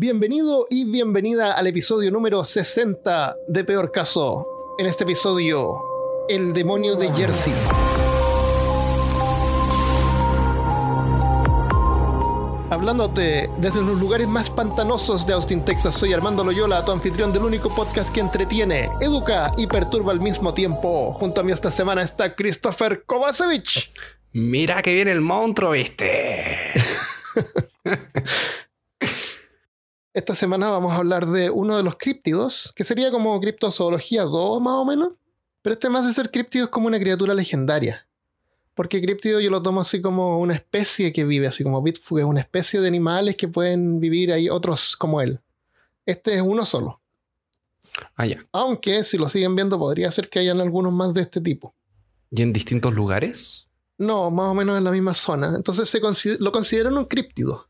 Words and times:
Bienvenido 0.00 0.68
y 0.70 0.84
bienvenida 0.84 1.54
al 1.54 1.66
episodio 1.66 2.12
número 2.12 2.44
60 2.44 3.34
de 3.48 3.64
Peor 3.64 3.90
Caso. 3.90 4.46
En 4.78 4.86
este 4.86 5.02
episodio, 5.02 5.76
el 6.28 6.52
demonio 6.52 6.94
de 6.94 7.12
Jersey. 7.12 7.52
Hablándote 12.70 13.50
desde 13.58 13.82
los 13.82 13.98
lugares 13.98 14.28
más 14.28 14.50
pantanosos 14.50 15.26
de 15.26 15.32
Austin, 15.32 15.64
Texas, 15.64 15.96
soy 15.96 16.12
Armando 16.12 16.44
Loyola, 16.44 16.84
tu 16.84 16.92
anfitrión 16.92 17.32
del 17.32 17.42
único 17.42 17.68
podcast 17.68 18.14
que 18.14 18.20
entretiene, 18.20 18.88
educa 19.00 19.52
y 19.56 19.66
perturba 19.66 20.12
al 20.12 20.20
mismo 20.20 20.54
tiempo. 20.54 21.12
Junto 21.14 21.40
a 21.40 21.44
mí 21.44 21.50
esta 21.50 21.72
semana 21.72 22.02
está 22.02 22.36
Christopher 22.36 23.02
Kovacevic. 23.04 23.90
Mira 24.30 24.80
que 24.80 24.94
viene 24.94 25.10
el 25.10 25.22
monstruo, 25.22 25.72
viste. 25.72 26.70
Esta 30.14 30.34
semana 30.34 30.70
vamos 30.70 30.92
a 30.92 30.96
hablar 30.96 31.26
de 31.26 31.50
uno 31.50 31.76
de 31.76 31.82
los 31.82 31.96
críptidos, 31.96 32.72
que 32.74 32.84
sería 32.84 33.10
como 33.10 33.38
criptozoología 33.40 34.22
2 34.22 34.62
más 34.62 34.74
o 34.74 34.84
menos. 34.84 35.12
Pero 35.62 35.74
este 35.74 35.90
más 35.90 36.06
de 36.06 36.14
ser 36.14 36.30
críptido 36.30 36.64
es 36.64 36.70
como 36.70 36.86
una 36.86 36.98
criatura 36.98 37.34
legendaria. 37.34 38.06
Porque 38.74 39.02
críptido 39.02 39.40
yo 39.40 39.50
lo 39.50 39.60
tomo 39.60 39.80
así 39.80 40.00
como 40.00 40.38
una 40.38 40.54
especie 40.54 41.12
que 41.12 41.24
vive, 41.24 41.48
así 41.48 41.64
como 41.64 41.82
Bitfug 41.82 42.20
es 42.20 42.24
una 42.24 42.40
especie 42.40 42.80
de 42.80 42.88
animales 42.88 43.36
que 43.36 43.48
pueden 43.48 44.00
vivir 44.00 44.32
ahí 44.32 44.48
otros 44.48 44.96
como 44.96 45.20
él. 45.20 45.40
Este 46.06 46.34
es 46.34 46.42
uno 46.42 46.64
solo. 46.64 47.00
Ah, 48.14 48.24
ya. 48.24 48.46
Aunque 48.52 49.02
si 49.04 49.18
lo 49.18 49.28
siguen 49.28 49.56
viendo 49.56 49.78
podría 49.78 50.10
ser 50.12 50.30
que 50.30 50.38
hayan 50.38 50.60
algunos 50.60 50.92
más 50.92 51.12
de 51.12 51.22
este 51.22 51.40
tipo. 51.40 51.74
¿Y 52.30 52.42
en 52.42 52.52
distintos 52.52 52.94
lugares? 52.94 53.66
No, 53.98 54.30
más 54.30 54.46
o 54.46 54.54
menos 54.54 54.78
en 54.78 54.84
la 54.84 54.92
misma 54.92 55.12
zona. 55.12 55.54
Entonces 55.56 55.88
se 55.88 56.00
lo 56.38 56.52
consideran 56.52 56.96
un 56.96 57.06
críptido. 57.06 57.68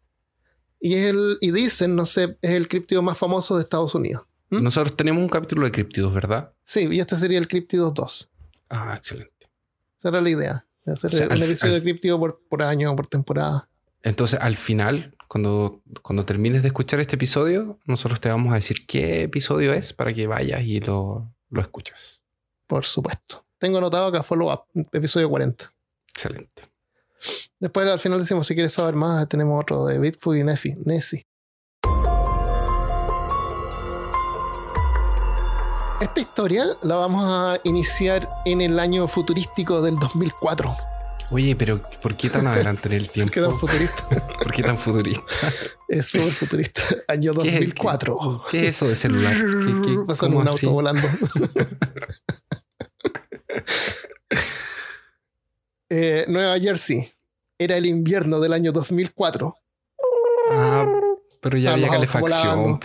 Y, 0.81 0.95
es 0.95 1.07
el, 1.11 1.39
y 1.41 1.51
dicen, 1.51 1.97
no 1.97 2.07
sé, 2.07 2.39
es 2.41 2.51
el 2.53 2.69
críptido 2.69 3.03
más 3.03 3.19
famoso 3.19 3.57
de 3.57 3.63
Estados 3.65 3.95
Unidos. 3.95 4.25
¿Mm? 4.51 4.63
Nosotros 4.63 4.97
tenemos 4.97 5.23
un 5.23 5.29
capítulo 5.29 5.65
de 5.67 5.73
criptidos, 5.73 6.15
¿verdad? 6.15 6.53
Sí, 6.65 6.87
y 6.91 7.01
este 7.01 7.17
sería 7.17 7.39
el 7.39 7.49
críptido 7.49 7.91
2. 7.91 8.31
Ah, 8.71 8.95
excelente. 8.97 9.51
Esa 9.99 10.09
era 10.11 10.21
la 10.21 10.31
idea. 10.31 10.65
De 10.85 10.93
hacer 10.93 11.13
O 11.13 11.17
sea, 11.17 11.27
al- 11.27 11.43
episodio 11.43 11.75
al- 11.75 11.81
de 11.81 11.85
críptido 11.85 12.19
por, 12.19 12.41
por 12.49 12.63
año 12.63 12.93
o 12.93 12.97
por 12.97 13.07
temporada. 13.09 13.69
Entonces, 14.03 14.39
al 14.41 14.57
final, 14.57 15.15
cuando, 15.27 15.83
cuando 16.03 16.25
termines 16.25 16.63
de 16.63 16.69
escuchar 16.69 17.01
este 17.01 17.17
episodio, 17.17 17.79
nosotros 17.85 18.21
te 18.21 18.29
vamos 18.29 18.53
a 18.53 18.57
decir 18.57 18.87
qué 18.87 19.23
episodio 19.25 19.73
es 19.73 19.93
para 19.93 20.15
que 20.15 20.27
vayas 20.27 20.63
y 20.63 20.81
lo, 20.81 21.35
lo 21.51 21.61
escuches. 21.61 22.21
Por 22.67 22.85
supuesto. 22.85 23.45
Tengo 23.59 23.79
anotado 23.79 24.07
acá 24.07 24.23
follow 24.23 24.53
up, 24.53 24.63
episodio 24.93 25.29
40. 25.29 25.73
Excelente. 26.15 26.63
Después 27.61 27.89
al 27.89 27.99
final 27.99 28.21
decimos 28.21 28.47
si 28.47 28.55
quieres 28.55 28.73
saber 28.73 28.95
más, 28.95 29.29
tenemos 29.29 29.61
otro 29.61 29.87
de 29.87 29.99
Bitfoot 29.99 30.37
y 30.37 30.45
Nefi, 30.45 30.75
Nessie. 30.85 31.27
Esta 36.01 36.21
historia 36.21 36.65
la 36.83 36.95
vamos 36.97 37.25
a 37.27 37.59
iniciar 37.65 38.29
en 38.45 38.61
el 38.61 38.79
año 38.79 39.09
futurístico 39.09 39.83
del 39.83 39.97
2004. 39.97 40.73
Oye, 41.31 41.57
pero 41.57 41.83
¿por 42.01 42.17
qué 42.17 42.31
tan 42.31 42.47
adelante 42.47 42.89
en 42.89 42.95
el 42.95 43.09
tiempo? 43.11 43.33
¿Qué 43.35 43.41
tan 43.41 43.59
futurista? 43.59 44.09
¿Por 44.39 44.53
qué 44.53 44.63
tan 44.63 44.79
futurista? 44.79 45.23
es 45.89 46.07
súper 46.07 46.33
futurista. 46.33 46.83
Año 47.09 47.35
¿Qué 47.35 47.49
es 47.49 47.53
el- 47.55 47.61
2004. 47.75 48.17
¿Qué, 48.17 48.59
qué 48.61 48.69
es 48.69 48.77
eso 48.77 48.89
de 48.89 48.95
celular? 48.95 49.35
¿Qué, 49.35 49.81
qué, 49.91 49.99
Pasó 50.07 50.27
en 50.27 50.35
un 50.37 50.47
así? 50.49 50.67
auto 50.67 50.75
volando. 50.75 51.09
Eh, 55.91 56.25
Nueva 56.29 56.59
Jersey. 56.59 57.11
Era 57.59 57.77
el 57.77 57.87
invierno 57.87 58.41
del 58.41 58.53
año 58.53 58.73
2004. 58.73 59.55
Ah, 60.51 60.87
pero 61.41 61.59
ya 61.59 61.73
había 61.75 61.89
calefacción. 61.89 62.81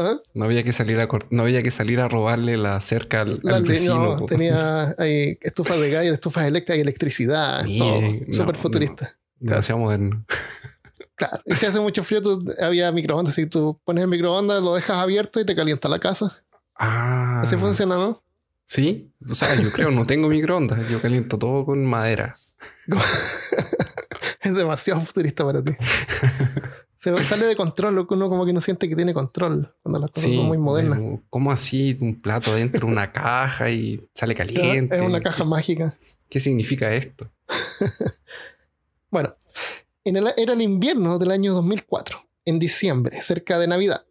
¿Ah? 0.00 0.16
No 0.32 0.44
había 0.44 0.62
que 0.62 0.72
salir 0.72 1.00
a 1.00 1.08
no 1.30 1.42
había 1.42 1.62
que 1.62 1.72
salir 1.72 1.98
a 1.98 2.06
robarle 2.08 2.56
la 2.56 2.80
cerca 2.80 3.22
al, 3.22 3.40
al 3.44 3.64
vecino. 3.64 4.16
no, 4.20 4.26
tenía 4.26 4.94
ahí 4.98 5.36
estufas 5.40 5.80
de 5.80 5.90
gas, 5.90 6.04
estufas 6.06 6.44
eléctricas 6.46 6.78
y 6.78 6.80
electricidad. 6.82 7.64
Bien, 7.64 8.12
todo. 8.12 8.26
no, 8.28 8.32
Súper 8.32 8.54
no. 8.56 8.62
futurista. 8.62 9.18
Demasiado 9.40 9.80
moderno. 9.80 10.24
Claro. 11.16 11.42
Y 11.46 11.54
si 11.56 11.66
hace 11.66 11.80
mucho 11.80 12.04
frío, 12.04 12.22
tú- 12.22 12.54
había 12.60 12.92
microondas. 12.92 13.34
Si 13.34 13.46
tú 13.46 13.80
pones 13.84 14.04
el 14.04 14.10
microondas, 14.10 14.62
lo 14.62 14.74
dejas 14.76 14.98
abierto 14.98 15.40
y 15.40 15.46
te 15.46 15.56
calienta 15.56 15.88
la 15.88 15.98
casa. 15.98 16.44
Ah. 16.78 17.40
Así 17.42 17.56
funciona, 17.56 17.96
¿no? 17.96 18.22
Sí, 18.70 19.10
o 19.26 19.34
sea, 19.34 19.54
yo 19.54 19.72
creo, 19.72 19.90
no 19.90 20.06
tengo 20.06 20.28
microondas, 20.28 20.86
yo 20.90 21.00
caliento 21.00 21.38
todo 21.38 21.64
con 21.64 21.82
madera. 21.86 22.34
es 24.42 24.54
demasiado 24.54 25.00
futurista 25.00 25.42
para 25.42 25.64
ti. 25.64 25.72
Se 26.94 27.24
sale 27.24 27.46
de 27.46 27.56
control, 27.56 28.06
uno 28.10 28.28
como 28.28 28.44
que 28.44 28.52
no 28.52 28.60
siente 28.60 28.86
que 28.86 28.94
tiene 28.94 29.14
control 29.14 29.74
cuando 29.82 30.00
las 30.00 30.10
cosas 30.10 30.24
Sí, 30.30 30.36
son 30.36 30.44
muy 30.48 30.58
modernas. 30.58 31.00
¿Cómo 31.30 31.50
así 31.50 31.96
un 31.98 32.20
plato 32.20 32.54
dentro 32.54 32.86
de 32.86 32.92
una 32.92 33.10
caja 33.10 33.70
y 33.70 34.06
sale 34.12 34.34
caliente? 34.34 34.96
Es 34.96 35.00
una 35.00 35.22
caja 35.22 35.44
mágica. 35.44 35.96
¿Qué 36.28 36.38
significa 36.38 36.92
esto? 36.94 37.30
Bueno, 39.10 39.34
en 40.04 40.18
el- 40.18 40.34
era 40.36 40.52
el 40.52 40.60
invierno 40.60 41.18
del 41.18 41.30
año 41.30 41.54
2004, 41.54 42.22
en 42.44 42.58
diciembre, 42.58 43.22
cerca 43.22 43.58
de 43.58 43.66
Navidad. 43.66 44.04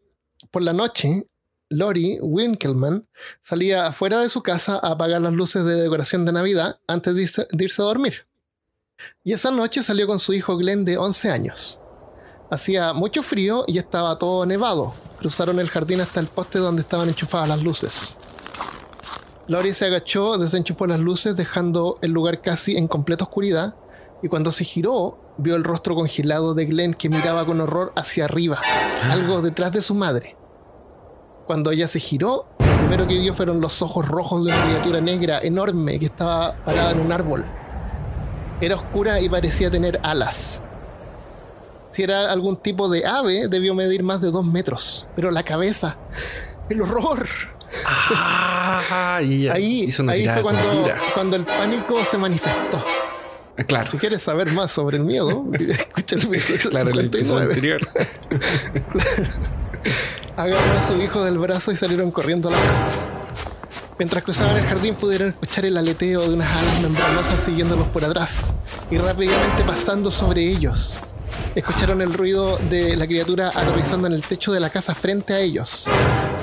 Por 0.50 0.63
la 0.63 0.74
noche, 0.74 1.28
Lori 1.69 2.17
Winkelman 2.22 3.07
salía 3.41 3.88
afuera 3.88 4.19
de 4.19 4.29
su 4.29 4.41
casa 4.41 4.79
a 4.81 4.91
apagar 4.91 5.22
las 5.22 5.33
luces 5.33 5.66
de 5.66 5.75
decoración 5.75 6.25
de 6.25 6.31
Navidad 6.31 6.79
antes 6.88 7.13
de 7.13 7.23
irse, 7.23 7.47
de 7.51 7.63
irse 7.63 7.81
a 7.81 7.85
dormir. 7.85 8.25
Y 9.23 9.33
esa 9.33 9.51
noche 9.51 9.83
salió 9.83 10.07
con 10.07 10.19
su 10.19 10.33
hijo 10.33 10.57
Glenn 10.57 10.85
de 10.85 10.97
11 10.97 11.29
años. 11.29 11.79
Hacía 12.50 12.94
mucho 12.94 13.22
frío 13.22 13.66
y 13.67 13.77
estaba 13.77 14.17
todo 14.17 14.45
nevado. 14.45 14.94
Cruzaron 15.19 15.59
el 15.59 15.69
jardín 15.69 16.00
hasta 16.00 16.19
el 16.19 16.27
poste 16.27 16.59
donde 16.59 16.81
estaban 16.81 17.09
enchufadas 17.09 17.50
las 17.50 17.61
luces. 17.61 18.17
Lori 19.47 19.73
se 19.73 19.85
agachó, 19.85 20.38
desenchufó 20.38 20.88
las 20.88 21.00
luces, 21.00 21.35
dejando 21.35 21.97
el 22.01 22.11
lugar 22.11 22.41
casi 22.41 22.77
en 22.77 22.88
completa 22.88 23.25
oscuridad, 23.25 23.75
y 24.22 24.29
cuando 24.29 24.51
se 24.51 24.63
giró, 24.63 25.19
vio 25.38 25.56
el 25.56 25.63
rostro 25.63 25.95
congelado 25.95 26.53
de 26.53 26.66
Glenn 26.66 26.94
que 26.94 27.09
miraba 27.09 27.45
con 27.45 27.61
horror 27.61 27.94
hacia 27.95 28.25
arriba, 28.25 28.61
algo 29.03 29.41
detrás 29.41 29.72
de 29.72 29.81
su 29.81 29.94
madre. 29.94 30.35
Cuando 31.47 31.71
ella 31.71 31.87
se 31.87 32.01
giró, 32.01 32.45
lo 32.59 32.77
primero 32.77 33.07
que 33.07 33.17
vio 33.17 33.33
fueron 33.33 33.61
los 33.61 33.81
ojos 33.81 34.05
rojos 34.05 34.43
de 34.43 34.51
una 34.51 34.65
criatura 34.65 34.99
negra 34.99 35.39
enorme 35.39 35.97
que 35.97 36.07
estaba 36.07 36.53
parada 36.65 36.91
en 36.91 36.99
un 36.99 37.09
árbol. 37.13 37.45
Era 38.59 38.75
oscura 38.75 39.21
y 39.21 39.29
parecía 39.29 39.71
tener 39.71 39.97
alas. 40.03 40.59
Si 41.93 42.03
era 42.03 42.29
algún 42.33 42.57
tipo 42.57 42.89
de 42.89 43.05
ave, 43.07 43.47
debió 43.47 43.73
medir 43.73 44.03
más 44.03 44.19
de 44.19 44.29
dos 44.29 44.45
metros. 44.45 45.07
Pero 45.15 45.31
la 45.31 45.43
cabeza, 45.43 45.95
el 46.69 46.81
horror. 46.81 47.25
Ah, 47.85 49.21
y 49.23 49.47
Ahí, 49.47 49.89
ahí 50.09 50.27
fue 50.27 50.41
cuando, 51.13 51.37
el 51.37 51.45
pánico 51.45 51.95
se 52.03 52.17
manifestó. 52.17 52.83
Ah, 53.57 53.63
Claro, 53.63 53.89
Si 53.89 53.97
quieres 53.97 54.21
saber 54.21 54.51
más 54.51 54.71
sobre 54.71 54.97
el 54.97 55.03
miedo, 55.05 55.45
escucha 55.53 56.15
el 56.17 56.23
episodio 56.25 56.69
claro, 56.69 56.89
el 56.91 56.99
episodio 57.05 57.51
59. 57.51 57.53
anterior. 57.53 57.81
Agarró 60.37 60.77
a 60.77 60.87
su 60.87 60.95
hijo 60.97 61.23
del 61.23 61.39
brazo 61.39 61.71
y 61.71 61.75
salieron 61.75 62.11
corriendo 62.11 62.49
a 62.49 62.51
la 62.51 62.59
casa. 62.59 62.85
Mientras 63.97 64.23
cruzaban 64.23 64.55
el 64.55 64.65
jardín 64.65 64.93
pudieron 64.93 65.29
escuchar 65.29 65.65
el 65.65 65.75
aleteo 65.75 66.21
de 66.21 66.35
unas 66.35 66.55
alas 66.55 66.79
membranosas 66.79 67.41
siguiéndolos 67.41 67.87
por 67.87 68.05
atrás 68.05 68.53
y 68.91 68.99
rápidamente 68.99 69.63
pasando 69.63 70.11
sobre 70.11 70.47
ellos. 70.47 70.99
Escucharon 71.55 72.03
el 72.03 72.13
ruido 72.13 72.59
de 72.69 72.95
la 72.95 73.07
criatura 73.07 73.47
aterrizando 73.47 74.05
en 74.05 74.13
el 74.13 74.21
techo 74.21 74.51
de 74.53 74.59
la 74.59 74.69
casa 74.69 74.93
frente 74.93 75.33
a 75.33 75.39
ellos. 75.39 75.85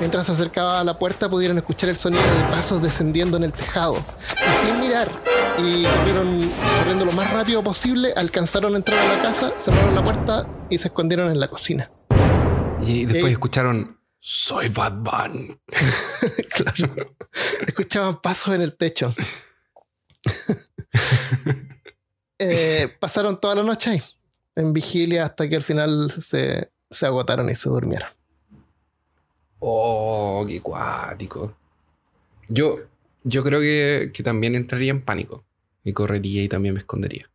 Mientras 0.01 0.25
se 0.25 0.33
acercaba 0.33 0.81
a 0.81 0.83
la 0.83 0.99
puerta 0.99 1.29
pudieron 1.29 1.57
escuchar 1.57 1.87
el 1.87 1.95
sonido 1.95 2.21
de 2.21 2.43
pasos 2.53 2.81
descendiendo 2.81 3.37
en 3.37 3.45
el 3.45 3.53
tejado. 3.53 3.95
Y 3.95 4.65
sin 4.65 4.81
mirar 4.81 5.07
y 5.57 5.85
corrieron 5.85 6.51
corriendo 6.79 7.05
lo 7.05 7.13
más 7.13 7.31
rápido 7.31 7.63
posible, 7.63 8.11
alcanzaron 8.13 8.73
a 8.73 8.77
entrar 8.77 8.99
a 8.99 9.15
la 9.15 9.21
casa, 9.21 9.51
cerraron 9.57 9.95
la 9.95 10.03
puerta 10.03 10.45
y 10.69 10.79
se 10.79 10.89
escondieron 10.89 11.31
en 11.31 11.39
la 11.39 11.47
cocina. 11.47 11.89
Y 12.85 13.05
después 13.05 13.31
escucharon, 13.33 13.99
soy 14.19 14.69
Batman. 14.69 15.59
Claro. 16.55 17.13
Escuchaban 17.67 18.21
pasos 18.21 18.53
en 18.55 18.61
el 18.61 18.75
techo. 18.77 19.13
Eh, 22.37 22.89
pasaron 22.99 23.39
toda 23.39 23.55
la 23.55 23.63
noche 23.63 23.91
ahí, 23.91 24.01
en 24.57 24.73
vigilia, 24.73 25.25
hasta 25.25 25.47
que 25.47 25.55
al 25.55 25.63
final 25.63 26.11
se, 26.11 26.69
se 26.91 27.05
agotaron 27.05 27.49
y 27.49 27.55
se 27.55 27.69
durmieron. 27.69 28.09
Oh, 29.59 30.43
qué 30.45 30.59
cuático. 30.61 31.55
Yo, 32.49 32.79
yo 33.23 33.41
creo 33.41 33.61
que, 33.61 34.11
que 34.13 34.21
también 34.21 34.53
entraría 34.55 34.91
en 34.91 35.01
pánico. 35.01 35.45
Y 35.85 35.93
correría 35.93 36.43
y 36.43 36.49
también 36.49 36.73
me 36.73 36.79
escondería. 36.81 37.29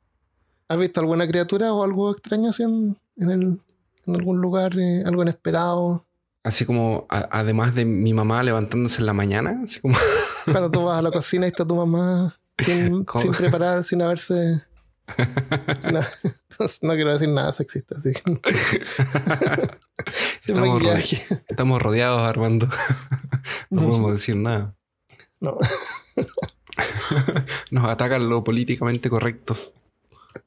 ¿Has 0.69 0.79
visto 0.79 1.01
alguna 1.01 1.27
criatura 1.27 1.73
o 1.73 1.83
algo 1.83 2.11
extraño 2.13 2.51
así 2.51 2.63
en, 2.65 2.99
en 3.17 3.31
el- 3.31 3.61
en 4.11 4.17
algún 4.17 4.41
lugar, 4.41 4.79
eh, 4.79 5.03
algo 5.07 5.23
inesperado? 5.23 6.07
Así 6.45 6.65
como, 6.65 7.07
a- 7.11 7.29
además 7.31 7.75
de 7.75 7.85
mi 7.85 8.13
mamá 8.15 8.43
levantándose 8.43 9.01
en 9.01 9.07
la 9.07 9.13
mañana, 9.13 9.61
así 9.65 9.81
como, 9.81 9.97
Cuando 10.45 10.71
tú 10.71 10.85
vas 10.85 10.99
a 10.99 11.03
la 11.03 11.11
cocina 11.11 11.47
y 11.47 11.51
está 11.51 11.65
tu 11.67 11.75
mamá 11.77 12.39
sin, 12.59 13.05
preparar, 13.39 13.85
sin 13.85 14.03
haberse 14.03 14.63
No, 15.93 16.01
no 16.83 16.95
quiero 16.95 17.13
decir 17.13 17.29
nada 17.29 17.53
sexista, 17.53 17.97
así 17.99 18.13
que. 18.13 18.41
Estamos, 21.49 21.83
rodeados, 21.83 22.23
Armando. 22.23 22.69
No 23.71 23.83
No. 23.83 23.89
podemos 23.89 24.13
decir 24.13 24.37
nada. 24.37 24.75
No. 25.41 25.57
Nos 27.71 27.85
atacan 27.87 28.29
lo 28.29 28.45
políticamente 28.45 29.11
correctos. 29.11 29.73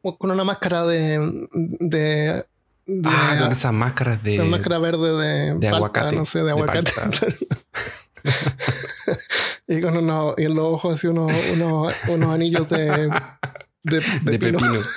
Con 0.01 0.31
una 0.31 0.43
máscara 0.43 0.85
de. 0.85 1.47
de, 1.51 2.45
de 2.85 3.01
Ah, 3.09 3.37
con 3.41 3.51
esas 3.51 3.73
máscaras 3.73 4.23
de. 4.23 4.39
una 4.41 4.49
máscara 4.57 4.77
verde 4.79 5.17
de, 5.17 5.53
de 5.55 5.59
palta, 5.61 5.75
aguacate, 5.77 6.15
no 6.15 6.25
sé, 6.25 6.43
de 6.43 6.51
aguacate. 6.51 6.91
y 9.67 9.81
con 9.81 9.97
unos, 9.97 10.35
y 10.37 10.45
en 10.45 10.55
los 10.55 10.65
ojos 10.65 10.95
así 10.95 11.07
unos, 11.07 11.31
unos, 11.53 11.93
unos 12.07 12.33
anillos 12.33 12.67
de, 12.69 13.09
de, 13.83 13.99
de 13.99 14.39
pepino. 14.39 14.59
pepino. 14.59 14.79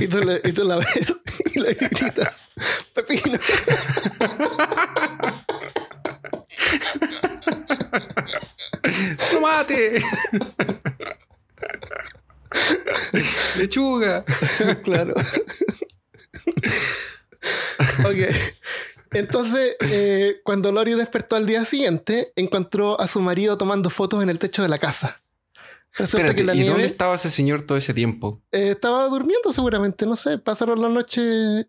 Y, 0.00 0.08
tú 0.08 0.18
le- 0.24 0.40
y 0.42 0.52
tú 0.52 0.64
la 0.64 0.76
ves 0.76 1.14
y 1.54 1.60
le 1.60 1.74
gritas, 1.74 2.48
Pepino. 2.94 3.38
¡Tomate! 9.30 10.02
¡Lechuga! 13.56 14.24
claro. 14.82 15.14
ok. 18.04 18.34
Entonces, 19.12 19.76
eh, 19.80 20.36
cuando 20.44 20.70
Lori 20.70 20.94
despertó 20.94 21.36
al 21.36 21.46
día 21.46 21.64
siguiente, 21.64 22.32
encontró 22.36 23.00
a 23.00 23.08
su 23.08 23.20
marido 23.20 23.58
tomando 23.58 23.90
fotos 23.90 24.22
en 24.22 24.30
el 24.30 24.38
techo 24.38 24.62
de 24.62 24.68
la 24.68 24.78
casa. 24.78 25.20
Resulta 25.94 26.28
Espérate, 26.28 26.36
que 26.36 26.44
la 26.44 26.54
¿y 26.54 26.62
dónde 26.68 26.86
estaba 26.86 27.16
ese 27.16 27.30
señor 27.30 27.62
todo 27.62 27.76
ese 27.76 27.92
tiempo? 27.92 28.40
eh, 28.52 28.70
estaba 28.70 29.08
durmiendo 29.08 29.52
seguramente, 29.52 30.06
no 30.06 30.14
sé, 30.14 30.38
pasaron 30.38 30.80
la 30.80 30.88
noche. 30.88 31.20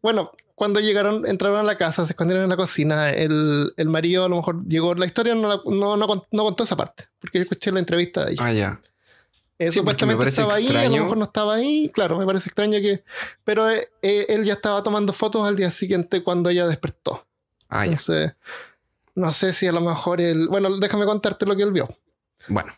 Bueno, 0.03 0.31
cuando 0.53 0.79
llegaron, 0.79 1.25
entraron 1.25 1.57
a 1.59 1.63
la 1.63 1.75
casa, 1.79 2.05
se 2.05 2.11
escondieron 2.13 2.43
en 2.43 2.49
la 2.51 2.55
cocina. 2.57 3.09
El, 3.09 3.73
el 3.75 3.89
marido 3.89 4.23
a 4.25 4.29
lo 4.29 4.35
mejor 4.35 4.63
llegó. 4.67 4.93
La 4.93 5.07
historia 5.07 5.33
no, 5.33 5.47
la- 5.49 5.61
no, 5.65 5.97
no, 5.97 6.25
no 6.31 6.43
contó 6.43 6.63
esa 6.63 6.77
parte, 6.77 7.05
porque 7.19 7.39
yo 7.39 7.43
escuché 7.43 7.71
la 7.71 7.79
entrevista 7.79 8.25
de 8.25 8.33
ella. 8.33 8.43
Ah, 8.45 8.53
ya. 8.53 8.81
Eh, 9.61 9.69
Sí, 9.69 9.77
supuestamente 9.77 10.27
estaba 10.27 10.55
ahí, 10.55 10.75
a 10.75 10.89
lo 10.89 11.03
mejor 11.03 11.17
no 11.17 11.25
estaba 11.25 11.53
ahí, 11.53 11.91
claro, 11.93 12.17
me 12.17 12.25
parece 12.25 12.49
extraño 12.49 12.79
que... 12.79 13.03
Pero 13.43 13.69
eh, 13.69 13.89
eh, 14.01 14.25
él 14.29 14.43
ya 14.43 14.53
estaba 14.53 14.81
tomando 14.81 15.13
fotos 15.13 15.47
al 15.47 15.55
día 15.55 15.69
siguiente 15.69 16.23
cuando 16.23 16.49
ella 16.49 16.65
despertó. 16.65 17.27
Ah. 17.69 17.85
Entonces, 17.85 18.33
no 19.13 19.31
sé 19.31 19.53
si 19.53 19.67
a 19.67 19.71
lo 19.71 19.81
mejor 19.81 20.19
él... 20.19 20.47
Bueno, 20.47 20.75
déjame 20.77 21.05
contarte 21.05 21.45
lo 21.45 21.55
que 21.55 21.61
él 21.61 21.71
vio. 21.71 21.95
Bueno, 22.47 22.73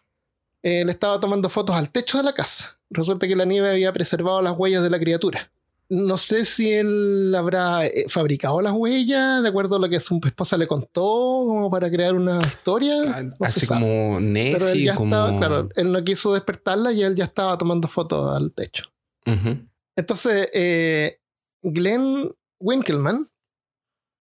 Él 0.61 0.89
estaba 0.89 1.21
tomando 1.21 1.47
fotos 1.47 1.73
al 1.73 1.89
techo 1.89 2.17
de 2.17 2.25
la 2.25 2.33
casa. 2.33 2.77
Resulta 2.89 3.29
que 3.29 3.35
la 3.37 3.45
nieve 3.45 3.71
había 3.71 3.93
preservado 3.93 4.41
las 4.41 4.57
huellas 4.57 4.83
de 4.83 4.89
la 4.89 4.99
criatura. 4.99 5.49
No 5.95 6.17
sé 6.17 6.45
si 6.45 6.71
él 6.73 7.33
habrá 7.37 7.85
eh, 7.85 8.05
fabricado 8.09 8.61
las 8.61 8.73
huellas 8.73 9.43
de 9.43 9.49
acuerdo 9.49 9.75
a 9.75 9.79
lo 9.79 9.89
que 9.89 9.99
su 9.99 10.19
esposa 10.25 10.57
le 10.57 10.67
contó, 10.67 11.01
como 11.01 11.69
para 11.69 11.89
crear 11.91 12.15
una 12.15 12.41
historia. 12.41 12.95
ah, 13.13 13.23
No 13.23 13.31
así 13.41 13.67
como 13.67 13.85
Pero 13.85 14.17
él 14.17 14.33
Nessie, 14.33 14.83
ya 14.85 14.95
como. 14.95 15.05
estaba, 15.15 15.37
claro, 15.37 15.69
él 15.75 15.91
no 15.91 16.03
quiso 16.03 16.33
despertarla 16.33 16.91
y 16.93 17.03
él 17.03 17.15
ya 17.15 17.25
estaba 17.25 17.57
tomando 17.57 17.87
fotos 17.87 18.35
al 18.35 18.51
techo. 18.53 18.85
Entonces, 19.95 20.49
eh, 20.53 21.19
Glenn 21.61 22.29
Winkelman, 22.59 23.29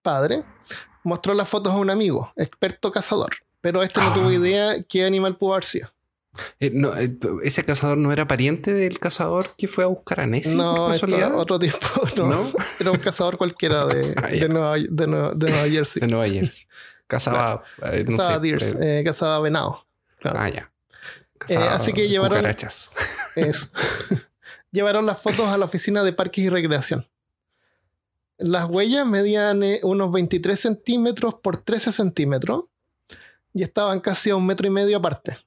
padre, 0.02 0.44
mostró 1.04 1.34
las 1.34 1.50
fotos 1.50 1.74
a 1.74 1.78
un 1.78 1.90
amigo, 1.90 2.32
experto 2.36 2.92
cazador, 2.92 3.34
pero 3.62 3.84
este 3.84 4.00
no 4.00 4.08
Ah. 4.08 4.14
tuvo 4.14 4.32
idea 4.32 4.84
qué 4.84 5.04
animal 5.06 5.38
pudo 5.38 5.54
haber 5.54 5.66
sido. 5.66 5.90
Eh, 6.60 6.72
no, 6.74 6.96
eh, 6.98 7.18
¿Ese 7.44 7.64
cazador 7.66 7.98
no 7.98 8.12
era 8.12 8.28
pariente 8.28 8.74
del 8.74 9.00
cazador 9.00 9.56
que 9.58 9.68
fue 9.68 9.84
a 9.84 9.88
buscar 9.88 10.22
a 10.22 10.28
Nessie 10.28 10.56
no, 10.56 10.92
esto- 10.92 11.38
otro 11.38 11.58
tipo, 11.60 11.78
no. 12.18 12.28
¿No? 12.28 12.52
Era 12.80 12.92
un 12.92 13.00
cazador 13.00 13.38
cualquiera 13.38 13.86
de, 13.86 14.14
Ah, 14.22 14.28
de, 14.28 14.50
Nueva, 14.50 14.76
de, 14.78 15.08
Nueva, 15.08 15.32
de 15.34 15.50
Nueva 15.50 15.70
Jersey. 15.70 16.02
De 16.02 16.08
Nueva 16.08 16.28
Jersey. 16.28 16.66
Cazaba. 17.08 17.64
eh, 17.92 18.04
no 18.08 18.18
cazaba 18.18 18.36
sé, 18.36 18.42
deers, 18.42 18.76
eh, 18.80 19.02
cazaba 19.06 19.40
venado. 19.40 19.86
Claro. 20.20 20.40
Ah, 20.40 20.50
ya. 20.50 20.72
Así 21.70 21.94
que 21.94 22.10
llevaron- 22.10 22.38
Cucarachas. 22.38 22.92
Eso. 23.36 23.68
Llevaron 24.72 25.06
las 25.06 25.22
fotos 25.22 25.48
a 25.48 25.58
la 25.58 25.66
oficina 25.66 26.04
de 26.04 26.12
parques 26.14 26.44
y 26.44 26.50
recreación. 26.50 27.08
Las 28.38 28.66
huellas 28.70 29.08
medían 29.08 29.62
unos 29.84 30.12
23 30.12 30.60
centímetros 30.60 31.36
por 31.36 31.58
13 31.58 31.92
centímetros 31.92 32.66
y 33.54 33.64
estaban 33.64 34.00
casi 34.00 34.30
a 34.30 34.36
un 34.36 34.46
metro 34.46 34.68
y 34.68 34.70
medio 34.70 34.98
aparte. 34.98 35.38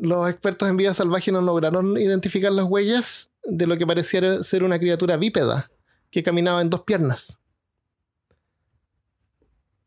Los 0.00 0.30
expertos 0.30 0.68
en 0.68 0.76
vida 0.76 0.94
salvaje 0.94 1.30
no 1.30 1.40
lograron 1.42 1.96
identificar 1.98 2.50
las 2.52 2.66
huellas 2.66 3.30
de 3.44 3.66
lo 3.66 3.76
que 3.76 3.86
pareciera 3.86 4.42
ser 4.42 4.64
una 4.64 4.78
criatura 4.78 5.16
bípeda 5.16 5.70
que 6.10 6.22
caminaba 6.22 6.62
en 6.62 6.70
dos 6.70 6.82
piernas. 6.82 7.38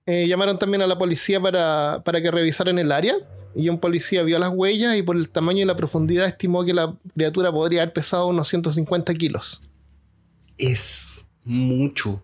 Eh, 0.06 0.28
llamaron 0.28 0.60
también 0.60 0.82
a 0.82 0.88
la 0.88 0.98
policía 0.98 1.42
para, 1.42 2.04
para 2.06 2.22
que 2.22 2.30
revisaran 2.30 2.78
el 2.78 2.92
área 2.92 3.16
y 3.56 3.70
un 3.70 3.80
policía 3.80 4.24
vio 4.24 4.38
las 4.38 4.52
huellas 4.54 4.96
y 4.98 5.04
por 5.04 5.16
el 5.16 5.30
tamaño 5.30 5.62
y 5.62 5.66
la 5.66 5.76
profundidad 5.76 6.28
estimó 6.28 6.66
que 6.66 6.74
la 6.74 6.96
criatura 7.14 7.52
podría 7.52 7.82
haber 7.82 7.94
pesado 7.94 8.28
unos 8.28 8.48
150 8.48 9.14
kilos. 9.16 9.62
Es 10.58 11.26
mucho. 11.44 12.24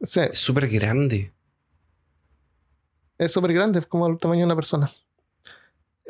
Es 0.00 0.38
súper 0.38 0.68
grande. 0.68 1.32
es 3.18 3.32
súper 3.32 3.52
grande, 3.52 3.80
es 3.80 3.86
como 3.86 4.06
el 4.06 4.18
tamaño 4.18 4.40
de 4.40 4.46
una 4.46 4.56
persona. 4.56 4.90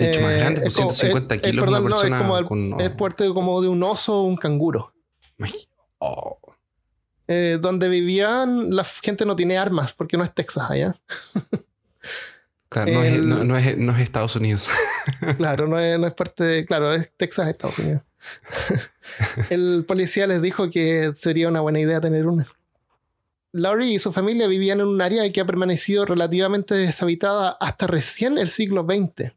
De 0.05 0.11
hecho, 0.11 0.21
más 0.21 0.33
Eh, 0.35 0.39
grande, 0.39 0.61
es 0.61 0.65
pues 0.65 0.77
como- 0.77 0.91
150 0.93 1.35
eh, 1.35 1.39
eh, 1.39 1.41
kilos 1.43 1.65
perdón, 1.65 1.81
una 1.85 1.89
no, 1.91 1.97
es 1.97 2.01
persona 2.03 2.19
como 2.19 2.39
el- 2.39 2.45
con... 2.47 2.81
Es 2.81 2.93
fuerte 2.97 3.29
como 3.33 3.61
de 3.63 3.69
un 3.69 3.83
oso 3.83 4.21
o 4.21 4.25
un 4.25 4.37
canguro. 4.37 4.93
Oh, 5.99 6.39
Eh, 7.29 7.59
donde 7.61 7.89
vivían, 7.89 8.75
la 8.75 8.83
gente 8.85 9.25
no 9.25 9.37
tiene 9.37 9.57
armas 9.59 9.93
porque 9.93 10.17
no 10.17 10.25
es 10.25 10.35
Texas 10.35 10.69
allá. 10.71 10.97
claro, 12.69 12.93
no, 12.93 13.03
es, 13.03 13.15
El- 13.15 13.29
no- 13.29 13.45
no 13.45 13.57
es- 13.57 13.77
no 13.79 13.93
es 13.97 14.01
Estados 14.03 14.35
Unidos. 14.37 14.69
Claro, 15.39 15.67
no 15.67 15.79
es, 15.79 15.99
no 15.99 16.07
es 16.07 16.15
parte 16.15 16.45
de. 16.45 16.65
Claro, 16.67 16.93
es 16.95 17.11
Texas, 17.17 17.49
Estados 17.49 17.79
Unidos. 17.79 18.03
El 19.51 19.85
policía 19.87 20.27
les 20.27 20.41
dijo 20.43 20.71
que 20.71 21.13
sería 21.17 21.49
una 21.49 21.61
buena 21.61 21.81
idea 21.81 22.01
tener 22.01 22.27
una. 22.27 22.47
Laurie 23.53 23.95
y 23.95 23.99
su 23.99 24.13
familia 24.13 24.47
vivían 24.47 24.81
en 24.81 24.87
un 24.87 25.01
área 25.03 25.31
que 25.33 25.41
ha 25.41 25.45
permanecido 25.45 26.05
relativamente 26.05 26.75
deshabitada 26.75 27.57
hasta 27.59 27.87
recién 27.89 28.39
el 28.39 28.49
siglo 28.49 28.85
XX. 28.89 29.33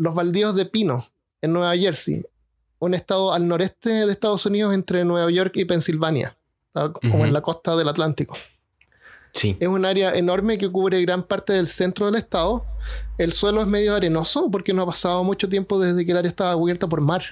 Los 0.00 0.14
baldíos 0.14 0.54
de 0.56 0.64
Pino, 0.64 1.04
en 1.42 1.52
Nueva 1.52 1.76
Jersey, 1.76 2.22
un 2.78 2.94
estado 2.94 3.34
al 3.34 3.46
noreste 3.46 3.90
de 3.90 4.10
Estados 4.12 4.46
Unidos 4.46 4.72
entre 4.72 5.04
Nueva 5.04 5.30
York 5.30 5.52
y 5.56 5.66
Pensilvania, 5.66 6.36
como 6.72 7.26
en 7.26 7.32
la 7.34 7.42
costa 7.42 7.76
del 7.76 7.86
Atlántico. 7.88 8.34
Sí. 9.34 9.56
Es 9.60 9.68
un 9.68 9.84
área 9.84 10.14
enorme 10.14 10.56
que 10.56 10.70
cubre 10.72 11.02
gran 11.02 11.22
parte 11.22 11.52
del 11.52 11.68
centro 11.68 12.06
del 12.06 12.14
estado. 12.14 12.64
El 13.18 13.34
suelo 13.34 13.60
es 13.60 13.66
medio 13.66 13.94
arenoso 13.94 14.50
porque 14.50 14.72
no 14.72 14.82
ha 14.82 14.86
pasado 14.86 15.22
mucho 15.22 15.48
tiempo 15.50 15.78
desde 15.78 16.04
que 16.06 16.12
el 16.12 16.16
área 16.16 16.30
estaba 16.30 16.56
cubierta 16.56 16.88
por 16.88 17.00
mar. 17.02 17.22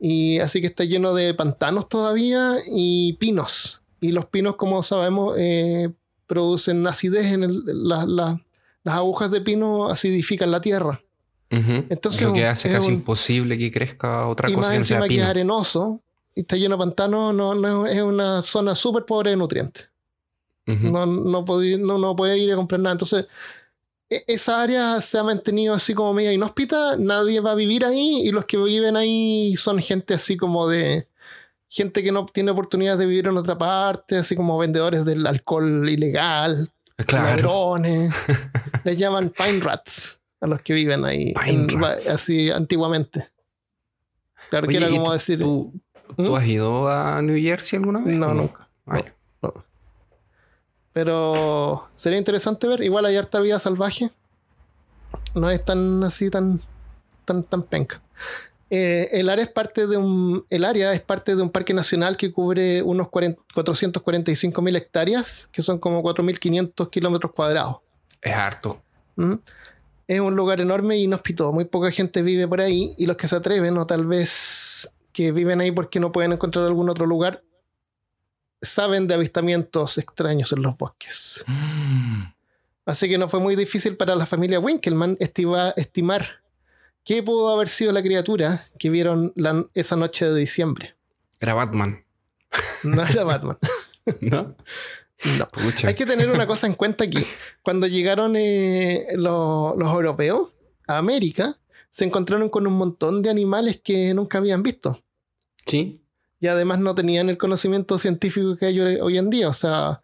Y 0.00 0.40
así 0.40 0.60
que 0.60 0.66
está 0.66 0.82
lleno 0.84 1.14
de 1.14 1.32
pantanos 1.34 1.88
todavía 1.88 2.56
y 2.66 3.12
pinos. 3.14 3.80
Y 4.00 4.10
los 4.10 4.26
pinos, 4.26 4.56
como 4.56 4.82
sabemos, 4.82 5.36
eh, 5.38 5.90
producen 6.26 6.84
acidez 6.88 7.26
en 7.26 7.44
el- 7.44 7.62
la- 7.66 8.04
la- 8.04 8.40
las 8.82 8.94
agujas 8.96 9.30
de 9.30 9.40
pino 9.40 9.86
acidifican 9.88 10.50
la 10.50 10.60
tierra. 10.60 11.00
Entonces, 11.52 12.22
Lo 12.22 12.32
que 12.32 12.46
hace 12.46 12.68
es 12.68 12.74
casi 12.74 12.88
un- 12.88 12.94
imposible 12.94 13.58
que 13.58 13.70
crezca 13.70 14.26
otra 14.26 14.48
y 14.48 14.54
cosa 14.54 14.68
más 14.68 14.74
que 14.74 14.78
no 14.78 14.84
sea 14.84 14.96
encima 14.98 15.08
que 15.08 15.14
es 15.14 15.20
pino. 15.20 15.30
arenoso 15.30 16.00
y 16.34 16.40
está 16.40 16.56
lleno 16.56 16.76
de 16.76 16.78
pantanos, 16.78 17.34
no, 17.34 17.54
no 17.54 17.86
es 17.86 18.00
una 18.00 18.40
zona 18.42 18.74
súper 18.74 19.04
pobre 19.04 19.30
de 19.30 19.36
nutrientes. 19.36 19.88
No, 20.64 21.04
no, 21.06 21.44
podí- 21.44 21.78
no, 21.78 21.98
no 21.98 22.14
puede 22.16 22.38
ir 22.38 22.52
a 22.52 22.56
comprar 22.56 22.80
nada. 22.80 22.92
Entonces, 22.92 23.26
e- 24.08 24.24
esa 24.28 24.62
área 24.62 25.00
se 25.02 25.18
ha 25.18 25.22
mantenido 25.24 25.74
así 25.74 25.92
como 25.92 26.14
media 26.14 26.32
inhóspita, 26.32 26.96
nadie 26.96 27.40
va 27.40 27.52
a 27.52 27.54
vivir 27.56 27.84
ahí 27.84 28.22
y 28.26 28.30
los 28.30 28.44
que 28.46 28.56
viven 28.56 28.96
ahí 28.96 29.54
son 29.56 29.78
gente 29.80 30.14
así 30.14 30.36
como 30.36 30.68
de 30.68 31.06
gente 31.68 32.02
que 32.02 32.12
no 32.12 32.26
tiene 32.26 32.50
oportunidades 32.52 32.98
de 33.00 33.06
vivir 33.06 33.26
en 33.26 33.36
otra 33.36 33.58
parte, 33.58 34.16
así 34.16 34.36
como 34.36 34.56
vendedores 34.58 35.04
del 35.04 35.26
alcohol 35.26 35.88
ilegal, 35.88 36.70
Claro. 37.06 37.36
ladrones, 37.42 38.12
les 38.84 38.96
llaman 38.96 39.30
pine 39.36 39.60
rats 39.60 40.18
a 40.42 40.46
los 40.46 40.60
que 40.60 40.74
viven 40.74 41.04
ahí, 41.06 41.32
en- 41.46 41.68
así 41.84 42.50
antiguamente. 42.50 43.30
Claro 44.50 44.66
Oye, 44.68 44.78
que 44.78 44.84
era 44.84 44.92
¿y 44.94 44.98
como 44.98 45.12
decir, 45.12 45.38
¿tú, 45.38 45.72
¿Mm? 46.18 46.24
tú 46.26 46.36
has 46.36 46.46
ido 46.46 46.88
a 46.88 47.22
New 47.22 47.40
Jersey 47.40 47.78
alguna 47.78 48.00
vez? 48.00 48.14
no, 48.14 48.26
¿O 48.28 48.34
nunca. 48.34 48.68
Ah, 48.86 49.00
no. 49.40 49.52
Pero 50.92 51.88
sería 51.96 52.18
interesante 52.18 52.66
ver. 52.68 52.82
Igual 52.82 53.06
hay 53.06 53.16
harta 53.16 53.40
vida 53.40 53.58
salvaje. 53.58 54.10
No 55.34 55.48
es 55.50 55.64
tan 55.64 56.02
así, 56.04 56.28
tan, 56.28 56.60
tan, 57.24 57.44
tan 57.44 57.62
penca. 57.62 58.02
Eh, 58.68 59.08
el 59.12 59.28
área 59.28 59.44
es 59.44 59.50
parte 59.50 59.86
de 59.86 59.96
un. 59.96 60.44
El 60.50 60.64
área 60.64 60.92
es 60.92 61.00
parte 61.00 61.34
de 61.36 61.42
un 61.42 61.50
parque 61.50 61.72
nacional 61.74 62.16
que 62.16 62.32
cubre 62.32 62.82
unos 62.82 63.08
445 63.08 64.62
mil 64.62 64.76
hectáreas, 64.76 65.48
que 65.52 65.62
son 65.62 65.78
como 65.78 66.02
4.500 66.02 66.90
kilómetros 66.90 67.32
cuadrados. 67.32 67.76
Es 68.20 68.34
harto. 68.34 68.80
¿Mm? 69.16 69.34
Es 70.12 70.20
un 70.20 70.36
lugar 70.36 70.60
enorme 70.60 70.98
y 70.98 71.04
inhóspito. 71.04 71.52
Muy 71.52 71.64
poca 71.64 71.90
gente 71.90 72.22
vive 72.22 72.46
por 72.46 72.60
ahí 72.60 72.94
y 72.98 73.06
los 73.06 73.16
que 73.16 73.28
se 73.28 73.36
atreven 73.36 73.78
o 73.78 73.86
tal 73.86 74.06
vez 74.06 74.92
que 75.12 75.32
viven 75.32 75.60
ahí 75.60 75.70
porque 75.72 76.00
no 76.00 76.12
pueden 76.12 76.32
encontrar 76.32 76.66
algún 76.66 76.90
otro 76.90 77.06
lugar, 77.06 77.42
saben 78.60 79.06
de 79.08 79.14
avistamientos 79.14 79.98
extraños 79.98 80.52
en 80.52 80.62
los 80.62 80.76
bosques. 80.76 81.42
Mm. 81.46 82.24
Así 82.84 83.08
que 83.08 83.16
no 83.18 83.28
fue 83.28 83.40
muy 83.40 83.56
difícil 83.56 83.96
para 83.96 84.14
la 84.14 84.26
familia 84.26 84.58
Winkelmann 84.60 85.16
estima- 85.20 85.72
estimar 85.76 86.42
qué 87.04 87.22
pudo 87.22 87.48
haber 87.54 87.68
sido 87.68 87.92
la 87.92 88.02
criatura 88.02 88.66
que 88.78 88.90
vieron 88.90 89.32
la- 89.36 89.64
esa 89.74 89.96
noche 89.96 90.26
de 90.26 90.38
diciembre. 90.40 90.94
Era 91.40 91.54
Batman, 91.54 92.04
No 92.82 93.02
era 93.06 93.24
Batman. 93.24 93.56
¿no? 94.20 94.56
No. 95.38 95.48
Pucha. 95.48 95.88
Hay 95.88 95.94
que 95.94 96.06
tener 96.06 96.30
una 96.30 96.46
cosa 96.46 96.66
en 96.66 96.74
cuenta 96.74 97.04
aquí. 97.04 97.18
Cuando 97.62 97.86
llegaron 97.86 98.34
eh, 98.36 99.06
los, 99.14 99.76
los 99.76 99.92
europeos 99.92 100.48
a 100.88 100.98
América, 100.98 101.58
se 101.90 102.04
encontraron 102.04 102.48
con 102.48 102.66
un 102.66 102.72
montón 102.74 103.22
de 103.22 103.30
animales 103.30 103.80
que 103.82 104.12
nunca 104.14 104.38
habían 104.38 104.62
visto. 104.62 105.00
Sí. 105.66 106.00
Y 106.40 106.46
además 106.48 106.80
no 106.80 106.94
tenían 106.94 107.28
el 107.28 107.38
conocimiento 107.38 107.98
científico 107.98 108.56
que 108.56 108.66
hay 108.66 108.80
hoy 108.80 109.16
en 109.18 109.30
día. 109.30 109.48
O 109.48 109.54
sea, 109.54 110.02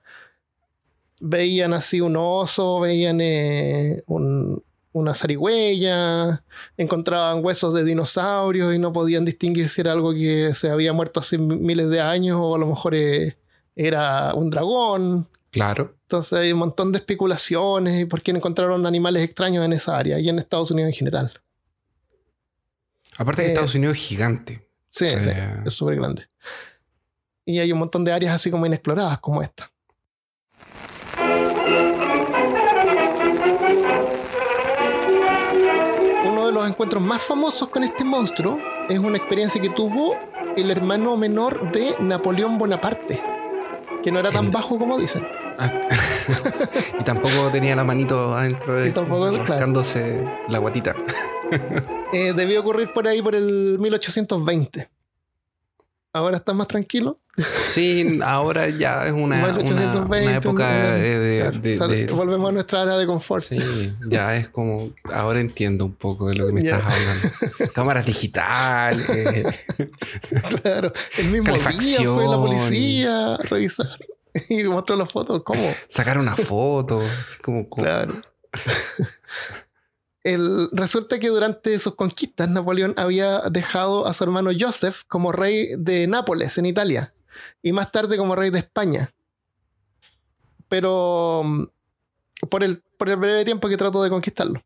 veían 1.21 1.73
así 1.75 2.01
un 2.01 2.17
oso, 2.17 2.81
veían 2.81 3.21
eh, 3.21 4.03
un- 4.07 4.63
una 4.93 5.15
zarigüeya, 5.15 6.43
encontraban 6.77 7.45
huesos 7.45 7.75
de 7.75 7.85
dinosaurios 7.85 8.75
y 8.75 8.79
no 8.79 8.93
podían 8.93 9.25
distinguir 9.25 9.69
si 9.69 9.81
era 9.81 9.93
algo 9.93 10.13
que 10.13 10.55
se 10.55 10.71
había 10.71 10.93
muerto 10.93 11.21
hace 11.21 11.39
miles 11.39 11.89
de 11.91 12.01
años 12.01 12.39
o 12.41 12.55
a 12.55 12.59
lo 12.59 12.67
mejor 12.67 12.95
eh, 12.95 13.37
era 13.79 14.35
un 14.35 14.51
dragón. 14.51 15.29
Claro. 15.53 15.95
Entonces 16.03 16.33
hay 16.33 16.53
un 16.53 16.59
montón 16.59 16.91
de 16.91 16.99
especulaciones 16.99 18.01
y 18.01 18.05
por 18.07 18.23
qué 18.23 18.33
encontraron 18.33 18.85
animales 18.87 19.23
extraños 19.23 19.65
en 19.65 19.73
esa 19.73 19.97
área 19.97 20.19
y 20.19 20.29
en 20.29 20.39
Estados 20.39 20.71
Unidos 20.73 20.89
en 20.89 20.95
general. 20.95 21.41
Aparte 23.17 23.43
que 23.43 23.49
Eh, 23.49 23.53
Estados 23.53 23.75
Unidos 23.75 23.97
es 23.97 24.03
gigante. 24.03 24.69
Sí, 24.91 25.05
O 25.05 25.09
sea, 25.09 25.23
sí, 25.23 25.63
es 25.67 25.73
súper 25.75 25.97
grande. 25.97 26.29
Y 27.45 27.61
hay 27.61 27.73
un 27.73 27.79
montón 27.79 28.05
de 28.05 28.13
áreas 28.13 28.35
así 28.35 28.51
como 28.51 28.67
inexploradas 28.67 29.21
como 29.21 29.43
esta. 29.43 29.71
Uno 36.27 36.47
de 36.47 36.53
los 36.53 36.69
encuentros 36.69 37.03
más 37.03 37.23
famosos 37.23 37.69
con 37.69 37.85
este 37.85 38.05
monstruo 38.05 38.59
es 38.89 38.99
una 38.99 39.17
experiencia 39.17 39.61
que 39.61 39.71
tuvo 39.71 40.17
el 40.57 40.71
hermano 40.71 41.17
menor 41.17 41.71
de 41.73 41.95
Napoleón 42.01 42.59
Bonaparte, 42.59 43.21
que 44.03 44.13
no 44.13 44.21
era 44.21 44.31
tan 44.31 44.51
bajo 44.51 44.79
como 44.79 44.99
dicen. 44.99 45.27
Ah. 45.59 45.73
y 47.01 47.05
tampoco 47.05 47.51
tenía 47.51 47.75
la 47.75 47.85
manito 47.85 48.35
adentro 48.37 48.75
de 48.77 48.91
tampoco, 48.93 49.31
claro. 49.45 49.83
la 50.49 50.59
guatita. 50.59 50.95
Eh, 52.13 52.33
debió 52.33 52.61
ocurrir 52.61 52.93
por 52.93 53.07
ahí 53.07 53.21
por 53.21 53.35
el 53.35 53.79
1820. 53.81 54.89
Ahora 56.19 56.39
estás 56.39 56.55
más 56.55 56.67
tranquilo. 56.67 57.17
Sí, 57.67 58.19
ahora 58.25 58.69
ya 58.69 59.07
es 59.07 59.13
una, 59.13 59.37
una, 59.37 59.53
1820, 59.53 60.27
una 60.27 60.37
época 60.37 60.69
de, 60.95 62.07
Volvemos 62.13 62.49
a 62.49 62.53
nuestra 62.53 62.83
área 62.83 62.97
de 62.97 63.07
confort. 63.07 63.45
Sí, 63.45 63.95
ya 64.09 64.35
es 64.37 64.49
como. 64.49 64.91
Ahora 65.13 65.41
entiendo 65.41 65.85
un 65.85 65.95
poco 65.95 66.29
de 66.29 66.35
lo 66.35 66.47
que 66.49 66.53
me 66.53 66.61
estás 66.63 66.83
hablando. 66.83 67.73
Cámaras 67.75 68.05
digitales. 68.07 69.07
Claro. 70.63 70.93
El 71.19 71.29
mismo 71.29 71.55
día 71.55 71.99
fue 72.13 72.27
la 72.29 72.37
policía 72.37 73.35
a 73.35 73.37
revisar 73.39 73.87
y 74.49 74.65
mostró 74.65 74.97
las 74.97 75.11
fotos. 75.11 75.43
¿Cómo? 75.45 75.75
sacar 75.89 76.19
una 76.19 76.37
foto. 76.37 77.01
así 77.01 77.39
como, 77.41 77.69
como- 77.69 77.85
Claro. 77.85 78.15
El, 80.29 80.69
resulta 80.73 81.19
que 81.19 81.29
durante 81.29 81.79
sus 81.79 81.95
conquistas 81.95 82.51
Napoleón 82.51 82.93
había 82.99 83.41
dejado 83.51 84.07
a 84.07 84.13
su 84.13 84.25
hermano 84.25 84.51
Joseph 84.59 85.03
como 85.09 85.33
rey 85.33 85.71
de 85.79 86.07
Nápoles 86.07 86.59
en 86.59 86.67
Italia 86.67 87.15
y 87.63 87.73
más 87.73 87.91
tarde 87.91 88.19
como 88.19 88.37
rey 88.37 88.51
de 88.51 88.59
España. 88.59 89.15
Pero 90.69 91.43
mm, 91.45 91.65
por 92.51 92.63
el, 92.63 92.83
por 92.99 93.09
el 93.09 93.17
breve 93.17 93.47
tiempo 93.47 93.71
que 93.71 93.79
trató 93.79 94.03
de 94.03 94.11
conquistarlo. 94.11 94.63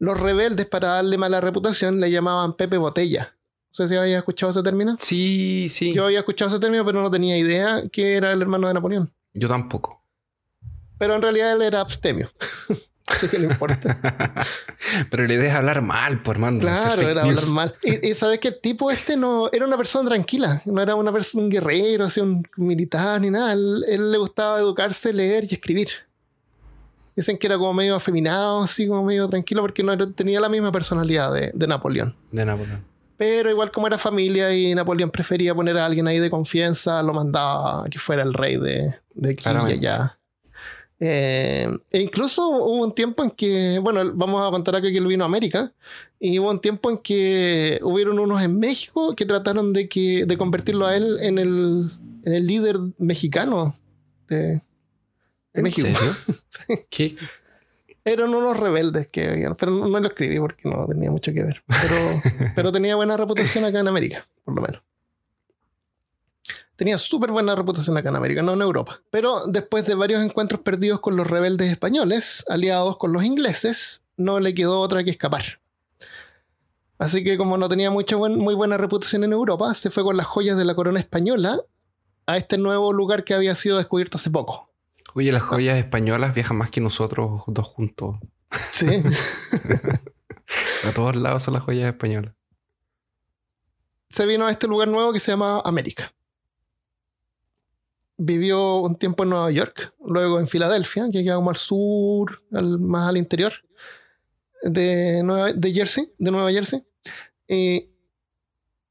Los 0.00 0.18
rebeldes 0.18 0.66
para 0.66 0.88
darle 0.88 1.18
mala 1.18 1.40
reputación 1.40 2.00
le 2.00 2.10
llamaban 2.10 2.54
Pepe 2.54 2.76
Botella. 2.76 3.32
No 3.70 3.74
sé 3.76 3.88
si 3.88 3.94
había 3.94 4.18
escuchado 4.18 4.50
ese 4.50 4.62
término. 4.64 4.96
Sí, 4.98 5.68
sí. 5.70 5.94
Yo 5.94 6.04
había 6.04 6.18
escuchado 6.18 6.50
ese 6.50 6.58
término, 6.58 6.84
pero 6.84 7.00
no 7.00 7.12
tenía 7.12 7.38
idea 7.38 7.84
que 7.92 8.16
era 8.16 8.32
el 8.32 8.42
hermano 8.42 8.66
de 8.66 8.74
Napoleón. 8.74 9.12
Yo 9.34 9.46
tampoco. 9.46 10.02
Pero 10.98 11.14
en 11.14 11.22
realidad 11.22 11.52
él 11.52 11.62
era 11.62 11.80
abstemio. 11.80 12.30
Así 13.06 13.28
que 13.28 13.38
no 13.38 13.50
importa. 13.50 13.98
Pero 15.10 15.26
la 15.26 15.34
idea 15.34 15.50
es 15.50 15.54
hablar 15.56 15.82
mal, 15.82 16.22
por 16.22 16.38
mando. 16.38 16.60
Claro, 16.66 17.02
era 17.02 17.22
hablar 17.22 17.46
mal. 17.48 17.74
Y, 17.82 18.08
y 18.08 18.14
sabes 18.14 18.40
que 18.40 18.48
el 18.48 18.60
tipo 18.60 18.90
este 18.90 19.16
no 19.16 19.50
era 19.52 19.66
una 19.66 19.76
persona 19.76 20.08
tranquila, 20.08 20.62
no 20.64 20.80
era 20.80 20.94
una 20.94 21.12
persona, 21.12 21.44
un 21.44 21.50
guerrero, 21.50 22.04
así, 22.04 22.20
un 22.20 22.46
militar 22.56 23.20
ni 23.20 23.30
nada. 23.30 23.52
Él, 23.52 23.84
él 23.88 24.10
le 24.10 24.18
gustaba 24.18 24.58
educarse, 24.58 25.12
leer 25.12 25.44
y 25.50 25.54
escribir. 25.54 25.88
Dicen 27.16 27.38
que 27.38 27.46
era 27.46 27.56
como 27.58 27.72
medio 27.74 27.94
afeminado, 27.94 28.62
así 28.64 28.88
como 28.88 29.04
medio 29.04 29.28
tranquilo, 29.28 29.60
porque 29.60 29.82
no 29.84 29.92
era- 29.92 30.10
tenía 30.10 30.40
la 30.40 30.48
misma 30.48 30.72
personalidad 30.72 31.32
de, 31.32 31.52
de 31.54 31.66
Napoleón. 31.66 32.16
De 32.32 32.44
Napoleón. 32.44 32.84
Pero 33.16 33.48
igual 33.50 33.70
como 33.70 33.86
era 33.86 33.96
familia 33.98 34.52
y 34.52 34.74
Napoleón 34.74 35.10
prefería 35.10 35.54
poner 35.54 35.78
a 35.78 35.86
alguien 35.86 36.08
ahí 36.08 36.18
de 36.18 36.28
confianza, 36.30 37.00
lo 37.04 37.12
mandaba 37.14 37.84
a 37.84 37.88
que 37.88 38.00
fuera 38.00 38.24
el 38.24 38.34
rey 38.34 38.56
de, 38.56 38.94
de 39.14 39.30
aquí 39.30 39.44
y 39.68 39.72
allá. 39.74 40.18
Eh, 41.00 41.68
e 41.90 42.00
incluso 42.00 42.48
hubo 42.48 42.84
un 42.84 42.94
tiempo 42.94 43.22
en 43.24 43.30
que, 43.30 43.78
bueno, 43.80 44.12
vamos 44.14 44.46
a 44.46 44.50
contar 44.50 44.76
acá 44.76 44.90
que 44.90 44.98
él 44.98 45.06
vino 45.06 45.24
a 45.24 45.26
América, 45.26 45.72
y 46.18 46.38
hubo 46.38 46.50
un 46.50 46.60
tiempo 46.60 46.90
en 46.90 46.98
que 46.98 47.80
hubieron 47.82 48.18
unos 48.18 48.42
en 48.42 48.58
México 48.58 49.14
que 49.14 49.26
trataron 49.26 49.72
de, 49.72 49.88
que, 49.88 50.24
de 50.26 50.38
convertirlo 50.38 50.86
a 50.86 50.96
él 50.96 51.18
en 51.20 51.38
el, 51.38 51.90
en 52.24 52.32
el 52.32 52.46
líder 52.46 52.76
mexicano 52.98 53.76
de, 54.28 54.36
de 54.36 54.62
¿En 55.54 55.62
México. 55.62 55.88
Sí. 56.48 56.84
¿Qué? 56.88 57.16
Eran 58.04 58.32
unos 58.32 58.56
rebeldes 58.56 59.08
que 59.08 59.50
pero 59.58 59.72
no, 59.72 59.88
no 59.88 59.98
lo 59.98 60.06
escribí 60.06 60.38
porque 60.38 60.68
no 60.68 60.86
tenía 60.86 61.10
mucho 61.10 61.32
que 61.32 61.42
ver. 61.42 61.64
Pero, 61.66 62.52
pero 62.54 62.72
tenía 62.72 62.94
buena 62.94 63.16
reputación 63.16 63.64
acá 63.64 63.80
en 63.80 63.88
América, 63.88 64.28
por 64.44 64.54
lo 64.54 64.62
menos. 64.62 64.82
Tenía 66.76 66.98
súper 66.98 67.30
buena 67.30 67.54
reputación 67.54 67.96
acá 67.96 68.08
en 68.08 68.16
América, 68.16 68.42
no 68.42 68.52
en 68.54 68.62
Europa. 68.62 69.00
Pero 69.10 69.46
después 69.46 69.86
de 69.86 69.94
varios 69.94 70.22
encuentros 70.22 70.60
perdidos 70.60 71.00
con 71.00 71.16
los 71.16 71.26
rebeldes 71.26 71.70
españoles, 71.70 72.44
aliados 72.48 72.98
con 72.98 73.12
los 73.12 73.22
ingleses, 73.24 74.02
no 74.16 74.40
le 74.40 74.54
quedó 74.54 74.80
otra 74.80 75.04
que 75.04 75.10
escapar. 75.10 75.60
Así 76.98 77.22
que 77.24 77.36
como 77.36 77.56
no 77.58 77.68
tenía 77.68 77.90
mucha 77.90 78.16
buen- 78.16 78.38
muy 78.38 78.54
buena 78.54 78.76
reputación 78.76 79.24
en 79.24 79.32
Europa, 79.32 79.72
se 79.74 79.90
fue 79.90 80.02
con 80.02 80.16
las 80.16 80.26
joyas 80.26 80.56
de 80.56 80.64
la 80.64 80.74
corona 80.74 80.98
española 81.00 81.60
a 82.26 82.36
este 82.38 82.56
nuevo 82.58 82.92
lugar 82.92 83.24
que 83.24 83.34
había 83.34 83.54
sido 83.54 83.76
descubierto 83.78 84.16
hace 84.18 84.30
poco. 84.30 84.70
Oye, 85.14 85.30
las 85.30 85.42
joyas 85.42 85.76
españolas 85.76 86.34
viajan 86.34 86.56
más 86.56 86.70
que 86.70 86.80
nosotros 86.80 87.42
dos 87.46 87.66
juntos. 87.66 88.16
Sí. 88.72 88.86
A 90.84 90.92
todos 90.92 91.16
lados 91.16 91.42
son 91.42 91.54
las 91.54 91.62
joyas 91.62 91.88
españolas. 91.88 92.34
se 94.10 94.26
vino 94.26 94.46
a 94.46 94.50
este 94.50 94.66
lugar 94.68 94.86
nuevo 94.88 95.12
que 95.12 95.18
se 95.20 95.32
llama 95.32 95.60
América. 95.64 96.12
Vivió 98.16 98.76
un 98.76 98.96
tiempo 98.96 99.24
en 99.24 99.30
Nueva 99.30 99.50
York, 99.50 99.92
luego 100.04 100.38
en 100.38 100.46
Filadelfia, 100.48 101.08
que 101.10 101.24
queda 101.24 101.34
como 101.36 101.50
al 101.50 101.56
sur, 101.56 102.40
al- 102.52 102.78
más 102.78 103.08
al 103.08 103.16
interior 103.16 103.52
de, 104.62 105.22
Nueva, 105.24 105.52
de 105.52 105.72
Jersey, 105.72 106.12
de 106.18 106.30
Nueva 106.30 106.50
Jersey. 106.52 106.84
Eh, 107.48 107.90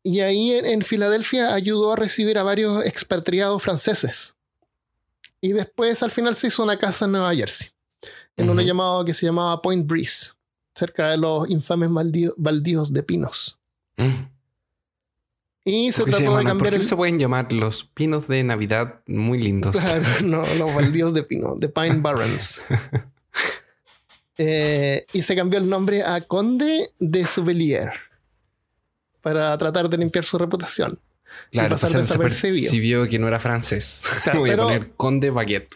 y 0.03 0.19
ahí 0.19 0.51
en, 0.51 0.65
en 0.65 0.81
Filadelfia 0.81 1.53
ayudó 1.53 1.93
a 1.93 1.95
recibir 1.95 2.37
a 2.37 2.43
varios 2.43 2.85
expatriados 2.85 3.63
franceses. 3.63 4.35
Y 5.39 5.53
después 5.53 6.03
al 6.03 6.11
final 6.11 6.35
se 6.35 6.47
hizo 6.47 6.61
una 6.63 6.77
casa 6.77 7.05
en 7.05 7.13
Nueva 7.13 7.33
Jersey, 7.33 7.67
en 8.35 8.49
uno 8.49 8.61
Ujú. 8.61 8.67
llamado 8.67 9.05
que 9.05 9.13
se 9.13 9.25
llamaba 9.25 9.61
Point 9.61 9.87
Breeze, 9.87 10.31
cerca 10.75 11.09
de 11.11 11.17
los 11.17 11.49
infames 11.49 11.89
baldío- 11.89 12.33
baldíos 12.37 12.91
de 12.91 13.03
pinos. 13.03 13.57
Mm. 13.97 14.25
Y 15.65 15.91
se 15.93 16.01
¿Por 16.01 16.05
qué 16.09 16.11
se 16.17 16.17
trató 16.23 16.37
de 16.37 16.43
llaman- 16.43 16.43
¿Por 16.43 16.47
cambiar 16.49 16.73
qué 16.73 16.79
el, 16.79 16.85
se 16.85 16.95
pueden 16.95 17.19
llamar 17.19 17.51
los 17.53 17.85
pinos 17.85 18.27
de 18.27 18.43
Navidad 18.43 18.99
muy 19.07 19.37
lindos? 19.41 19.75
Claro, 19.77 20.03
no, 20.23 20.45
los 20.57 20.73
baldíos 20.75 21.13
de 21.13 21.23
pino, 21.23 21.55
de 21.55 21.69
Pine 21.69 21.97
Barrens. 22.01 22.61
Eh, 24.35 25.05
y 25.13 25.21
se 25.21 25.35
cambió 25.35 25.59
el 25.59 25.69
nombre 25.69 26.01
a 26.01 26.21
Conde 26.21 26.89
de 26.97 27.23
Souvelier 27.23 27.91
para 29.21 29.55
tratar 29.59 29.87
de 29.89 29.97
limpiar 29.97 30.25
su 30.25 30.39
reputación. 30.39 30.99
Claro, 31.51 31.75
pasar 31.75 31.89
pasar 31.89 32.01
desapercibido. 32.01 32.55
desapercibido 32.55 33.07
que 33.07 33.19
no 33.19 33.27
era 33.27 33.39
francés. 33.39 34.01
Claro, 34.23 34.39
Voy 34.41 34.49
pero- 34.49 34.63
a 34.63 34.65
poner 34.65 34.91
Conde 34.97 35.29
Baguette. 35.29 35.75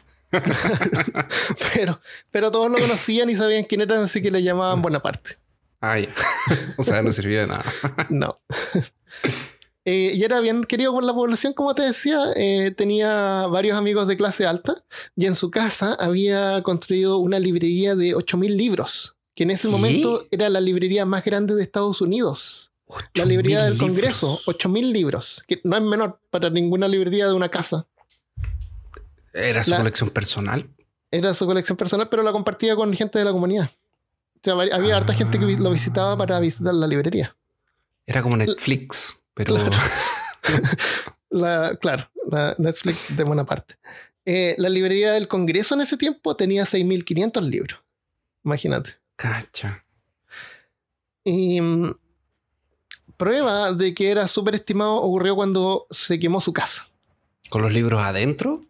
Pero, 1.74 2.00
pero 2.32 2.50
todos 2.52 2.72
lo 2.72 2.80
conocían 2.80 3.30
y 3.30 3.36
sabían 3.36 3.64
quién 3.64 3.82
era, 3.82 4.02
así 4.02 4.24
que 4.24 4.32
le 4.32 4.42
llamaban 4.42 4.82
Bonaparte. 4.82 5.36
Ah, 5.80 6.00
ya. 6.00 6.14
o 6.78 6.84
sea, 6.84 7.04
no 7.04 7.12
sirvió 7.12 7.42
de 7.42 7.48
nada. 7.48 7.66
No. 8.10 8.40
Eh, 9.90 10.12
y 10.16 10.24
era 10.26 10.42
bien 10.42 10.66
querido 10.66 10.92
por 10.92 11.02
la 11.06 11.14
población, 11.14 11.54
como 11.54 11.74
te 11.74 11.82
decía. 11.84 12.20
eh, 12.36 12.72
tenía 12.76 13.48
varios 13.48 13.78
amigos 13.78 14.06
de 14.06 14.18
clase 14.18 14.46
alta 14.46 14.76
y 15.16 15.28
en 15.28 15.36
su 15.36 15.50
casa 15.50 15.94
había 15.98 16.62
construido 16.62 17.20
una 17.20 17.40
librería 17.40 17.96
de 17.96 18.14
8.000 18.14 18.50
libros, 18.58 19.16
que 19.34 19.44
en 19.44 19.52
ese 19.52 19.70
momento 19.70 20.26
era 20.30 20.50
la 20.50 20.60
librería 20.60 21.06
más 21.06 21.24
grande 21.24 21.56
de 21.56 21.64
Estados 21.64 22.02
Unidos. 22.02 22.72
La 23.14 23.24
librería 23.24 23.64
del 23.64 23.74
libros. 23.74 23.90
Congreso, 23.90 24.40
8.000 24.46 24.92
libros, 24.92 25.44
que 25.48 25.62
no 25.64 25.78
es 25.78 25.84
menor 25.84 26.20
para 26.32 26.50
ninguna 26.50 26.88
librería 26.90 27.28
de 27.28 27.34
una 27.34 27.48
casa. 27.50 27.86
Era 29.34 29.64
su 29.64 29.72
La- 29.72 29.78
colección 29.78 30.10
personal. 30.10 30.68
Era 31.12 31.34
su 31.34 31.46
colección 31.46 31.78
personal, 31.78 32.10
pero 32.10 32.24
la 32.24 32.34
compartía 32.34 32.76
con 32.76 32.94
gente 32.94 33.20
de 33.20 33.24
la 33.26 33.32
comunidad. 33.32 33.70
O 34.36 34.40
sea, 34.44 34.54
había 34.54 34.98
harta 34.98 35.14
gente 35.14 35.40
que 35.40 35.46
lo 35.46 35.72
visitaba 35.72 36.18
para 36.18 36.40
visitar 36.42 36.74
la 36.74 36.88
librería. 36.88 37.34
Era 38.06 38.22
como 38.22 38.36
Netflix, 38.38 39.16
pero 39.38 39.56
Claro. 39.56 39.72
La, 41.30 41.76
claro, 41.80 42.10
la 42.32 42.56
Netflix 42.58 43.16
de 43.16 43.24
buena 43.26 43.46
parte. 43.46 43.76
Eh, 44.26 44.56
la 44.58 44.70
librería 44.70 45.12
del 45.12 45.28
Congreso 45.28 45.76
en 45.76 45.82
ese 45.82 45.98
tiempo 45.98 46.36
tenía 46.38 46.64
6.500 46.66 47.42
libros. 47.50 47.80
Imagínate. 48.46 48.92
cacha. 49.18 49.84
Y 51.26 51.60
mm, 51.60 51.92
prueba 53.18 53.74
de 53.74 53.94
que 53.94 54.10
era 54.10 54.28
súper 54.28 54.56
estimado 54.56 54.96
ocurrió 55.02 55.36
cuando 55.36 55.86
se 55.92 56.18
quemó 56.20 56.40
su 56.40 56.54
casa. 56.54 56.88
¿Con 57.50 57.62
los 57.62 57.74
libros 57.74 58.02
adentro? 58.02 58.62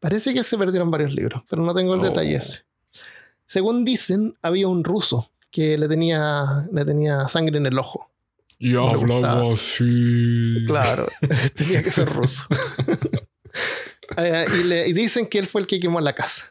Parece 0.00 0.34
que 0.34 0.44
se 0.44 0.58
perdieron 0.58 0.90
varios 0.90 1.14
libros, 1.14 1.42
pero 1.48 1.62
no 1.62 1.74
tengo 1.74 1.94
el 1.94 2.00
Oh. 2.00 2.04
detalle 2.04 2.36
ese. 2.36 2.64
Según 3.46 3.84
dicen, 3.86 4.34
había 4.42 4.68
un 4.68 4.84
ruso 4.84 5.30
que 5.50 5.78
le 5.78 5.88
tenía, 5.88 6.66
le 6.70 6.84
tenía 6.84 7.26
sangre 7.28 7.56
en 7.58 7.66
el 7.66 7.78
ojo. 7.78 8.10
Y 8.58 8.74
gustaba. 8.74 9.52
así. 9.52 10.64
Claro, 10.66 11.08
tenía 11.54 11.82
que 11.82 11.90
ser 11.90 12.08
ruso. 12.08 12.44
Eh, 14.18 14.46
y, 14.60 14.62
le- 14.62 14.86
y 14.88 14.92
dicen 14.92 15.26
que 15.26 15.38
él 15.38 15.46
fue 15.48 15.60
el 15.60 15.66
que 15.66 15.80
quemó 15.80 16.00
la 16.00 16.14
casa. 16.14 16.44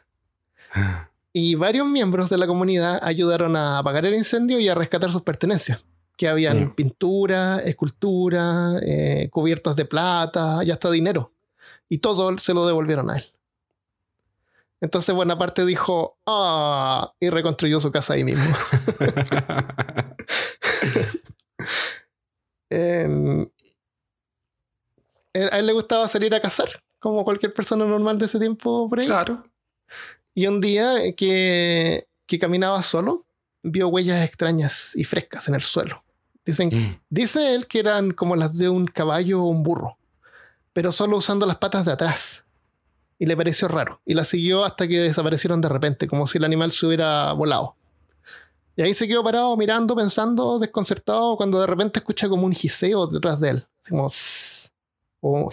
Y 1.32 1.54
varios 1.54 1.86
miembros 1.88 2.28
de 2.28 2.36
la 2.36 2.46
comunidad 2.46 2.98
ayudaron 3.02 3.56
a 3.56 3.78
apagar 3.78 4.04
el 4.04 4.14
incendio 4.14 4.60
y 4.60 4.68
a 4.68 4.74
rescatar 4.74 5.10
sus 5.10 5.22
pertenencias. 5.22 5.82
Que 6.18 6.28
habían 6.28 6.74
pintura, 6.74 7.60
escultura, 7.60 8.72
eh, 8.84 9.28
cubiertas 9.30 9.74
de 9.74 9.86
plata 9.86 10.60
y 10.64 10.70
hasta 10.70 10.90
dinero. 10.90 11.32
Y 11.88 11.98
todo 11.98 12.36
se 12.38 12.52
lo 12.52 12.66
devolvieron 12.66 13.10
a 13.10 13.16
él. 13.16 13.24
Entonces 14.82 15.14
Bonaparte 15.14 15.64
dijo, 15.64 16.18
ah, 16.26 17.14
y 17.18 17.30
reconstruyó 17.30 17.80
su 17.80 17.90
casa 17.90 18.14
ahí 18.14 18.24
mismo. 18.24 18.44
Em, 22.70 23.46
a 25.34 25.58
él 25.58 25.66
le 25.66 25.72
gustaba 25.72 26.08
salir 26.08 26.34
a 26.34 26.40
cazar, 26.40 26.68
como 26.98 27.24
cualquier 27.24 27.52
persona 27.52 27.84
normal 27.84 28.18
de 28.18 28.26
ese 28.26 28.38
tiempo 28.38 28.88
por 28.88 29.00
ahí. 29.00 29.06
claro. 29.06 29.44
Y 30.34 30.46
un 30.46 30.60
día 30.60 31.14
que, 31.16 32.06
que 32.26 32.38
caminaba 32.38 32.82
solo, 32.82 33.24
vio 33.62 33.88
huellas 33.88 34.24
extrañas 34.24 34.94
y 34.94 35.04
frescas 35.04 35.48
en 35.48 35.54
el 35.54 35.62
suelo. 35.62 36.02
Dicen, 36.44 36.68
Mm. 36.72 37.00
dice 37.10 37.54
él 37.54 37.66
que 37.66 37.78
eran 37.80 38.10
como 38.12 38.36
las 38.36 38.56
de 38.56 38.68
un 38.68 38.86
caballo 38.86 39.42
o 39.42 39.46
un 39.48 39.62
burro, 39.62 39.96
pero 40.72 40.92
solo 40.92 41.16
usando 41.16 41.46
las 41.46 41.56
patas 41.56 41.84
de 41.84 41.92
atrás. 41.92 42.44
Y 43.18 43.24
le 43.24 43.34
pareció 43.36 43.66
raro. 43.66 44.00
Y 44.04 44.12
la 44.12 44.26
siguió 44.26 44.62
hasta 44.64 44.86
que 44.86 44.98
desaparecieron 45.00 45.62
de 45.62 45.70
repente, 45.70 46.06
como 46.06 46.26
si 46.26 46.36
el 46.36 46.44
animal 46.44 46.70
se 46.70 46.86
hubiera 46.86 47.32
volado. 47.32 47.74
Y 48.76 48.82
ahí 48.82 48.92
se 48.92 49.08
quedó 49.08 49.24
parado 49.24 49.56
mirando, 49.56 49.96
pensando, 49.96 50.58
desconcertado, 50.58 51.36
cuando 51.36 51.58
de 51.60 51.66
repente 51.66 51.98
escucha 51.98 52.28
como 52.28 52.44
un 52.44 52.52
giseo 52.52 53.06
detrás 53.06 53.40
de 53.40 53.50
él. 53.50 53.66
Así 53.82 53.90
como... 53.90 55.50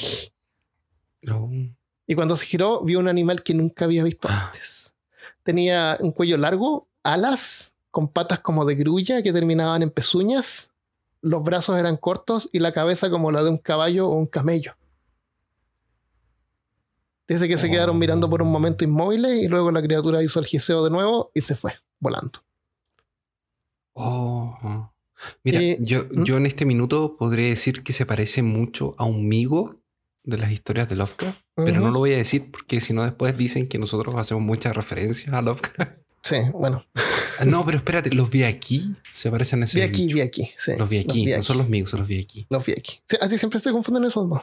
Y 2.06 2.16
cuando 2.16 2.36
se 2.36 2.46
giró, 2.46 2.82
vio 2.82 3.00
un 3.00 3.08
animal 3.08 3.44
que 3.44 3.54
nunca 3.54 3.86
había 3.86 4.04
visto 4.04 4.28
Ah. 4.30 4.48
antes. 4.48 4.94
Tenía 5.44 5.98
un 6.02 6.12
cuello 6.12 6.38
largo, 6.38 6.88
alas, 7.02 7.74
con 7.92 8.10
patas 8.10 8.40
como 8.40 8.66
de 8.66 8.76
grulla 8.76 9.24
que 9.24 9.32
terminaban 9.32 9.84
en 9.84 9.90
pezuñas. 9.90 10.72
Los 11.22 11.44
brazos 11.44 11.78
eran 11.78 11.96
cortos 11.96 12.50
y 12.52 12.60
la 12.60 12.74
cabeza 12.74 13.10
como 13.10 13.32
la 13.32 13.42
de 13.42 13.50
un 13.50 13.58
caballo 13.58 14.10
o 14.10 14.16
un 14.16 14.28
camello. 14.28 14.76
Dice 17.26 17.48
que 17.48 17.58
se 17.58 17.70
quedaron 17.70 17.98
mirando 17.98 18.30
por 18.30 18.42
un 18.42 18.52
momento 18.52 18.84
inmóviles 18.84 19.36
y 19.40 19.48
luego 19.48 19.72
la 19.72 19.82
criatura 19.82 20.22
hizo 20.22 20.42
el 20.42 20.46
giseo 20.46 20.84
de 20.84 20.90
nuevo 20.90 21.32
y 21.34 21.40
se 21.42 21.56
fue, 21.56 21.74
volando. 22.00 22.40
Oh. 23.94 24.90
Mira, 25.44 25.62
Eh, 25.62 25.78
yo, 25.80 26.06
¿mm? 26.12 26.24
yo 26.26 26.38
en 26.38 26.46
este 26.46 26.66
minuto 26.66 27.16
podría 27.18 27.48
decir 27.48 27.84
que 27.84 27.94
se 27.94 28.06
parece 28.06 28.42
mucho 28.42 28.96
a 28.98 29.06
un 29.06 29.28
migo 29.28 29.80
de 30.24 30.38
las 30.38 30.52
historias 30.52 30.88
de 30.90 30.96
Lovecraft, 30.96 31.40
pero 31.56 31.80
no 31.82 31.92
lo 31.92 32.00
voy 32.00 32.14
a 32.14 32.18
decir 32.18 32.50
porque 32.52 32.80
si 32.82 32.94
no 32.94 33.04
después 33.04 33.38
dicen 33.38 33.68
que 33.68 33.78
nosotros 33.78 34.16
hacemos 34.16 34.44
muchas 34.44 34.76
referencias 34.76 35.34
a 35.34 35.42
Lovecraft. 35.42 35.92
Sí, 36.26 36.38
bueno. 36.54 36.86
Ah, 37.38 37.44
No, 37.44 37.66
pero 37.66 37.80
espérate, 37.80 38.10
los 38.12 38.30
vi 38.30 38.44
aquí, 38.44 38.96
se 39.12 39.30
parecen 39.30 39.62
a 39.62 39.66
ese 39.66 39.80
Vi 39.80 39.84
aquí, 39.84 40.08
vi 40.14 40.22
aquí. 40.22 40.54
sí, 40.58 40.72
Los 40.78 40.88
vi 40.88 41.00
aquí, 41.00 41.26
no 41.26 41.44
son 41.44 41.58
los 41.58 41.68
migos, 41.68 41.90
son 41.90 42.00
los 42.00 42.08
vi 42.08 42.18
aquí. 42.22 42.48
los 42.50 42.66
vi 42.66 42.72
aquí. 42.72 43.02
Sí, 43.10 43.18
así 43.20 43.38
siempre 43.38 43.58
estoy 43.58 43.74
confundiendo 43.74 44.08
esos 44.08 44.30
dos. 44.30 44.40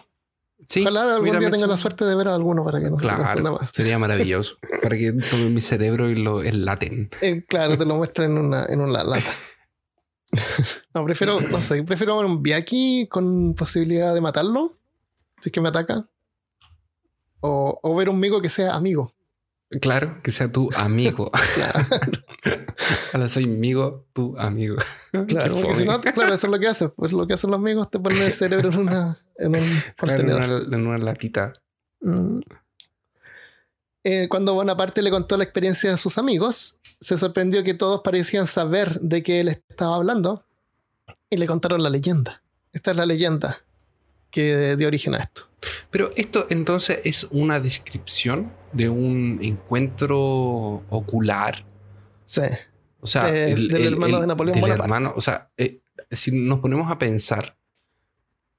Sí, 0.66 0.82
Ojalá 0.82 1.14
algún 1.16 1.38
día 1.38 1.50
tenga 1.50 1.66
la 1.66 1.76
suerte 1.76 2.04
de 2.04 2.14
ver 2.14 2.28
a 2.28 2.34
alguno 2.34 2.64
para 2.64 2.78
que 2.80 2.90
no 2.90 2.96
se 2.98 3.02
Claro, 3.02 3.22
confunda 3.24 3.52
más. 3.52 3.70
sería 3.72 3.98
maravilloso. 3.98 4.56
para 4.82 4.96
que 4.96 5.12
tome 5.30 5.48
mi 5.50 5.60
cerebro 5.60 6.08
y 6.10 6.14
lo 6.14 6.42
enlaten. 6.42 7.10
Eh, 7.22 7.44
claro, 7.48 7.76
te 7.76 7.84
lo 7.84 7.96
muestra 7.96 8.24
en 8.26 8.38
una, 8.38 8.66
en 8.66 8.80
una 8.80 9.02
lata. 9.04 9.30
No, 10.94 11.04
prefiero, 11.04 11.40
no 11.40 11.60
sé, 11.60 11.82
prefiero 11.82 12.18
un 12.20 12.40
Biaki 12.42 13.08
con 13.10 13.54
posibilidad 13.54 14.14
de 14.14 14.20
matarlo, 14.20 14.76
si 15.40 15.48
es 15.48 15.52
que 15.52 15.60
me 15.60 15.68
ataca. 15.70 16.06
O, 17.40 17.78
o 17.82 17.96
ver 17.96 18.08
un 18.08 18.16
amigo 18.16 18.40
que 18.40 18.48
sea 18.48 18.74
amigo. 18.74 19.12
Claro, 19.80 20.18
que 20.22 20.30
sea 20.30 20.48
tu 20.48 20.68
amigo. 20.76 21.30
Claro, 21.54 22.64
Ahora 23.12 23.28
soy 23.28 23.44
amigo, 23.44 24.06
tu 24.12 24.36
amigo. 24.38 24.76
Claro, 25.28 25.54
porque 25.54 25.74
si 25.74 25.84
no, 25.84 26.00
claro, 26.00 26.34
eso 26.34 26.46
es 26.46 26.50
lo 26.52 26.58
que 26.58 26.66
hace. 26.68 26.88
Pues 26.88 27.12
lo 27.12 27.26
que 27.26 27.34
hacen 27.34 27.50
los 27.50 27.58
amigos, 27.60 27.90
te 27.90 27.98
ponen 27.98 28.22
el 28.22 28.32
cerebro 28.32 28.70
en, 28.70 28.78
una, 28.78 29.18
en 29.40 29.54
un 29.54 29.60
Claro, 29.96 30.22
en 30.22 30.28
contenedor. 30.28 30.42
una, 30.66 30.76
en 30.76 30.86
una 30.86 30.98
latita. 30.98 31.52
Mm. 32.00 32.40
Eh, 34.04 34.28
cuando 34.30 34.54
Bonaparte 34.54 35.02
le 35.02 35.10
contó 35.10 35.36
la 35.36 35.44
experiencia 35.44 35.92
a 35.92 35.96
sus 35.98 36.16
amigos, 36.16 36.76
se 37.00 37.18
sorprendió 37.18 37.62
que 37.64 37.74
todos 37.74 38.00
parecían 38.02 38.46
saber 38.46 38.98
de 39.00 39.22
qué 39.22 39.40
él 39.40 39.48
estaba 39.48 39.96
hablando 39.96 40.44
y 41.28 41.36
le 41.36 41.46
contaron 41.46 41.82
la 41.82 41.90
leyenda. 41.90 42.42
Esta 42.72 42.92
es 42.92 42.96
la 42.96 43.04
leyenda 43.06 43.58
que 44.30 44.76
dio 44.76 44.86
origen 44.88 45.14
a 45.14 45.18
esto. 45.18 45.48
Pero 45.90 46.10
esto 46.16 46.46
entonces 46.48 47.00
es 47.04 47.26
una 47.30 47.60
descripción 47.60 48.52
de 48.72 48.88
un 48.88 49.38
encuentro 49.42 50.82
ocular. 50.88 51.64
Sí, 52.24 52.42
O 53.00 53.06
sea, 53.06 53.26
De- 53.26 53.54
del 53.54 53.86
hermano 53.94 54.20
de 54.20 54.26
Napoleón 54.26 54.60
Bonaparte. 54.60 54.82
hermano, 54.84 55.12
o 55.16 55.20
sea, 55.20 55.50
eh, 55.58 55.80
si 56.10 56.30
nos 56.32 56.60
ponemos 56.60 56.90
a 56.90 56.98
pensar 56.98 57.56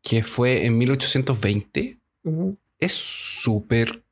que 0.02 0.24
fue 0.24 0.66
en 0.66 0.78
1820, 0.78 2.00
Ujú. 2.24 2.58
es 2.80 2.92
súper 2.94 4.04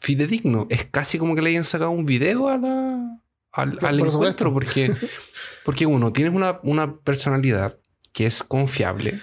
fidedigno. 0.00 0.66
Es 0.70 0.84
casi 0.84 1.18
como 1.18 1.34
que 1.34 1.42
le 1.42 1.50
hayan 1.50 1.64
sacado 1.64 1.90
un 1.90 2.06
video 2.06 2.48
a 2.48 2.58
la, 2.58 3.20
al, 3.52 3.72
Por 3.78 3.84
al 3.88 3.94
supuesto. 3.96 4.16
encuentro, 4.16 4.52
porque, 4.52 4.92
porque 5.64 5.86
uno, 5.86 6.12
tienes 6.12 6.32
una, 6.34 6.60
una 6.62 6.96
personalidad 6.98 7.78
que 8.12 8.26
es 8.26 8.42
confiable. 8.42 9.20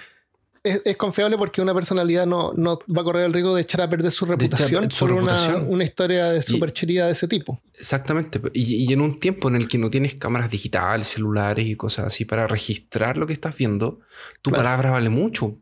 Es, 0.70 0.82
es 0.86 0.98
confiable 0.98 1.38
porque 1.38 1.62
una 1.62 1.74
personalidad 1.74 2.26
no, 2.26 2.54
no 2.56 2.80
va 2.96 3.02
a 3.02 3.04
correr 3.04 3.26
el 3.26 3.34
riesgo 3.34 3.56
de 3.56 3.62
echar 3.62 3.82
a 3.82 3.90
perder 3.90 4.12
su 4.12 4.26
echar 4.26 4.38
reputación 4.40 4.92
su 4.92 5.00
por 5.06 5.12
una- 5.14 5.34
reputación. 5.38 5.66
Una, 5.70 5.84
historia 5.84 6.26
de 6.32 6.42
superchería 6.44 7.06
de 7.06 7.12
ese 7.14 7.28
tipo. 7.28 7.62
Exactamente. 7.80 8.42
Y, 8.54 8.86
y 8.90 8.94
en 8.94 9.02
un 9.02 9.18
tiempo 9.20 9.48
en 9.50 9.56
el 9.56 9.68
que 9.68 9.78
no 9.78 9.90
tienes 9.90 10.16
cámaras 10.16 10.50
digitales, 10.50 11.08
celulares 11.08 11.66
y 11.68 11.76
cosas 11.76 12.06
así 12.08 12.26
para 12.26 12.48
registrar 12.48 13.18
lo 13.18 13.28
que 13.28 13.34
estás 13.34 13.56
viendo, 13.58 14.00
tu 14.42 14.50
Claro. 14.52 14.64
palabra 14.64 14.92
vale 14.92 15.10
mucho. 15.10 15.58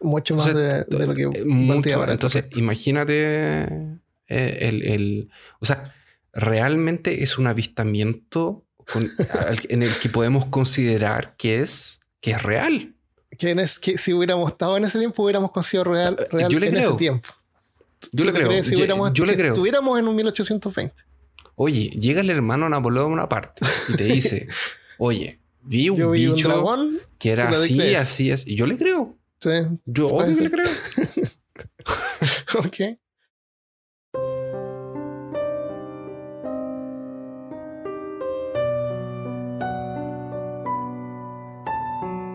Mucho 0.00 0.34
más 0.36 0.54
de, 0.54 0.84
de 0.84 1.06
lo 1.06 1.14
que 1.14 1.22
eh, 1.22 1.44
mucho. 1.46 2.04
el 2.04 2.10
Entonces, 2.10 2.44
imagínate 2.54 3.64
eh, 4.28 4.58
el, 4.60 4.82
el- 4.82 5.30
O 5.60 5.66
sea, 5.66 5.94
realmente 6.32 7.22
es 7.22 7.38
un 7.38 7.46
avistamiento 7.46 8.64
con- 8.92 9.08
en 9.68 9.82
el 9.82 9.94
que 9.98 10.08
podemos 10.08 10.46
considerar 10.46 11.34
que 11.36 11.60
es, 11.60 12.00
que 12.20 12.32
es 12.32 12.42
real. 12.42 12.94
Que, 13.38 13.50
en 13.50 13.60
es- 13.60 13.78
que 13.78 13.98
si 13.98 14.12
hubiéramos 14.12 14.50
estado 14.52 14.76
en 14.76 14.84
ese 14.84 14.98
tiempo 14.98 15.22
hubiéramos 15.22 15.50
considerado 15.50 15.92
real, 15.94 16.16
real 16.30 16.50
Eh, 16.50 16.54
Yo 16.54 16.58
le 16.60 16.66
en 16.66 16.72
creo. 16.74 16.88
ese 16.90 16.98
tiempo. 16.98 17.28
Yo 18.12 18.24
le 18.24 18.30
¿Tú 18.32 18.36
creo. 18.38 18.64
si 18.64 18.70
Yo- 18.76 19.12
yo 19.12 19.24
le 19.24 19.32
si 19.32 19.38
creo. 19.38 19.52
estuviéramos 19.54 19.98
en 19.98 20.08
un 20.08 20.16
1820. 20.16 20.94
Oye, 21.54 21.88
llega 21.90 22.20
el 22.20 22.28
hermano 22.30 22.68
Napoleón 22.68 23.10
Bonaparte 23.10 23.64
y 23.88 23.94
te 23.96 24.04
dice, 24.04 24.46
oye, 24.98 25.40
vi 25.62 25.88
un 25.88 25.98
Yo 25.98 26.10
vi 26.10 26.26
un 26.26 26.34
bicho 26.36 26.48
dragón. 26.48 26.98
que 27.18 27.30
era 27.30 27.44
¿tú 27.48 27.50
le 27.52 27.56
así, 27.56 27.94
así, 27.94 28.30
así. 28.30 28.52
Y 28.52 28.56
yo 28.56 28.66
le 28.66 28.76
creo. 28.76 29.16
Sí, 29.40 29.50
Yo 29.86 30.06
obvio 30.08 30.34
que 30.36 30.42
le 30.42 30.50
creo. 30.50 30.66
ok. 32.58 32.98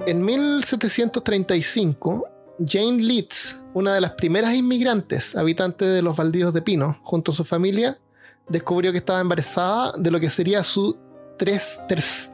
En 0.07 0.25
1735, 0.25 2.27
Jane 2.65 3.01
Leeds, 3.01 3.63
una 3.73 3.93
de 3.95 4.01
las 4.01 4.11
primeras 4.11 4.53
inmigrantes 4.53 5.35
habitantes 5.35 5.87
de 5.93 6.01
los 6.01 6.15
baldíos 6.17 6.53
de 6.53 6.61
Pino, 6.61 6.99
junto 7.03 7.31
a 7.31 7.35
su 7.35 7.43
familia, 7.45 7.97
descubrió 8.49 8.91
que 8.91 8.97
estaba 8.97 9.21
embarazada 9.21 9.93
de 9.97 10.11
lo 10.11 10.19
que 10.19 10.29
sería 10.29 10.63
su 10.63 10.97
tres, 11.37 11.79
tres- 11.87 12.31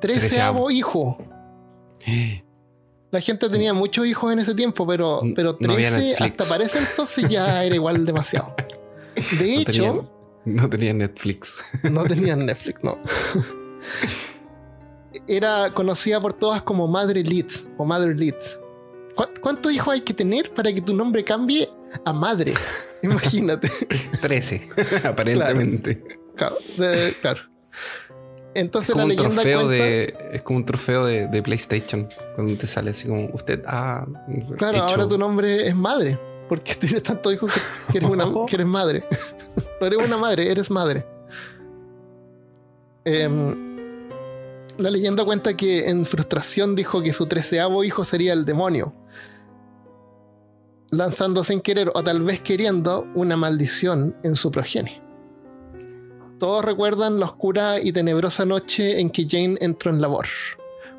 treceavo 0.00 0.70
hijo. 0.70 1.18
La 3.10 3.20
gente 3.20 3.48
tenía 3.48 3.72
muchos 3.72 4.06
hijos 4.06 4.32
en 4.32 4.38
ese 4.40 4.54
tiempo, 4.54 4.86
pero, 4.86 5.20
pero 5.34 5.56
No 5.60 5.72
había 5.72 5.90
13 5.90 6.08
Netflix. 6.10 6.30
hasta 6.30 6.44
para 6.44 6.64
ese 6.64 6.78
entonces 6.78 7.28
ya 7.28 7.64
era 7.64 7.74
igual 7.74 8.04
demasiado. 8.04 8.54
De 9.40 9.46
No 9.46 9.60
hecho, 9.60 9.72
tenían, 9.72 10.08
no 10.44 10.68
tenía 10.68 10.92
Netflix. 10.92 11.56
no 11.82 12.04
tenían 12.04 12.40
Netflix, 12.46 12.84
no. 12.84 12.98
Era 15.28 15.72
conocida 15.72 16.20
por 16.20 16.32
todas 16.32 16.62
como 16.62 16.86
Madre 16.86 17.22
Leeds 17.22 17.66
o 17.78 17.84
Leeds. 17.98 18.58
¿Cu- 19.14 19.40
¿Cuántos 19.40 19.72
hijos 19.72 19.92
hay 19.94 20.00
que 20.02 20.14
tener 20.14 20.50
para 20.54 20.72
que 20.72 20.80
tu 20.80 20.94
nombre 20.94 21.24
cambie 21.24 21.68
a 22.04 22.12
madre? 22.12 22.54
Imagínate. 23.02 23.68
13, 24.20 24.68
aparentemente. 25.04 26.02
Claro. 26.36 26.56
de- 26.76 27.14
claro. 27.20 27.40
Es 28.54 28.62
Entonces 28.62 28.92
como 28.92 29.00
la 29.00 29.04
un 29.04 29.10
leyenda 29.10 29.34
trofeo 29.34 29.58
cuenta. 29.66 29.84
de. 29.84 30.14
Es 30.32 30.42
como 30.42 30.58
un 30.58 30.64
trofeo 30.64 31.04
de, 31.06 31.26
de 31.26 31.42
PlayStation. 31.42 32.08
Cuando 32.34 32.56
te 32.56 32.66
sale 32.66 32.90
así 32.90 33.06
como 33.08 33.28
usted 33.34 33.62
ha. 33.66 34.06
Claro, 34.56 34.76
hecho- 34.78 34.84
ahora 34.86 35.08
tu 35.08 35.18
nombre 35.18 35.66
es 35.68 35.74
madre. 35.76 36.18
Porque 36.48 36.74
tienes 36.80 37.02
tantos 37.02 37.34
hijos 37.34 37.52
que, 37.52 37.92
que 37.92 37.98
eres, 37.98 38.08
una, 38.10 38.24
que 38.46 38.54
eres 38.54 38.66
madre. 38.66 39.04
no 39.80 39.86
eres 39.86 39.98
una 40.06 40.16
madre, 40.16 40.50
eres 40.50 40.70
madre. 40.70 41.04
Em, 43.04 43.65
la 44.78 44.90
leyenda 44.90 45.24
cuenta 45.24 45.56
que 45.56 45.88
en 45.88 46.04
frustración 46.04 46.74
dijo 46.74 47.02
que 47.02 47.12
su 47.12 47.26
treceavo 47.26 47.84
hijo 47.84 48.04
sería 48.04 48.32
el 48.32 48.44
demonio. 48.44 48.94
Lanzando 50.90 51.42
sin 51.42 51.60
querer 51.60 51.90
o 51.94 52.02
tal 52.02 52.22
vez 52.22 52.40
queriendo 52.40 53.06
una 53.14 53.36
maldición 53.36 54.16
en 54.22 54.36
su 54.36 54.50
progenie. 54.50 55.02
Todos 56.38 56.64
recuerdan 56.64 57.18
la 57.18 57.26
oscura 57.26 57.80
y 57.80 57.92
tenebrosa 57.92 58.44
noche 58.44 59.00
en 59.00 59.10
que 59.10 59.26
Jane 59.28 59.56
entró 59.60 59.90
en 59.90 60.02
labor. 60.02 60.26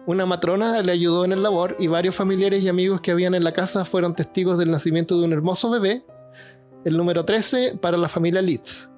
Una 0.08 0.26
matrona 0.26 0.82
le 0.82 0.92
ayudó 0.92 1.26
en 1.26 1.34
el 1.34 1.44
labor 1.44 1.76
y 1.78 1.88
varios 1.88 2.16
familiares 2.16 2.64
y 2.64 2.70
amigos 2.70 3.02
que 3.02 3.12
habían 3.12 3.36
en 3.36 3.44
la 3.44 3.54
casa 3.54 3.86
fueron 3.86 4.16
testigos 4.16 4.58
del 4.58 4.72
nacimiento 4.72 5.20
de 5.20 5.26
un 5.26 5.34
hermoso 5.34 5.70
bebé, 5.70 6.04
el 6.86 6.98
número 6.98 7.26
13 7.26 7.78
para 7.80 7.98
la 7.98 8.08
familia 8.08 8.42
Leeds. 8.42 8.90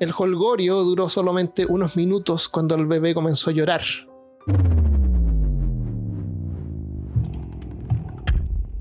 El 0.00 0.12
holgorio 0.16 0.76
duró 0.84 1.08
solamente 1.08 1.66
unos 1.66 1.96
minutos 1.96 2.48
cuando 2.48 2.76
el 2.76 2.86
bebé 2.86 3.14
comenzó 3.14 3.50
a 3.50 3.52
llorar. 3.52 3.82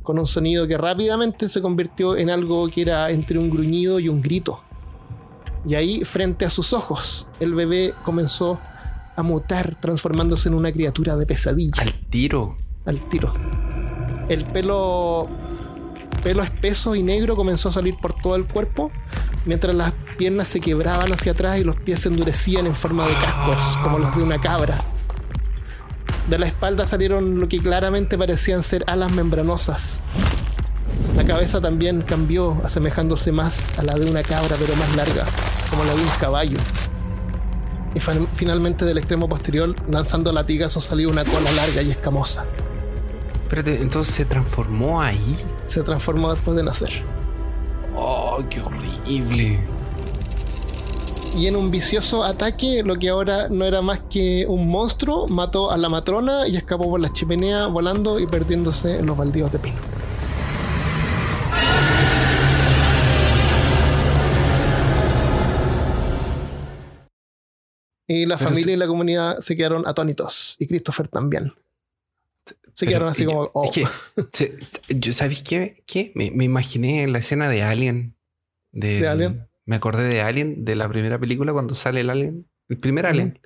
Con 0.03 0.19
un 0.19 0.27
sonido 0.27 0.67
que 0.67 0.77
rápidamente 0.77 1.49
se 1.49 1.61
convirtió 1.61 2.15
en 2.15 2.29
algo 2.29 2.69
que 2.69 2.83
era 2.83 3.09
entre 3.09 3.39
un 3.39 3.49
gruñido 3.49 3.99
y 3.99 4.09
un 4.09 4.21
grito. 4.21 4.61
Y 5.65 5.73
ahí, 5.75 6.05
frente 6.05 6.45
a 6.45 6.49
sus 6.51 6.71
ojos, 6.71 7.29
el 7.39 7.55
bebé 7.55 7.93
comenzó 8.05 8.59
a 9.15 9.23
mutar, 9.23 9.75
transformándose 9.81 10.47
en 10.49 10.53
una 10.53 10.71
criatura 10.71 11.17
de 11.17 11.25
pesadilla 11.25 11.81
Al 11.81 11.93
tiro. 12.11 12.57
al 12.85 13.01
tiro. 13.09 13.33
El 14.29 14.45
pelo, 14.45 15.27
pelo 16.23 16.43
espeso 16.43 16.93
y 16.93 17.01
negro 17.01 17.35
comenzó 17.35 17.69
a 17.69 17.71
salir 17.71 17.95
por 17.99 18.13
todo 18.21 18.35
el 18.35 18.45
cuerpo, 18.45 18.91
mientras 19.47 19.73
las 19.73 19.93
piernas 20.17 20.47
se 20.49 20.59
quebraban 20.59 21.11
hacia 21.11 21.31
atrás 21.31 21.57
y 21.57 21.63
los 21.63 21.75
pies 21.77 22.01
se 22.01 22.09
endurecían 22.09 22.67
en 22.67 22.75
forma 22.75 23.07
de 23.07 23.13
cascos, 23.13 23.77
como 23.83 23.97
los 23.97 24.15
de 24.15 24.21
una 24.23 24.39
cabra. 24.39 24.77
De 26.29 26.37
la 26.37 26.45
espalda 26.47 26.85
salieron 26.85 27.39
lo 27.39 27.47
que 27.47 27.57
claramente 27.57 28.17
parecían 28.17 28.61
ser 28.61 28.83
alas 28.87 29.11
membranosas. 29.13 30.01
La 31.15 31.23
cabeza 31.25 31.61
también 31.61 32.01
cambió, 32.01 32.61
asemejándose 32.63 33.31
más 33.31 33.77
a 33.79 33.83
la 33.83 33.93
de 33.93 34.09
una 34.09 34.21
cabra, 34.23 34.55
pero 34.59 34.75
más 34.75 34.95
larga, 34.95 35.23
como 35.69 35.83
la 35.85 35.93
de 35.95 36.01
un 36.01 36.09
caballo. 36.19 36.57
Y 37.95 37.99
fin- 37.99 38.27
finalmente 38.35 38.85
del 38.85 38.97
extremo 38.97 39.27
posterior, 39.29 39.73
lanzando 39.89 40.31
latigazos, 40.33 40.83
salió 40.83 41.09
una 41.09 41.23
cola 41.23 41.51
larga 41.53 41.81
y 41.81 41.91
escamosa. 41.91 42.45
Espérate, 43.43 43.81
entonces 43.81 44.13
se 44.13 44.25
transformó 44.25 45.01
ahí. 45.01 45.37
Se 45.67 45.81
transformó 45.81 46.33
después 46.33 46.57
de 46.57 46.63
nacer. 46.63 46.91
Oh, 47.99 48.43
qué 48.47 48.61
horrible. 48.61 49.59
Y 51.35 51.47
en 51.47 51.55
un 51.55 51.71
vicioso 51.71 52.23
ataque, 52.23 52.83
lo 52.83 52.97
que 52.97 53.09
ahora 53.09 53.49
no 53.49 53.65
era 53.65 53.81
más 53.81 54.01
que 54.09 54.45
un 54.47 54.69
monstruo, 54.69 55.27
mató 55.27 55.71
a 55.71 55.77
la 55.77 55.89
matrona 55.89 56.47
y 56.47 56.57
escapó 56.57 56.89
por 56.89 56.99
la 56.99 57.11
chimenea 57.11 57.65
volando 57.67 58.19
y 58.19 58.27
perdiéndose 58.27 58.99
en 58.99 59.07
los 59.07 59.17
baldíos 59.17 59.51
de 59.51 59.59
pino. 59.59 59.77
Y 68.07 68.25
la 68.25 68.37
Pero 68.37 68.51
familia 68.51 68.73
y 68.73 68.77
la 68.77 68.87
comunidad 68.87 69.39
se 69.39 69.57
quedaron 69.57 69.87
atónitos. 69.87 70.55
Y 70.59 70.67
Christopher 70.67 71.07
también. 71.07 71.51
Se 72.77 72.85
Pero, 72.85 72.89
quedaron 72.89 73.09
así 73.09 73.23
y- 73.23 73.25
como. 73.25 73.49
oh. 73.53 73.63
Es 73.65 73.71
que, 73.71 73.87
se- 74.31 74.57
yo, 74.99 75.11
¿sabéis 75.11 75.41
qué? 75.41 75.81
¿Qué? 75.87 76.11
Me, 76.13 76.29
me 76.29 76.43
imaginé 76.45 77.07
la 77.07 77.17
escena 77.17 77.49
de 77.49 77.63
Alien. 77.63 78.15
¿De 78.71 79.07
Alien? 79.07 79.47
Me 79.65 79.77
acordé 79.77 80.03
de 80.07 80.21
Alien, 80.21 80.63
de 80.63 80.75
la 80.75 80.87
primera 80.87 81.17
película, 81.17 81.53
cuando 81.53 81.73
sale 81.73 82.01
el 82.01 82.09
Alien. 82.11 82.47
El 82.69 82.77
primer. 82.77 83.07
Alien. 83.07 83.39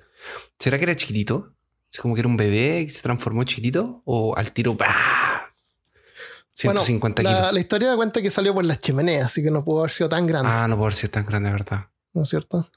¿Será 0.58 0.76
que 0.76 0.84
era 0.84 0.96
chiquitito? 0.96 1.54
¿Es 1.90 1.98
como 1.98 2.14
que 2.14 2.20
era 2.20 2.28
un 2.28 2.36
bebé 2.36 2.84
que 2.86 2.92
se 2.92 3.00
transformó 3.00 3.42
chiquitito? 3.44 4.02
¿O 4.04 4.36
al 4.36 4.52
tiro, 4.52 4.74
¡bah! 4.74 5.54
150 6.52 7.22
la, 7.22 7.30
kilos. 7.30 7.52
la 7.54 7.60
historia 7.60 7.96
cuenta 7.96 8.20
que 8.20 8.30
salió 8.30 8.52
por 8.52 8.64
las 8.66 8.78
chimeneas, 8.80 9.24
así 9.26 9.42
que 9.42 9.50
no 9.50 9.64
pudo 9.64 9.80
haber 9.80 9.90
sido 9.92 10.08
tan 10.10 10.26
grande, 10.26 10.48
Ah, 10.52 10.68
no 10.68 10.76
puede 10.76 10.92
ser 10.92 11.08
tan 11.08 11.24
grande, 11.24 11.48
de 11.48 11.54
verdad. 11.54 11.86
¿no 12.12 12.22
es 12.22 12.28
cierto? 12.28 12.70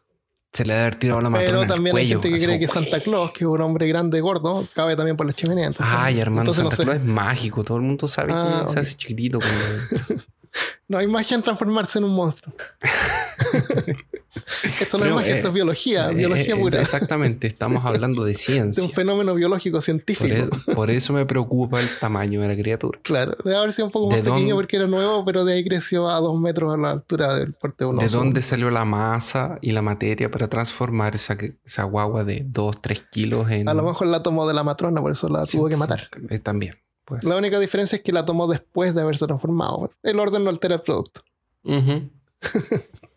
Se 0.56 0.64
le 0.66 0.74
debe 0.74 0.82
haber 0.86 0.96
tirado 0.96 1.22
la 1.22 1.30
matrona 1.30 1.60
Pero 1.62 1.74
también 1.74 1.96
hay 1.98 2.08
gente 2.08 2.30
que 2.32 2.38
cree 2.42 2.60
que 2.60 2.68
Santa 2.70 3.00
Claus, 3.02 3.32
que 3.32 3.44
es 3.44 3.48
un 3.48 3.60
hombre 3.62 3.88
grande, 3.88 4.22
gordo, 4.22 4.66
cabe 4.74 4.96
también 4.96 5.18
por 5.18 5.26
la 5.28 5.34
chimenea. 5.34 5.68
Entonces, 5.68 5.94
Ay, 5.96 6.20
hermano, 6.20 6.44
entonces 6.44 6.62
Santa 6.64 6.76
no 6.76 6.78
sé. 6.78 6.84
Claus 6.84 6.98
es 6.98 7.04
mágico. 7.04 7.64
Todo 7.66 7.78
el 7.78 7.84
mundo 7.84 8.08
sabe 8.08 8.32
Ah, 8.34 8.64
que 8.66 8.72
se 8.74 8.80
hace 8.80 8.96
chiquitito. 8.96 9.40
cuando- 9.40 10.24
No 10.88 10.98
hay 11.00 11.08
magia 11.08 11.36
en 11.36 11.44
transformarse 11.44 11.98
en 12.00 12.06
un 12.06 12.16
monstruo. 12.16 12.54
esto 14.64 14.98
no 15.00 15.06
es 15.06 15.14
magia, 15.16 15.34
eh, 15.34 15.36
esto 15.38 15.48
es 15.48 15.54
biología, 15.54 16.12
Eh, 16.12 16.16
biología 16.16 16.54
eh, 16.56 16.60
pura. 16.60 16.82
Exactamente, 16.82 17.48
estamos 17.48 17.84
hablando 17.86 18.24
de 18.24 18.32
De 18.32 18.38
ciencia. 18.38 18.84
un 18.84 18.92
fenómeno 18.92 19.34
biológico 19.34 19.78
Por, 19.78 19.84
científico. 19.84 20.26
e- 20.68 20.74
por 20.76 20.92
eso 20.92 21.14
me 21.14 21.26
preocupa 21.26 21.80
el 21.82 21.88
tamaño 22.00 22.42
de 22.42 22.48
la 22.50 22.56
criatura. 22.56 23.00
Claro, 23.02 23.36
debe 23.44 23.58
haber 23.58 23.72
sido 23.72 23.88
un 23.88 23.92
poco 23.92 24.08
más 24.08 24.18
¿De 24.18 24.24
pequeño 24.24 24.38
dónde- 24.40 24.54
porque 24.56 24.76
era 24.78 24.88
nuevo, 24.88 25.26
pero 25.26 25.46
de 25.46 25.54
ahí 25.54 25.64
creció 25.64 26.10
a 26.10 26.20
dos 26.20 26.40
metros 26.40 26.74
a 26.74 26.78
la 26.80 26.92
altura 26.92 27.36
del 27.38 27.54
porte 27.54 27.86
de 27.86 27.90
un 27.90 27.98
¿De 27.98 28.08
dónde 28.08 28.42
salió 28.42 28.70
la 28.70 28.86
masa 28.86 29.58
y 29.62 29.72
la 29.72 29.82
materia 29.82 30.30
para 30.30 30.48
transformar 30.48 31.16
esa, 31.16 31.38
esa 31.66 31.84
guagua 31.84 32.24
de 32.24 32.44
2, 32.46 32.82
3 32.82 33.04
kilos 33.12 33.50
en... 33.50 33.68
A 33.68 33.74
lo 33.74 33.84
mejor 33.84 34.08
la 34.08 34.22
tomó 34.22 34.48
de 34.48 34.54
la 34.54 34.64
matrona, 34.64 35.02
por 35.02 35.12
eso 35.12 35.28
la 35.30 35.46
Sí, 35.46 35.58
tuvo 35.58 35.70
que 35.70 35.78
matar. 35.78 36.10
eh, 36.30 36.40
también. 36.40 36.74
pues. 37.04 37.24
La 37.24 37.36
única 37.38 37.60
diferencia 37.60 37.96
es 37.96 38.02
que 38.04 38.12
la 38.12 38.26
tomó 38.26 38.48
después 38.48 38.94
de 38.94 39.02
haberse 39.02 39.26
transformado. 39.26 39.92
El 40.04 40.20
orden 40.20 40.44
no 40.44 40.50
altera 40.50 40.76
el 40.76 40.82
producto. 40.82 41.22
Ujú. 41.64 42.10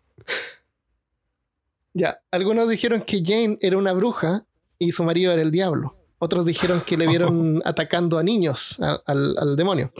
Ya, 1.93 2.19
algunos 2.31 2.69
dijeron 2.69 3.01
que 3.01 3.23
Jane 3.25 3.57
era 3.61 3.77
una 3.77 3.93
bruja 3.93 4.45
y 4.77 4.91
su 4.91 5.03
marido 5.03 5.31
era 5.33 5.41
el 5.41 5.51
diablo. 5.51 5.95
Otros 6.19 6.45
dijeron 6.45 6.81
que 6.85 6.97
le 6.97 7.07
vieron 7.07 7.61
atacando 7.65 8.17
a 8.17 8.23
niños, 8.23 8.77
a- 8.81 9.01
al, 9.05 9.35
al 9.37 9.55
demonio, 9.55 9.91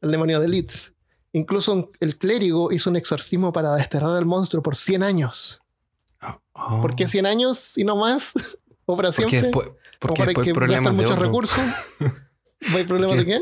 al 0.00 0.10
demonio 0.10 0.40
de 0.40 0.48
Leeds. 0.48 0.92
Incluso 1.32 1.72
un- 1.74 1.90
el 2.00 2.16
clérigo 2.18 2.72
hizo 2.72 2.90
un 2.90 2.96
exorcismo 2.96 3.52
para 3.52 3.74
desterrar 3.74 4.16
al 4.16 4.24
monstruo 4.26 4.62
por 4.62 4.76
100 4.76 5.02
años. 5.02 5.60
Oh. 6.54 6.80
¿Por 6.82 6.96
qué 6.96 7.06
100 7.06 7.26
años 7.26 7.78
y 7.78 7.84
no 7.84 7.94
más? 7.96 8.32
¿O 8.86 8.96
para 8.96 9.10
Porque 9.10 9.12
siempre? 9.30 9.40
después, 9.42 9.68
¿O 9.68 9.76
porque 10.00 10.16
para 10.18 10.26
después 10.28 10.44
que 10.46 10.54
problemas 10.54 10.80
gastan 10.84 10.96
de 10.96 11.02
muchos 11.02 11.16
otro. 11.16 11.24
recursos? 11.26 11.60
¿Hay 12.74 12.84
problemas 12.84 13.16
de 13.18 13.24
qué? 13.26 13.40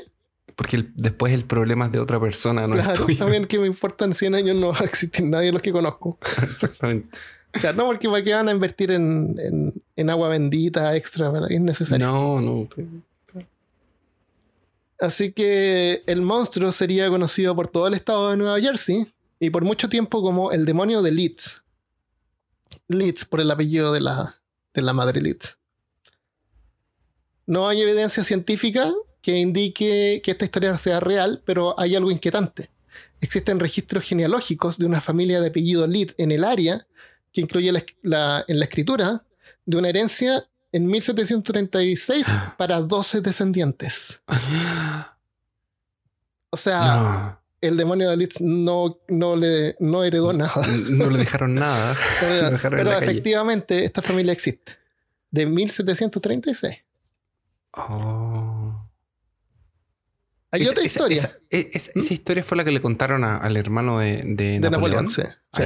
Porque 0.55 0.77
el- 0.77 0.93
después 0.95 1.33
el 1.33 1.45
problema 1.45 1.87
es 1.87 1.93
de 1.93 2.01
otra 2.01 2.21
persona, 2.21 2.67
no 2.67 2.75
es 2.77 2.83
Claro, 2.83 3.07
tuyo. 3.07 3.19
también 3.19 3.47
que 3.47 3.59
me 3.59 3.67
importan 3.67 4.13
100 4.15 4.35
años 4.35 4.57
no 4.57 4.73
va 4.73 4.81
a 4.81 4.85
existir 4.85 5.25
nadie 5.27 5.47
de 5.47 5.53
los 5.53 5.63
que 5.63 5.73
conozco. 5.73 6.19
Exactamente. 6.43 7.19
Claro, 7.53 7.77
no, 7.79 7.87
porque 7.87 8.09
¿para 8.09 8.23
qué 8.23 8.35
van 8.35 8.49
a 8.49 8.53
invertir 8.53 8.91
en, 8.91 9.35
en- 9.39 9.83
en 9.97 10.11
agua 10.11 10.29
bendita 10.29 10.95
extra? 10.97 11.31
¿verdad? 11.31 11.51
Es 11.51 11.61
necesario. 11.61 12.07
No, 12.07 12.41
no. 12.41 12.69
Así 14.99 15.33
que 15.33 16.03
el 16.07 16.23
monstruo 16.23 16.73
sería 16.73 17.09
conocido 17.11 17.55
por 17.55 17.69
todo 17.69 17.87
el 17.87 17.95
estado 17.95 18.31
de 18.31 18.37
Nueva 18.39 18.61
Jersey 18.61 19.13
y 19.39 19.51
por 19.51 19.63
mucho 19.65 19.89
tiempo 19.89 20.23
como 20.23 20.53
el 20.53 20.65
demonio 20.65 21.03
de 21.03 21.13
Leeds. 21.13 21.63
Leeds 22.89 23.25
por 23.27 23.41
el 23.41 23.51
apellido 23.51 23.93
de 23.93 24.01
la, 24.01 24.37
de 24.73 24.83
la 24.83 24.93
madre 24.95 25.21
Leeds. 25.21 25.59
No 27.47 27.69
hay 27.69 27.83
evidencia 27.83 28.25
científica 28.25 28.93
que 29.21 29.37
indique 29.37 30.21
que 30.25 30.31
esta 30.31 30.45
historia 30.47 30.77
sea 30.79 31.01
real, 31.01 31.43
pero 31.45 31.79
hay 31.79 31.95
algo 31.95 32.11
inquietante. 32.11 32.71
Existen 33.21 33.61
registros 33.61 34.05
genealógicos 34.05 34.79
de 34.79 34.87
una 34.87 35.01
familia 35.01 35.41
de 35.41 35.49
apellido 35.49 35.87
Leeds 35.87 36.15
en 36.19 36.33
el 36.33 36.43
área 36.45 36.87
que 37.37 37.42
incluye 37.42 37.70
la- 37.70 37.85
la- 38.03 38.44
en 38.49 38.59
la 38.59 38.64
escritura 38.64 39.22
de 39.66 39.77
una 39.77 39.90
herencia 39.90 40.42
en 40.72 40.87
1736 40.87 42.25
para 42.57 42.81
12 42.81 43.20
descendientes. 43.20 44.20
O 46.51 46.57
sea, 46.57 46.81
No. 46.96 47.40
el 47.61 47.77
demonio 47.77 48.09
de 48.09 48.16
Leeds 48.16 48.40
no, 48.40 48.99
no, 49.09 49.37
le, 49.37 49.77
no 49.81 50.03
heredó 50.03 50.33
nada. 50.33 50.55
No 50.88 51.11
le 51.11 51.18
dejaron 51.18 51.55
nada. 51.55 51.94
Pero, 52.20 52.51
dejaron 52.51 52.85
calle. 52.87 53.05
efectivamente 53.05 53.85
esta 53.85 54.01
familia 54.01 54.33
existe. 54.33 54.72
De 55.31 55.44
1736. 55.44 56.79
Oh. 57.72 58.88
Hay 60.53 60.62
Esa- 60.62 60.70
otra 60.70 60.85
esa- 60.85 60.87
historia 60.87 61.18
Esa, 61.18 61.33
e- 61.51 61.70
esa- 61.75 61.90
esa 61.94 62.14
historia 62.14 62.42
fue 62.42 62.57
la 62.57 62.64
que 62.64 62.70
le 62.70 62.81
contaron 62.81 63.25
a- 63.25 63.37
al 63.37 63.57
hermano 63.59 63.99
de, 63.99 64.22
de 64.25 64.59
de 64.59 64.61
Napoleón. 64.70 65.07
Napoleón. 65.07 65.11
sí, 65.11 65.22
sí. 65.53 65.64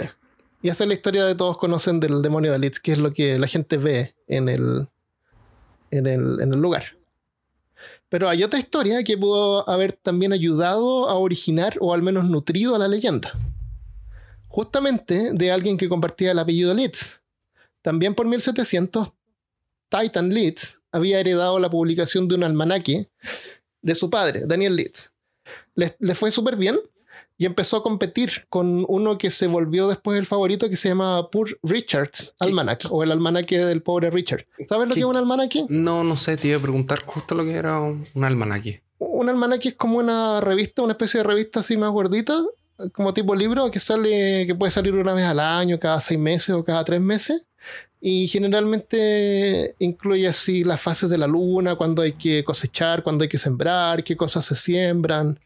Y 0.63 0.69
esa 0.69 0.85
es 0.85 0.89
la 0.89 0.95
historia 0.95 1.25
de 1.25 1.35
todos 1.35 1.57
conocen 1.57 2.01
del 2.01 2.21
demonio 2.21 2.53
de 2.53 2.59
Leeds, 2.59 2.81
que 2.81 2.93
es 2.93 2.99
lo 2.99 3.11
que 3.11 3.39
la 3.39 3.47
gente 3.47 3.79
ve 3.79 4.15
en 4.27 4.49
el, 4.49 4.89
en 5.91 6.07
el, 6.07 6.41
en 6.41 6.53
el 6.53 6.61
lugar. 6.61 6.85
Pero 8.11 8.29
hay 8.29 8.43
otra 8.43 8.59
historia 8.59 9.03
que 9.05 9.17
pudo 9.17 9.69
haber 9.69 9.93
también 9.93 10.33
ayudado 10.33 11.09
a 11.09 11.15
originar 11.15 11.77
o 11.81 11.95
al 11.95 12.03
menos 12.03 12.25
nutrido 12.25 12.75
a 12.75 12.79
la 12.79 12.89
leyenda. 12.89 13.33
Justamente 14.49 15.33
de 15.33 15.51
alguien 15.53 15.79
que 15.79 15.89
compartía 15.89 16.33
el 16.33 16.39
apellido 16.39 16.75
Leeds. 16.75 17.21
También 17.83 18.15
por 18.15 18.27
1700, 18.27 19.13
Titan 19.89 20.29
Leeds 20.29 20.81
había 20.93 21.21
heredado 21.21 21.59
la 21.59 21.71
publicación 21.71 22.29
de 22.29 22.35
un 22.35 22.45
almanaque 22.45 23.09
de 23.81 23.95
su 23.95 24.11
padre, 24.11 24.43
Daniel 24.45 24.77
Leeds. 24.77 25.13
Le, 25.75 25.97
le 26.01 26.15
fue 26.15 26.31
súper 26.31 26.57
bien 26.57 26.79
y 27.41 27.47
empezó 27.47 27.79
a 27.79 27.83
competir 27.83 28.45
con 28.51 28.85
uno 28.87 29.17
que 29.17 29.31
se 29.31 29.47
volvió 29.47 29.89
después 29.89 30.19
el 30.19 30.27
favorito 30.27 30.69
que 30.69 30.77
se 30.77 30.91
llama 30.91 31.31
Poor 31.31 31.59
Richard's 31.63 32.35
Almanac 32.39 32.87
o 32.91 33.03
el 33.03 33.11
almanaque 33.11 33.59
del 33.59 33.81
pobre 33.83 34.11
Richard. 34.11 34.45
¿Sabes 34.69 34.89
lo 34.89 34.95
¿Qué- 34.95 35.01
que 35.01 35.01
es 35.01 35.07
un 35.07 35.17
almanaque? 35.17 35.65
No, 35.71 36.05
no 36.05 36.19
sé, 36.19 36.37
te 36.37 36.49
iba 36.49 36.59
a 36.59 36.61
preguntar 36.61 37.03
justo 37.07 37.35
lo 37.35 37.43
que 37.45 37.55
era 37.55 37.81
un, 37.81 38.07
un 38.15 38.25
almanaque. 38.25 38.83
Un 38.99 39.31
almanaque 39.31 39.71
es 39.71 39.75
como 39.75 39.97
una 39.97 40.43
revista, 40.43 40.83
una 40.83 40.93
especie 40.93 41.19
de 41.21 41.25
revista 41.25 41.61
así 41.61 41.79
más 41.79 41.91
gordita, 41.91 42.35
como 42.93 43.15
tipo 43.15 43.35
libro 43.35 43.71
que 43.71 43.81
sale, 43.81 44.47
que 44.47 44.55
puede 44.55 44.71
salir 44.71 44.93
una 44.95 45.15
vez 45.15 45.25
al 45.25 45.41
año, 45.41 45.81
cada 45.81 45.99
seis 46.03 46.21
meses 46.21 46.51
o 46.51 46.63
cada 46.63 46.85
tres 46.85 47.01
meses. 47.01 47.41
Y 48.03 48.29
generalmente 48.29 49.75
incluye 49.79 50.27
así 50.29 50.65
las 50.65 50.81
fases 50.81 51.09
de 51.11 51.19
la 51.19 51.27
luna, 51.27 51.75
cuando 51.77 52.03
hay 52.03 52.13
que 52.13 52.45
cosechar, 52.45 53.03
cuando 53.03 53.23
hay 53.23 53.29
que 53.29 53.39
sembrar, 53.39 54.03
qué 54.05 54.17
cosas 54.17 54.45
se 54.47 54.57
siembran, 54.57 55.39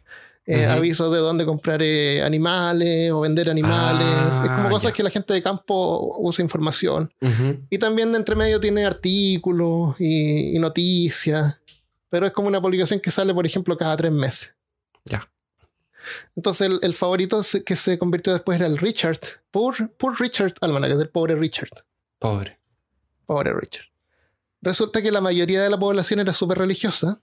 eh, 0.46 0.66
avisos 0.66 1.10
de 1.12 1.18
dónde 1.18 1.46
comprar 1.46 1.82
eh, 1.82 2.22
animales 2.22 3.10
o 3.10 3.20
vender 3.20 3.48
animales. 3.48 4.06
Ah, 4.06 4.42
es 4.44 4.50
como 4.52 4.68
cosas 4.68 4.90
ya. 4.90 4.94
que 4.94 5.02
la 5.02 5.10
gente 5.10 5.32
de 5.32 5.42
campo 5.42 6.16
usa 6.18 6.42
información. 6.42 7.12
Y 7.70 7.78
también 7.78 8.12
de 8.12 8.18
entre 8.18 8.34
medio 8.34 8.60
tiene 8.60 8.84
artículos 8.84 9.96
y, 9.98 10.54
y 10.54 10.58
noticias. 10.58 11.58
Pero 12.10 12.26
es 12.26 12.32
como 12.32 12.48
una 12.48 12.60
publicación 12.60 13.00
que 13.00 13.10
sale, 13.10 13.32
por 13.32 13.46
ejemplo, 13.46 13.76
cada 13.76 13.96
tres 13.96 14.12
meses. 14.12 14.54
Ya. 15.04 15.28
Entonces 16.36 16.68
el, 16.68 16.78
el 16.82 16.92
favorito 16.92 17.40
que 17.64 17.76
se 17.76 17.98
convirtió 17.98 18.32
después 18.34 18.56
era 18.56 18.66
el 18.66 18.76
Richard. 18.76 19.20
Poor, 19.50 19.90
poor 19.96 20.20
Richard 20.20 20.54
Almanac, 20.60 20.92
es 20.92 21.00
el 21.00 21.08
pobre 21.08 21.34
Richard. 21.36 21.70
Pobre. 22.18 22.58
Pobre 23.24 23.52
Richard. 23.54 23.86
Resulta 24.60 25.00
que 25.00 25.10
la 25.10 25.20
mayoría 25.20 25.62
de 25.62 25.70
la 25.70 25.78
población 25.78 26.20
era 26.20 26.34
súper 26.34 26.58
religiosa 26.58 27.20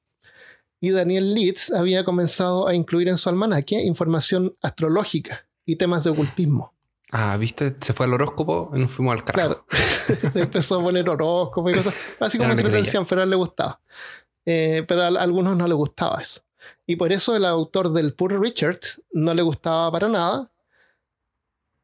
y 0.81 0.89
Daniel 0.89 1.33
Leeds 1.33 1.71
había 1.71 2.03
comenzado 2.03 2.67
a 2.67 2.73
incluir 2.73 3.07
en 3.07 3.17
su 3.17 3.29
almanaque 3.29 3.79
información 3.81 4.55
astrológica 4.61 5.45
y 5.63 5.77
temas 5.77 6.03
de 6.03 6.09
ocultismo. 6.09 6.73
Ah, 7.11 7.37
¿viste? 7.37 7.75
Se 7.81 7.93
fue 7.93 8.07
al 8.07 8.13
horóscopo 8.13 8.71
y 8.73 8.79
nos 8.79 8.91
fuimos 8.91 9.13
al 9.13 9.23
carajo. 9.23 9.65
Claro, 9.67 10.31
se 10.31 10.39
empezó 10.39 10.79
a 10.79 10.83
poner 10.83 11.07
horóscopo 11.07 11.69
y 11.69 11.73
cosas, 11.73 11.93
así 12.19 12.37
como 12.37 12.47
no 12.49 12.55
entretención, 12.55 13.05
pero 13.05 13.21
a 13.21 13.23
él 13.25 13.29
le 13.29 13.35
gustaba. 13.35 13.79
Eh, 14.45 14.83
pero 14.87 15.03
a, 15.03 15.07
a 15.07 15.21
algunos 15.21 15.55
no 15.55 15.67
le 15.67 15.73
gustaba 15.75 16.19
eso. 16.19 16.41
Y 16.87 16.95
por 16.95 17.11
eso 17.11 17.35
el 17.35 17.45
autor 17.45 17.93
del 17.93 18.13
Poor 18.13 18.39
Richard 18.41 18.79
no 19.11 19.33
le 19.33 19.43
gustaba 19.43 19.91
para 19.91 20.07
nada. 20.07 20.49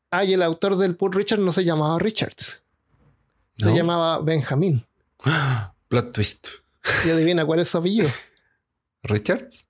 Ah, 0.09 0.23
y 0.23 0.33
el 0.33 0.41
autor 0.41 0.77
del 0.77 0.95
Poor 0.95 1.15
Richard 1.15 1.39
no 1.39 1.53
se 1.53 1.63
llamaba 1.65 1.99
Richard, 1.99 2.35
¿No? 3.57 3.69
se 3.69 3.75
llamaba 3.75 4.19
Benjamín. 4.21 4.83
Ah, 5.23 5.73
Plot 5.87 6.13
twist. 6.13 6.47
Y 7.05 7.09
adivina 7.09 7.45
cuál 7.45 7.59
es 7.59 7.69
su 7.69 7.77
apellido. 7.77 8.09
¿Richards? 9.07 9.67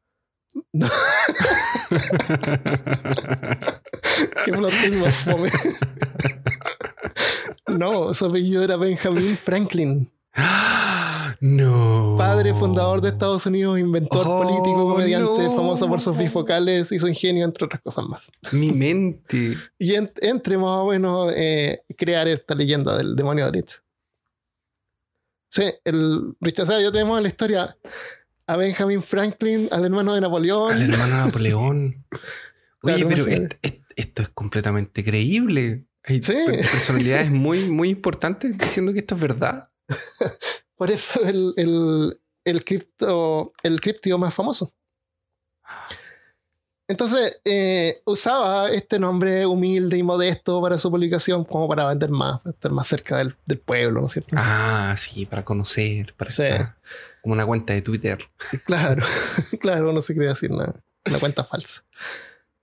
No. 0.74 0.88
Qué 4.46 4.52
plot 4.52 4.74
más 4.96 5.16
fome. 5.18 5.50
No, 7.68 8.14
su 8.14 8.26
apellido 8.26 8.64
era 8.64 8.76
Benjamin 8.78 9.38
Franklin. 9.38 10.10
no. 11.42 12.16
Padre 12.18 12.54
fundador 12.54 13.02
de 13.02 13.10
Estados 13.10 13.46
Unidos, 13.46 13.78
inventor 13.80 14.26
Oh, 14.28 14.42
político, 14.44 14.90
comediante, 14.94 15.44
no. 15.44 15.56
famoso 15.56 15.88
por 15.88 16.02
sus 16.02 16.18
bifocales 16.18 16.92
y 16.92 17.00
su 17.00 17.08
ingenio, 17.08 17.46
entre 17.46 17.66
otras 17.66 17.82
cosas 17.82 18.06
más. 18.08 18.32
Mi 18.52 18.72
mente. 18.72 19.58
Y 19.78 19.96
en- 19.96 20.10
entre 20.22 20.58
más 20.58 20.80
o 20.80 20.88
menos 20.88 21.32
eh, 21.36 21.84
crear 21.98 22.28
esta 22.28 22.56
leyenda 22.56 22.98
del 22.98 23.16
demonio 23.16 23.46
de 23.46 23.52
Leeds. 23.52 23.84
Sí, 25.50 25.64
el 25.86 26.36
Richard, 26.42 26.64
o 26.64 26.68
sea, 26.68 26.82
ya 26.82 26.92
tenemos 26.92 27.22
la 27.22 27.28
historia 27.30 27.78
a 28.48 28.56
Benjamin 28.58 29.04
Franklin, 29.04 29.68
al 29.72 29.86
hermano 29.86 30.14
de 30.14 30.22
Napoleón. 30.22 30.72
Al 30.74 30.82
hermano 30.82 31.18
de 31.18 31.26
Napoleón. 31.26 32.06
Oye, 32.84 33.04
Claro, 33.04 33.08
pero 33.10 33.26
esto 33.96 34.22
es 34.22 34.30
completamente 34.30 35.04
creíble. 35.04 35.86
Hay 36.04 36.24
Sí. 36.24 36.34
per- 36.46 36.62
personalidades 36.62 37.32
muy, 37.32 37.70
muy 37.70 37.90
importantes 37.90 38.58
diciendo 38.58 38.94
que 38.94 39.00
esto 39.00 39.16
es 39.16 39.22
verdad. 39.22 39.70
Por 40.78 40.92
eso 40.92 41.22
el, 41.24 41.54
el, 41.58 42.22
el, 42.46 42.64
cripto, 42.64 43.52
el 43.64 43.82
criptido 43.82 44.18
más 44.18 44.34
famoso. 44.34 44.74
Entonces, 46.90 47.42
eh, 47.44 48.02
usaba 48.06 48.70
este 48.72 48.98
nombre 48.98 49.46
humilde 49.46 49.98
y 49.98 50.04
modesto 50.04 50.62
para 50.62 50.78
su 50.78 50.90
publicación 50.90 51.44
como 51.44 51.68
para 51.68 51.86
vender 51.88 52.10
más, 52.12 52.40
para 52.40 52.52
estar 52.54 52.72
más 52.72 52.88
cerca 52.88 53.18
del, 53.18 53.36
del 53.46 53.58
pueblo, 53.60 54.00
¿no 54.00 54.08
es 54.08 54.14
cierto? 54.14 54.34
Ah, 54.40 54.96
sí, 54.98 55.26
para 55.26 55.44
conocer, 55.44 56.14
para 56.16 56.32
Sí. 56.32 56.44
estar 56.44 56.78
como 57.22 57.34
una 57.34 57.46
cuenta 57.46 57.74
de 57.74 57.82
Twitter. 57.82 58.20
Claro, 58.66 59.06
claro, 59.60 59.92
no 59.94 60.02
se 60.02 60.14
quería 60.14 60.30
decir 60.30 60.52
nada, 60.52 60.76
una 61.06 61.20
cuenta 61.20 61.44
falsa. 61.44 61.84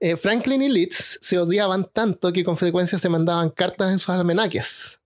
Eh, 0.00 0.16
Franklin 0.16 0.60
y 0.62 0.68
Leeds 0.68 1.18
se 1.22 1.38
odiaban 1.38 1.88
tanto 1.92 2.32
que 2.32 2.44
con 2.44 2.56
frecuencia 2.56 2.98
se 2.98 3.08
mandaban 3.08 3.50
cartas 3.50 3.90
en 3.92 3.98
sus 3.98 4.10
almanaques. 4.10 5.00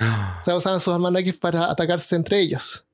O 0.00 0.44
sea, 0.44 0.54
usaban 0.56 0.80
sus 0.80 0.94
almanaques 0.94 1.36
para 1.36 1.70
atacarse 1.70 2.14
entre 2.16 2.40
ellos. 2.40 2.84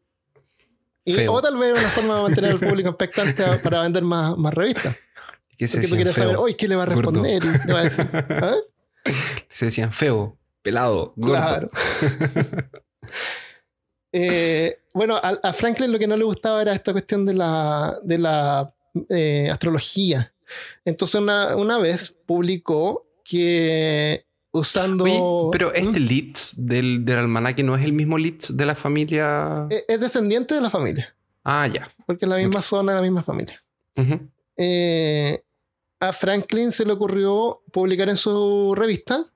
Y, 1.04 1.12
Feo. 1.12 1.34
o 1.34 1.42
tal 1.42 1.56
vez 1.58 1.78
una 1.78 1.88
forma 1.90 2.16
de 2.16 2.22
mantener 2.22 2.50
al 2.52 2.58
público 2.60 2.88
expectante 2.88 3.44
a- 3.44 3.60
para 3.62 3.82
vender 3.82 4.02
más, 4.02 4.36
más 4.38 4.54
revistas. 4.54 4.96
¿Qué 5.58 5.68
se 5.68 5.86
Porque 5.86 6.04
tú 6.06 6.12
saber, 6.12 6.36
hoy 6.38 6.54
¿qué 6.54 6.66
le 6.66 6.76
va 6.76 6.84
a 6.84 6.86
gordo. 6.86 7.02
responder? 7.22 7.44
Y 7.44 7.66
le 7.68 7.72
va 7.74 7.80
a 7.80 7.84
decir, 7.84 8.08
¿ah? 8.12 8.54
Se 9.50 9.66
decían 9.66 9.92
feo, 9.92 10.36
pelado, 10.62 11.12
gordo. 11.14 11.34
Claro. 11.34 11.70
Eh, 14.16 14.78
bueno, 14.92 15.16
a, 15.16 15.30
a 15.42 15.52
Franklin 15.52 15.90
lo 15.90 15.98
que 15.98 16.06
no 16.06 16.16
le 16.16 16.22
gustaba 16.22 16.62
era 16.62 16.72
esta 16.72 16.92
cuestión 16.92 17.26
de 17.26 17.34
la, 17.34 17.98
de 18.04 18.18
la 18.18 18.72
eh, 19.08 19.48
astrología. 19.50 20.32
Entonces 20.84 21.20
una, 21.20 21.56
una 21.56 21.78
vez 21.80 22.14
publicó 22.24 23.06
que 23.24 24.24
usando... 24.52 25.02
Oye, 25.02 25.20
pero 25.50 25.70
¿Mm? 25.70 25.74
este 25.74 25.98
Leeds 26.00 26.52
del, 26.56 27.04
del 27.04 27.18
almanaque 27.18 27.64
no 27.64 27.74
es 27.74 27.82
el 27.82 27.92
mismo 27.92 28.16
Leeds 28.16 28.56
de 28.56 28.64
la 28.66 28.76
familia. 28.76 29.66
Eh, 29.70 29.84
es 29.88 29.98
descendiente 30.00 30.54
de 30.54 30.60
la 30.60 30.70
familia, 30.70 31.12
Ah, 31.42 31.66
ya. 31.66 31.90
porque 32.06 32.24
es 32.26 32.28
la 32.28 32.36
misma 32.36 32.62
zona, 32.62 32.94
la 32.94 33.02
misma 33.02 33.24
familia. 33.24 33.60
Eh, 34.56 35.42
a 35.98 36.12
Franklin 36.12 36.70
se 36.70 36.84
le 36.84 36.92
ocurrió 36.92 37.62
publicar 37.72 38.08
en 38.08 38.16
su 38.16 38.74
revista 38.76 39.26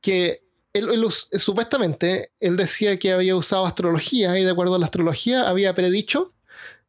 que 0.00 0.42
él, 0.76 0.88
él 0.90 1.04
us- 1.04 1.28
supuestamente 1.32 2.30
él 2.40 2.56
decía 2.56 2.98
que 2.98 3.12
había 3.12 3.34
usado 3.36 3.66
astrología 3.66 4.38
y 4.38 4.44
de 4.44 4.50
acuerdo 4.50 4.74
a 4.74 4.78
la 4.78 4.86
astrología 4.86 5.48
había 5.48 5.74
predicho 5.74 6.32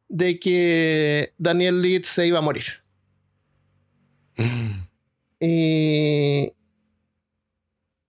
de 0.08 0.38
que 0.40 1.32
Daniel 1.38 1.82
Leeds 1.82 2.08
se 2.08 2.26
iba 2.26 2.38
a 2.38 2.42
morir. 2.42 2.64
Mm. 4.36 4.80
Y, 5.40 6.52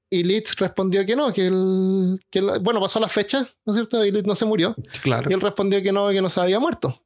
y 0.10 0.24
Leeds 0.24 0.56
respondió 0.58 1.06
que 1.06 1.16
no, 1.16 1.32
que 1.34 1.48
él, 1.48 2.20
que 2.30 2.40
él- 2.40 2.60
bueno, 2.62 2.80
pasó 2.80 3.00
la 3.00 3.08
fecha, 3.10 3.48
¿no 3.66 3.74
es 3.74 3.76
cierto? 3.76 4.04
Y 4.06 4.12
Leeds 4.12 4.28
no 4.28 4.36
se 4.36 4.46
murió. 4.46 4.76
Claro. 5.02 5.30
Y 5.30 5.34
él 5.34 5.42
respondió 5.42 5.82
que 5.84 5.92
no, 5.92 6.10
que 6.10 6.22
no 6.22 6.30
se 6.30 6.40
había 6.40 6.60
muerto. 6.60 7.02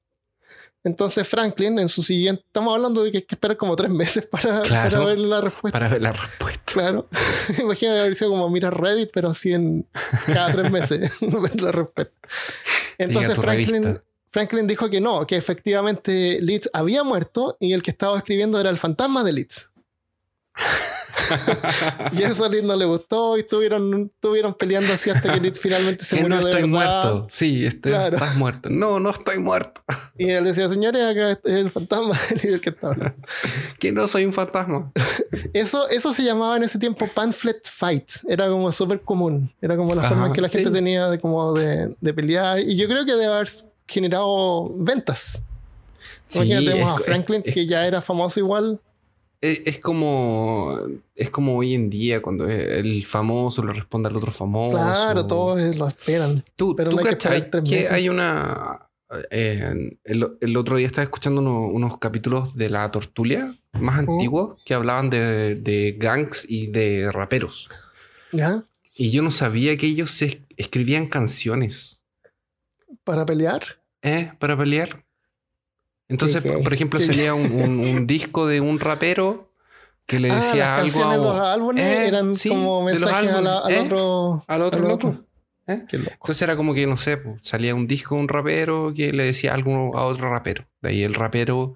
Entonces 0.85 1.27
Franklin, 1.27 1.79
en 1.79 1.87
su 1.87 2.03
siguiente, 2.03 2.43
estamos 2.45 2.73
hablando 2.75 3.03
de 3.03 3.11
que 3.11 3.17
hay 3.19 3.23
que 3.23 3.35
esperar 3.35 3.55
como 3.55 3.75
tres 3.75 3.89
meses 3.91 4.25
para, 4.25 4.61
Claro. 4.63 4.91
para 4.91 5.05
ver 5.05 5.19
la 5.19 5.41
respuesta. 5.41 5.79
Para 5.79 5.89
ver 5.89 6.01
la 6.01 6.11
respuesta. 6.11 6.61
Claro. 6.65 7.07
Imagina 7.61 7.99
haber 8.01 8.15
sido 8.15 8.31
como 8.31 8.49
mirar 8.49 8.79
Reddit, 8.79 9.09
pero 9.13 9.29
así 9.29 9.53
en 9.53 9.87
cada 10.25 10.51
tres 10.51 10.71
meses 10.71 11.11
ver 11.21 11.61
la 11.61 11.71
respuesta. 11.71 12.13
Entonces 12.97 13.35
Franklin, 13.37 13.83
revista. 13.83 14.03
Franklin 14.31 14.67
dijo 14.67 14.89
que 14.89 14.99
no, 14.99 15.25
que 15.25 15.37
efectivamente 15.37 16.39
Leeds 16.41 16.69
había 16.73 17.03
muerto 17.03 17.55
y 17.59 17.73
el 17.73 17.81
que 17.83 17.91
estaba 17.91 18.17
escribiendo 18.17 18.59
era 18.59 18.69
el 18.69 18.77
fantasma 18.77 19.23
de 19.23 19.31
Leeds. 19.33 19.69
Y 22.11 22.21
eso 22.23 22.43
a 22.45 22.49
Leeds 22.49 22.65
no 22.65 22.75
le 22.75 22.85
gustó 22.85 23.37
y 23.37 23.41
estuvieron, 23.41 24.11
estuvieron 24.13 24.53
peleando 24.53 24.93
así 24.93 25.09
hasta 25.09 25.33
que 25.33 25.39
Leeds 25.39 25.59
finalmente 25.61 26.03
se 26.03 26.17
que 26.17 26.21
murió 26.21 26.37
no 26.37 26.43
de 26.43 26.49
estoy 26.51 26.69
verdad. 26.69 27.03
muerto. 27.03 27.27
Sí, 27.29 27.65
estoy, 27.65 27.91
Claro. 27.93 28.15
estás 28.17 28.35
muerto. 28.35 28.69
No, 28.69 28.99
no 28.99 29.09
estoy 29.09 29.39
muerto. 29.39 29.81
Y 30.17 30.29
él 30.29 30.43
decía, 30.45 30.69
señores, 30.69 31.01
acá 31.03 31.31
es 31.31 31.39
el 31.43 31.71
fantasma 31.71 32.19
del 32.43 32.61
que 32.61 32.69
está 32.69 32.87
hablando. 32.89 33.15
Que 33.79 33.91
no 33.91 34.07
soy 34.07 34.25
un 34.25 34.33
fantasma. 34.33 34.91
Eso, 35.53 35.89
eso 35.89 36.13
se 36.13 36.21
llamaba 36.23 36.55
en 36.57 36.63
ese 36.63 36.77
tiempo 36.77 37.07
pamphlet 37.07 37.67
fights. 37.67 38.23
Era 38.29 38.47
como 38.47 38.71
súper 38.71 39.01
común. 39.01 39.51
Era 39.59 39.75
como 39.75 39.95
la 39.95 40.01
Ajá, 40.01 40.09
forma 40.09 40.27
en 40.27 40.33
que 40.33 40.41
la 40.41 40.49
gente 40.49 40.69
sí. 40.69 40.73
tenía 40.73 41.07
de, 41.09 41.19
como 41.19 41.53
de, 41.53 41.95
de 41.99 42.13
pelear. 42.13 42.59
Y 42.59 42.77
yo 42.77 42.87
creo 42.87 43.05
que 43.05 43.13
debe 43.13 43.25
haber 43.25 43.49
generado 43.87 44.69
ventas. 44.75 45.41
Imagínate, 46.35 46.65
tenemos 46.67 47.01
a 47.01 47.03
Franklin, 47.03 47.41
es- 47.43 47.53
que 47.53 47.65
ya 47.65 47.87
era 47.87 47.99
famoso 48.01 48.39
igual. 48.39 48.79
Es, 49.43 49.61
es 49.65 49.79
como 49.79 50.79
es 51.15 51.29
como 51.29 51.57
hoy 51.57 51.73
en 51.73 51.89
día 51.89 52.21
cuando 52.21 52.47
el 52.47 53.03
famoso 53.05 53.61
le 53.65 53.73
responde 53.73 54.07
al 54.07 54.15
otro 54.15 54.31
famoso. 54.31 54.77
Claro, 54.77 55.27
todos 55.27 55.59
eh, 55.59 55.75
lo 55.75 55.87
esperan. 55.89 56.41
Tú, 56.55 56.75
pero 56.77 56.91
tú 56.91 56.95
no 56.95 57.01
hay 57.01 57.05
que 57.09 57.11
cachai 57.17 57.37
esperar 57.39 57.51
tres 57.51 57.69
que 57.69 57.75
meses. 57.77 57.91
hay 57.91 58.07
una. 58.09 58.87
eh, 59.29 59.91
el, 60.05 60.27
el 60.39 60.57
otro 60.57 60.77
día 60.77 60.87
estaba 60.87 61.03
escuchando 61.03 61.41
uno- 61.41 61.67
unos 61.67 61.97
capítulos 61.97 62.55
de 62.55 62.69
la 62.69 62.89
Tortulia 62.89 63.57
más 63.73 63.97
Oh. 63.97 63.99
antiguos 64.11 64.61
que 64.63 64.73
hablaban 64.75 65.09
de, 65.09 65.55
de 65.55 65.95
gangs 65.99 66.45
y 66.49 66.67
de 66.67 67.11
raperos. 67.11 67.69
¿Ya? 68.31 68.63
Y 68.95 69.11
yo 69.11 69.23
no 69.23 69.31
sabía 69.31 69.75
que 69.77 69.87
ellos 69.87 70.21
escribían 70.55 71.07
canciones 71.07 71.99
Para 73.03 73.25
pelear. 73.25 73.63
¿eh? 74.03 74.31
para 74.39 74.55
pelear. 74.57 75.03
Entonces, 76.13 76.41
por 76.63 76.73
ejemplo, 76.73 76.99
salía 76.99 77.33
un, 77.33 77.51
un- 77.51 77.79
un 77.79 78.07
disco 78.07 78.47
de 78.47 78.61
un 78.61 78.79
rapero 78.79 79.49
que 80.05 80.19
le 80.19 80.31
ah, 80.31 80.35
decía 80.35 80.65
las 80.65 80.79
algo 80.79 80.99
canciones 80.99 81.17
de 81.19 81.23
los 81.25 81.39
a, 81.39 81.53
álbumes 81.53 81.83
Eh, 81.85 82.07
eran 82.07 82.35
sí, 82.35 82.49
como 82.49 82.83
mensajes 82.83 83.29
a 83.31 83.41
la- 83.41 83.57
al 83.59 83.73
álbumes, 83.73 83.77
¿eh? 83.77 83.81
otro. 83.85 84.43
al 84.47 84.61
otro 84.61 84.81
al 84.83 84.87
loco. 84.89 85.15
¿eh? 85.67 85.83
Qué 85.87 85.97
loco. 85.97 86.11
Entonces 86.13 86.41
era 86.41 86.55
como 86.55 86.73
que, 86.73 86.85
no 86.87 86.97
sé, 86.97 87.17
pues, 87.17 87.39
salía 87.41 87.73
un 87.73 87.87
disco 87.87 88.15
de 88.15 88.21
un 88.21 88.27
rapero 88.27 88.93
que 88.95 89.13
le 89.13 89.23
decía 89.25 89.53
algo 89.53 89.97
a 89.97 90.03
otro 90.05 90.29
rapero. 90.29 90.65
De 90.81 90.89
ahí 90.89 91.03
el 91.03 91.13
rapero, 91.13 91.75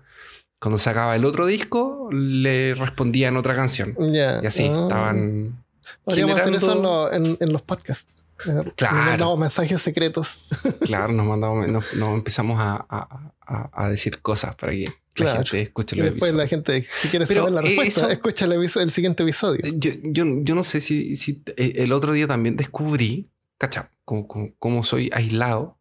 cuando 0.59 0.77
sacaba 0.77 1.15
el 1.15 1.23
otro 1.25 1.45
disco, 1.45 2.09
le 2.11 2.75
respondía 2.75 3.29
en 3.29 3.37
otra 3.37 3.55
canción. 3.55 3.95
Ya. 4.13 4.39
Y 4.43 4.45
así, 4.45 4.67
ah. 4.71 4.81
estaban... 4.83 5.63
Podríamos 6.03 6.39
hacer 6.39 6.53
eso 6.53 6.65
en, 6.71 6.77
generando- 6.77 7.09
lo- 7.09 7.13
en- 7.13 7.37
en 7.39 7.53
los 7.53 7.61
podcasts. 7.61 8.09
Eh, 8.45 8.71
Claro. 8.75 8.95
nos 8.97 9.05
mandamos 9.05 9.39
mensajes 9.39 9.81
secretos. 9.81 10.41
Claro, 10.81 11.11
nos 11.13 11.25
mandamos, 11.25 11.67
nos, 11.69 11.93
nos 11.93 12.09
empezamos 12.09 12.59
a, 12.59 12.85
a- 12.89 13.31
a- 13.47 13.69
a 13.85 13.89
decir 13.89 14.19
cosas 14.21 14.55
para 14.55 14.73
que 14.73 14.87
Claro. 15.13 15.39
la 15.39 15.45
gente 15.45 15.61
escuche 15.63 15.95
Y 15.95 15.99
los 15.99 16.11
después 16.11 16.29
episodios. 16.31 16.37
la 16.43 16.47
gente, 16.47 16.87
si 16.93 17.07
quiere 17.07 17.25
Pero 17.25 17.39
saber 17.41 17.53
la 17.55 17.61
respuesta, 17.61 18.01
eso- 18.01 18.09
escucha 18.11 18.45
el, 18.45 18.51
el 18.53 18.91
siguiente 18.91 19.23
episodio. 19.23 19.61
Eh, 19.63 19.73
Yo, 19.77 19.91
yo, 20.03 20.25
yo 20.43 20.53
no 20.55 20.63
sé 20.63 20.79
si, 20.79 21.15
si 21.15 21.41
eh, 21.55 21.73
el 21.77 21.91
otro 21.91 22.13
día 22.13 22.27
también 22.27 22.55
descubrí, 22.55 23.27
cacha, 23.57 23.89
como, 24.05 24.27
como, 24.27 24.51
como 24.59 24.83
soy 24.83 25.09
aislado, 25.13 25.77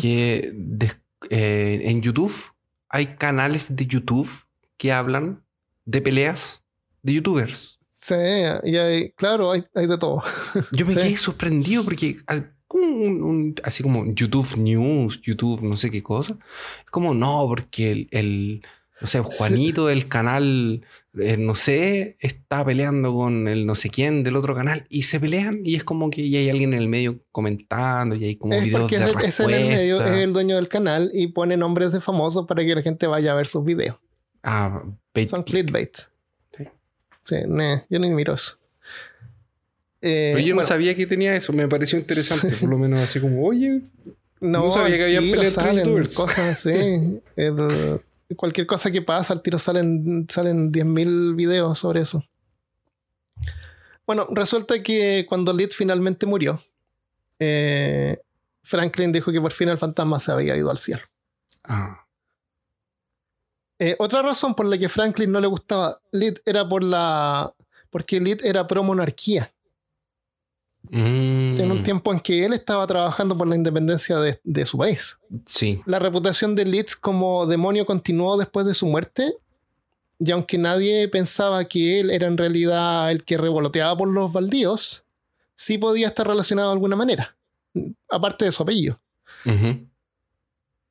que 0.00 0.50
des- 0.54 0.96
eh, 1.30 1.80
en 1.84 2.02
YouTube 2.02 2.32
hay 2.88 3.16
canales 3.16 3.74
de 3.76 3.86
YouTube 3.86 4.28
que 4.76 4.92
hablan 4.92 5.42
de 5.84 6.00
peleas 6.02 6.62
de 7.02 7.14
youtubers. 7.14 7.78
Sí, 7.90 8.14
y 8.64 8.76
hay, 8.76 9.10
claro, 9.12 9.52
hay, 9.52 9.64
hay 9.74 9.86
de 9.86 9.96
todo. 9.98 10.22
Yo 10.72 10.84
me 10.86 10.92
Sí. 10.94 10.98
quedé 10.98 11.16
sorprendido 11.16 11.84
porque 11.84 12.16
ah, 12.26 12.40
como 12.72 12.86
un- 12.86 13.22
un- 13.22 13.54
así 13.62 13.82
como 13.82 14.04
YouTube 14.12 14.56
News, 14.56 15.20
YouTube 15.22 15.62
no 15.62 15.76
sé 15.76 15.90
qué 15.90 16.02
cosa, 16.02 16.36
es 16.84 16.90
como 16.90 17.14
no, 17.14 17.44
porque 17.48 17.92
el, 17.92 18.08
el, 18.10 18.62
no 19.00 19.06
sé, 19.06 19.20
Juanito 19.20 19.86
del 19.86 20.08
canal, 20.08 20.82
eh, 21.18 21.36
no 21.36 21.54
sé, 21.54 22.16
está 22.20 22.64
peleando 22.64 23.14
con 23.14 23.48
el 23.48 23.66
no 23.66 23.74
sé 23.74 23.90
quién 23.90 24.22
del 24.22 24.36
otro 24.36 24.54
canal 24.54 24.86
y 24.88 25.02
se 25.02 25.20
pelean 25.20 25.60
y 25.64 25.74
es 25.76 25.84
como 25.84 26.08
que 26.10 26.28
ya 26.30 26.38
hay 26.38 26.48
alguien 26.50 26.72
en 26.72 26.78
el 26.78 26.88
medio 26.88 27.18
comentando 27.32 28.14
y 28.14 28.24
hay 28.24 28.36
como 28.36 28.54
Es 28.54 28.64
videos 28.64 28.82
porque 28.82 28.98
de 28.98 29.10
ese, 29.10 29.26
ese 29.28 29.42
en 29.44 29.50
el 29.50 29.68
medio 29.68 30.04
es 30.04 30.16
el 30.24 30.32
dueño 30.32 30.56
del 30.56 30.68
canal 30.68 31.10
y 31.12 31.26
pone 31.28 31.56
nombres 31.56 31.92
de 31.92 32.00
famosos 32.00 32.46
para 32.46 32.64
que 32.64 32.74
la 32.74 32.82
gente 32.82 33.06
vaya 33.06 33.32
a 33.32 33.34
ver 33.34 33.46
sus 33.46 33.64
videos. 33.64 33.96
Ah, 34.42 34.82
bait- 35.14 35.28
Son 35.28 35.42
clickbait. 35.42 35.96
Sí. 36.56 36.64
Sí, 37.24 37.36
yo 37.90 37.98
ni 37.98 38.08
miro 38.10 38.34
eso. 38.34 38.56
Eh, 40.04 40.32
Pero 40.34 40.46
yo 40.46 40.54
no 40.56 40.62
sabía 40.64 40.94
que 40.96 41.06
tenía 41.06 41.34
eso, 41.36 41.52
me 41.52 41.68
pareció 41.68 41.96
interesante, 41.98 42.56
por 42.56 42.68
lo 42.68 42.76
menos 42.76 43.00
así 43.00 43.20
como, 43.20 43.46
oye, 43.46 43.82
no, 44.40 44.66
no 44.66 44.72
sabía 44.72 44.96
que 44.96 45.04
había 45.04 45.20
peleas 45.20 45.54
youtubers. 45.54 46.14
Cosas 46.14 46.38
así. 46.66 47.20
El- 47.36 48.00
cualquier 48.36 48.66
cosa 48.66 48.90
que 48.90 49.02
pasa, 49.02 49.32
al 49.34 49.42
tiro 49.42 49.58
salen, 49.58 50.26
salen 50.28 50.72
10.000 50.72 51.34
videos 51.36 51.78
sobre 51.78 52.00
eso. 52.00 52.24
Bueno, 54.06 54.26
resulta 54.32 54.82
que 54.82 55.26
cuando 55.28 55.52
Lid 55.52 55.70
finalmente 55.70 56.26
murió, 56.26 56.60
eh, 57.38 58.18
Franklin 58.62 59.12
dijo 59.12 59.30
que 59.30 59.40
por 59.40 59.52
fin 59.52 59.68
el 59.68 59.78
fantasma 59.78 60.18
se 60.18 60.32
había 60.32 60.56
ido 60.56 60.70
al 60.70 60.78
cielo. 60.78 61.02
ah, 61.64 62.04
Eh, 63.78 63.96
otra 63.98 64.22
razón 64.22 64.54
por 64.54 64.66
la 64.66 64.78
que 64.78 64.88
Franklin 64.88 65.30
no 65.30 65.40
le 65.40 65.46
gustaba 65.48 66.00
Lid 66.12 66.38
era 66.44 66.68
por 66.68 66.82
la. 66.82 67.52
porque 67.90 68.18
Lid 68.20 68.40
era 68.44 68.66
pro 68.66 68.82
monarquía. 68.82 69.50
Mm, 70.90 71.60
En 71.60 71.70
un 71.70 71.82
tiempo 71.82 72.12
en 72.12 72.20
que 72.20 72.44
él 72.44 72.52
estaba 72.52 72.86
trabajando 72.86 73.36
por 73.36 73.46
la 73.48 73.56
independencia 73.56 74.18
de, 74.18 74.40
de 74.44 74.66
su 74.66 74.78
país. 74.78 75.18
sí, 75.46 75.80
La 75.86 75.98
reputación 75.98 76.54
de 76.54 76.64
Leeds 76.64 76.96
como 76.96 77.46
demonio 77.46 77.86
continuó 77.86 78.36
después 78.36 78.66
de 78.66 78.74
su 78.74 78.86
muerte. 78.86 79.36
Y 80.18 80.30
aunque 80.30 80.56
nadie 80.56 81.08
pensaba 81.08 81.64
que 81.64 81.98
él 82.00 82.10
era 82.10 82.28
en 82.28 82.36
realidad 82.36 83.10
el 83.10 83.24
que 83.24 83.36
revoloteaba 83.36 83.96
por 83.96 84.08
los 84.08 84.32
baldíos, 84.32 85.04
sí 85.56 85.78
podía 85.78 86.08
estar 86.08 86.26
relacionado 86.26 86.68
de 86.68 86.74
alguna 86.74 86.94
manera. 86.96 87.34
Aparte 88.08 88.44
de 88.44 88.52
su 88.52 88.62
apellido. 88.62 89.00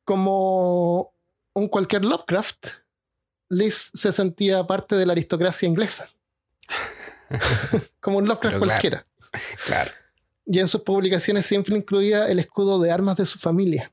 Como 0.03 1.13
un 1.53 1.67
cualquier 1.67 2.05
Lovecraft, 2.05 2.67
Liz 3.49 3.91
se 3.93 4.11
sentía 4.11 4.65
parte 4.65 4.95
de 4.95 5.05
la 5.05 5.11
aristocracia 5.13 5.67
inglesa. 5.67 6.09
Como 7.99 8.17
un 8.17 8.27
Lovecraft 8.27 8.55
Pero 8.55 8.65
cualquiera. 8.65 9.03
claro. 9.65 9.91
Y 10.45 10.59
en 10.59 10.67
sus 10.67 10.81
publicaciones 10.81 11.45
siempre 11.45 11.77
incluía 11.77 12.27
el 12.27 12.39
escudo 12.39 12.79
de 12.81 12.91
armas 12.91 13.17
de 13.17 13.25
su 13.25 13.39
familia. 13.39 13.91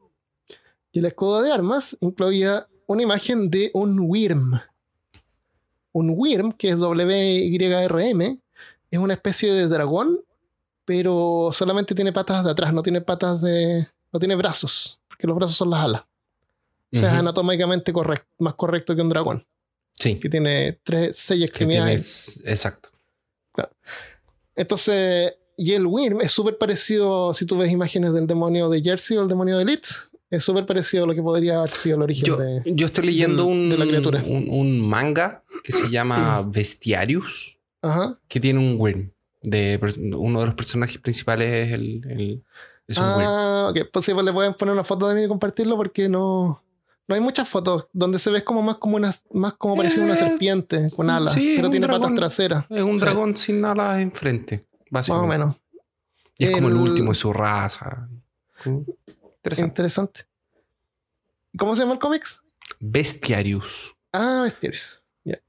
Y 0.92 1.00
el 1.00 1.04
escudo 1.06 1.42
de 1.42 1.52
armas 1.52 1.96
incluía 2.00 2.66
una 2.86 3.02
imagen 3.02 3.50
de 3.50 3.70
un 3.74 3.98
Wyrm. 4.00 4.60
Un 5.92 6.14
Wyrm, 6.16 6.52
que 6.52 6.70
es 6.70 6.78
W-Y-R-M, 6.78 8.38
es 8.90 8.98
una 8.98 9.14
especie 9.14 9.52
de 9.52 9.68
dragón, 9.68 10.20
pero 10.84 11.50
solamente 11.52 11.94
tiene 11.94 12.12
patas 12.12 12.44
de 12.44 12.50
atrás, 12.50 12.72
no 12.72 12.82
tiene 12.82 13.00
patas 13.02 13.42
de. 13.42 13.86
no 14.12 14.18
tiene 14.18 14.34
brazos, 14.36 14.98
porque 15.08 15.26
los 15.26 15.36
brazos 15.36 15.56
son 15.56 15.70
las 15.70 15.84
alas. 15.84 16.02
O 16.94 16.96
sea, 16.98 17.12
es 17.12 17.18
anatómicamente 17.18 17.92
correcto, 17.92 18.26
más 18.38 18.54
correcto 18.54 18.96
que 18.96 19.02
un 19.02 19.10
dragón, 19.10 19.46
Sí, 19.92 20.18
que 20.18 20.30
tiene 20.30 20.78
tres, 20.82 21.18
seis 21.18 21.44
extremidades. 21.44 22.40
exacto. 22.46 22.88
Entonces, 24.58 25.34
y 25.56 25.72
el 25.72 25.86
Wyrm 25.86 26.20
es 26.20 26.32
súper 26.32 26.58
parecido, 26.58 27.32
si 27.32 27.46
tú 27.46 27.56
ves 27.56 27.70
imágenes 27.72 28.12
del 28.12 28.26
demonio 28.26 28.68
de 28.68 28.82
Jersey 28.82 29.16
o 29.16 29.22
el 29.22 29.28
demonio 29.28 29.56
de 29.56 29.64
Leeds, 29.64 30.10
es 30.30 30.44
súper 30.44 30.66
parecido 30.66 31.04
a 31.04 31.06
lo 31.06 31.14
que 31.14 31.22
podría 31.22 31.58
haber 31.60 31.70
sido 31.70 31.96
el 31.96 32.02
origen 32.02 32.24
Yo, 32.26 32.36
de... 32.36 32.62
yo 32.66 32.86
estoy 32.86 33.06
leyendo 33.06 33.46
un, 33.46 33.70
de 33.70 33.78
la 33.78 33.86
criatura. 33.86 34.22
un, 34.26 34.46
un 34.50 34.80
manga 34.80 35.42
que 35.64 35.72
se 35.72 35.88
llama 35.90 36.42
Bestiarius, 36.46 37.58
Ajá. 37.82 38.18
que 38.28 38.40
tiene 38.40 38.58
un 38.60 38.76
Wyrm. 38.78 39.12
De, 39.42 39.78
uno 40.16 40.40
de 40.40 40.46
los 40.46 40.54
personajes 40.56 40.98
principales 40.98 41.68
es, 41.68 41.72
el, 41.74 42.00
el- 42.10 42.44
es 42.88 42.98
un 42.98 43.04
Wyrm. 43.04 43.20
Ah, 43.28 43.66
ok. 43.70 43.78
Pues 43.92 44.04
sí, 44.04 44.12
pues 44.12 44.26
le 44.26 44.32
pueden 44.32 44.54
poner 44.54 44.72
una 44.74 44.82
foto 44.84 45.08
de 45.08 45.14
mí 45.14 45.22
y 45.24 45.28
compartirlo 45.28 45.76
porque 45.76 46.08
no... 46.08 46.62
No 47.08 47.14
hay 47.14 47.20
muchas 47.22 47.48
fotos 47.48 47.86
donde 47.92 48.18
se 48.18 48.30
ve 48.30 48.44
como 48.44 48.62
más 48.62 48.76
como 48.76 48.96
una, 48.96 49.12
más 49.32 49.54
como 49.54 49.76
parecido 49.76 50.02
a 50.02 50.06
una 50.06 50.14
Eh, 50.14 50.18
serpiente 50.18 50.90
con 50.94 51.08
alas, 51.10 51.32
sí, 51.32 51.54
pero 51.56 51.70
tiene 51.70 51.88
patas 51.88 52.14
traseras. 52.14 52.66
Es 52.68 52.82
un 52.82 52.98
sí. 52.98 53.04
dragón 53.04 53.36
sin 53.36 53.64
alas 53.64 53.98
enfrente, 53.98 54.66
Más 54.90 55.08
o 55.08 55.14
básicamente. 55.14 55.38
menos. 55.38 55.56
Y 56.36 56.44
es 56.44 56.50
como 56.50 56.68
el 56.68 56.74
último 56.76 57.10
de 57.12 57.14
su 57.14 57.32
raza. 57.32 58.08
Interesante. 58.64 59.62
Interesante. 59.68 60.20
¿Cómo 61.58 61.74
se 61.74 61.80
llama 61.82 61.94
el 61.94 61.98
cómics? 61.98 62.42
Bestiarius. 62.78 63.96
Ah, 64.12 64.42
Mysterious. 64.44 65.02
Ya. 65.24 65.40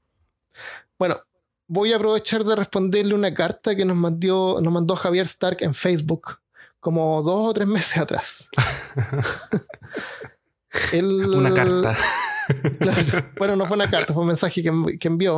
Bueno, 0.98 1.20
voy 1.68 1.92
a 1.92 1.96
aprovechar 1.96 2.42
de 2.42 2.56
responderle 2.56 3.14
una 3.14 3.32
carta 3.34 3.76
que 3.76 3.84
nos 3.84 3.96
mandó, 3.96 4.60
nos 4.60 4.72
mandó 4.72 4.96
Javier 4.96 5.26
Stark 5.26 5.58
en 5.60 5.74
Facebook 5.74 6.38
como 6.80 7.22
dos 7.22 7.50
o 7.50 7.52
tres 7.52 7.68
meses 7.68 7.98
atrás. 7.98 8.48
Él- 10.92 11.26
Una 11.34 11.52
carta. 11.54 11.96
Claro. 12.80 13.30
Bueno, 13.38 13.54
no 13.54 13.64
fue 13.66 13.76
una 13.76 13.88
carta, 13.88 14.12
fue 14.12 14.22
un 14.22 14.26
mensaje 14.28 14.60
que, 14.60 14.98
que 14.98 15.06
envió. 15.06 15.36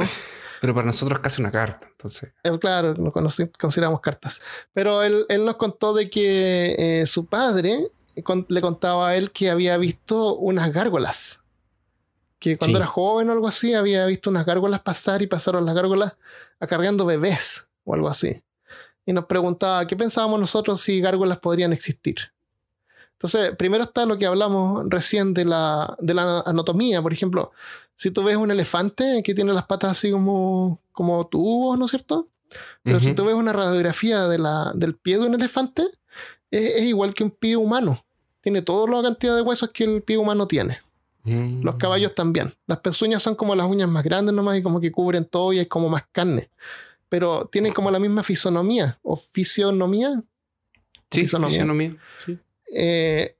Pero 0.63 0.73
para 0.75 0.87
nosotros 0.87 1.19
es 1.19 1.23
casi 1.23 1.43
una 1.43 1.51
carta. 1.51 1.87
Entonces, 1.91 2.33
Eh, 2.43 2.59
claro, 2.59 2.95
conocí- 3.13 3.51
consideramos 3.61 4.01
cartas. 4.01 4.41
Pero 4.73 5.03
él, 5.03 5.27
él 5.29 5.45
nos 5.45 5.57
contó 5.57 5.93
de 5.93 6.09
que 6.09 6.75
eh, 7.03 7.07
su 7.07 7.27
padre 7.27 7.89
con- 8.25 8.47
le 8.49 8.61
contaba 8.63 9.09
a 9.11 9.17
él 9.17 9.31
que 9.31 9.51
había 9.51 9.77
visto 9.77 10.37
unas 10.37 10.73
gárgolas. 10.73 11.45
Que 12.39 12.57
cuando 12.57 12.79
Sí. 12.79 12.83
era 12.83 12.87
joven 12.87 13.29
o 13.29 13.33
algo 13.33 13.47
así, 13.47 13.75
había 13.75 14.07
visto 14.07 14.31
unas 14.31 14.47
gárgolas 14.47 14.81
pasar 14.81 15.21
y 15.21 15.27
pasaron 15.27 15.67
las 15.67 15.75
gárgolas 15.75 16.15
acarreando 16.61 17.05
bebés 17.05 17.67
o 17.85 17.93
algo 17.95 18.09
así. 18.09 18.43
Y 19.05 19.13
nos 19.13 19.27
preguntaba 19.27 19.87
qué 19.87 19.97
pensábamos 19.97 20.41
nosotros 20.41 20.81
si 20.81 20.99
gárgolas 21.01 21.39
podrían 21.41 21.75
existir. 21.75 22.33
Entonces, 23.23 23.55
primero 23.57 23.85
está 23.85 24.05
lo 24.05 24.19
que 24.19 24.27
hablamos 24.27 24.85
recién 24.89 25.33
de 25.33 25.45
la, 25.45 25.97
de 26.01 26.13
la 26.13 26.41
anatomía. 26.41 27.01
Por 27.01 27.13
ejemplo, 27.13 27.53
si 27.95 28.11
tú 28.11 28.25
ves 28.25 28.35
un 28.35 28.51
elefante 28.51 29.23
que 29.23 29.33
tiene 29.33 29.53
las 29.53 29.67
patas 29.67 29.93
así 29.93 30.11
como, 30.11 30.81
como 30.91 31.25
tubos, 31.29 31.79
¿no 31.79 31.85
es 31.85 31.93
cierto? 31.93 32.27
Pero 32.83 32.99
si 32.99 33.15
tú 33.15 33.25
ves 33.25 33.37
una 33.37 33.53
radiografía 33.53 34.27
de 34.27 34.39
la, 34.41 34.73
del 34.75 34.97
pie 34.97 35.19
de 35.19 35.27
un 35.27 35.35
elefante, 35.35 35.85
es, 36.51 36.75
es 36.75 36.83
igual 36.83 37.15
que 37.15 37.23
un 37.23 37.31
pie 37.31 37.57
humano. 37.57 38.05
Tiene 38.41 38.61
toda 38.61 38.91
la 38.91 39.03
cantidad 39.03 39.37
de 39.37 39.43
huesos 39.43 39.71
que 39.71 39.85
el 39.85 40.03
pie 40.03 40.19
humano 40.19 40.49
tiene. 40.49 40.81
Mm. 41.23 41.63
Los 41.63 41.77
caballos 41.77 42.17
también. 42.17 42.53
Las 42.67 42.81
pezuñas 42.81 43.23
son 43.23 43.37
como 43.37 43.55
las 43.55 43.71
uñas 43.71 43.89
más 43.89 44.03
grandes 44.03 44.35
nomás 44.35 44.59
y 44.59 44.65
como 44.65 44.81
que 44.81 44.91
cubren 44.91 45.27
todo 45.27 45.53
y 45.53 45.61
es 45.61 45.69
como 45.69 45.89
más 45.89 46.03
carne. 46.11 46.51
Pero 47.09 47.49
tienen 47.53 47.73
como 47.73 47.89
la 47.89 48.01
misma 48.01 48.25
fisonomía 48.25 48.99
o 49.03 49.17
fisionomía. 49.17 50.21
Sí, 51.09 51.21
fisonomía. 51.21 51.51
fisionomía. 51.51 51.97
Sí. 52.27 52.37
Eh, 52.75 53.37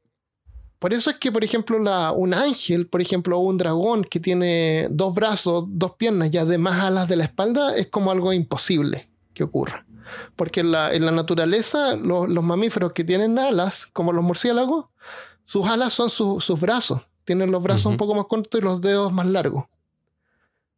por 0.79 0.93
eso 0.93 1.11
es 1.11 1.17
que, 1.19 1.31
por 1.31 1.45
ejemplo, 1.45 1.79
la, 1.79 2.11
un 2.13 2.35
ángel, 2.35 2.89
por 2.89 3.01
ejemplo, 3.01 3.39
un 3.39 3.57
dragón 3.57 4.03
que 4.05 4.19
tiene 4.19 4.89
dos 4.91 5.15
brazos, 5.15 5.65
dos 5.69 5.93
piernas 5.93 6.31
y 6.33 6.39
además 6.39 6.83
alas 6.83 7.09
de 7.09 7.17
la 7.17 7.25
espalda, 7.25 7.77
es 7.77 7.89
como 7.89 8.11
algo 8.11 8.33
imposible 8.33 9.09
que 9.33 9.45
ocurra. 9.45 9.87
Porque 10.35 10.61
en 10.61 10.73
la, 10.73 10.93
en 10.93 11.07
la 11.07 11.13
naturaleza, 11.13 11.95
lo- 11.97 12.27
los 12.27 12.43
mamíferos 12.45 12.93
que 12.93 13.05
tienen 13.05 13.39
alas, 13.39 13.87
como 13.87 14.13
los 14.13 14.25
murciélagos, 14.25 14.87
sus 15.45 15.67
alas 15.69 15.93
son 15.93 16.11
su- 16.11 16.41
sus 16.41 16.59
brazos. 16.61 17.01
Tienen 17.25 17.53
los 17.53 17.63
brazos 17.63 17.87
un 17.87 17.97
poco 17.97 18.15
más 18.17 18.27
cortos 18.27 18.61
y 18.61 18.65
los 18.65 18.81
dedos 18.81 19.13
más 19.13 19.27
largos. 19.27 19.65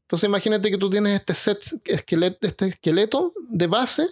Entonces 0.04 0.28
imagínate 0.28 0.70
que 0.70 0.78
tú 0.78 0.90
tienes 0.90 1.18
este 1.18 1.34
set, 1.34 1.58
esqueleto, 1.84 2.46
este 2.46 2.66
esqueleto 2.68 3.32
de 3.48 3.66
base 3.66 4.06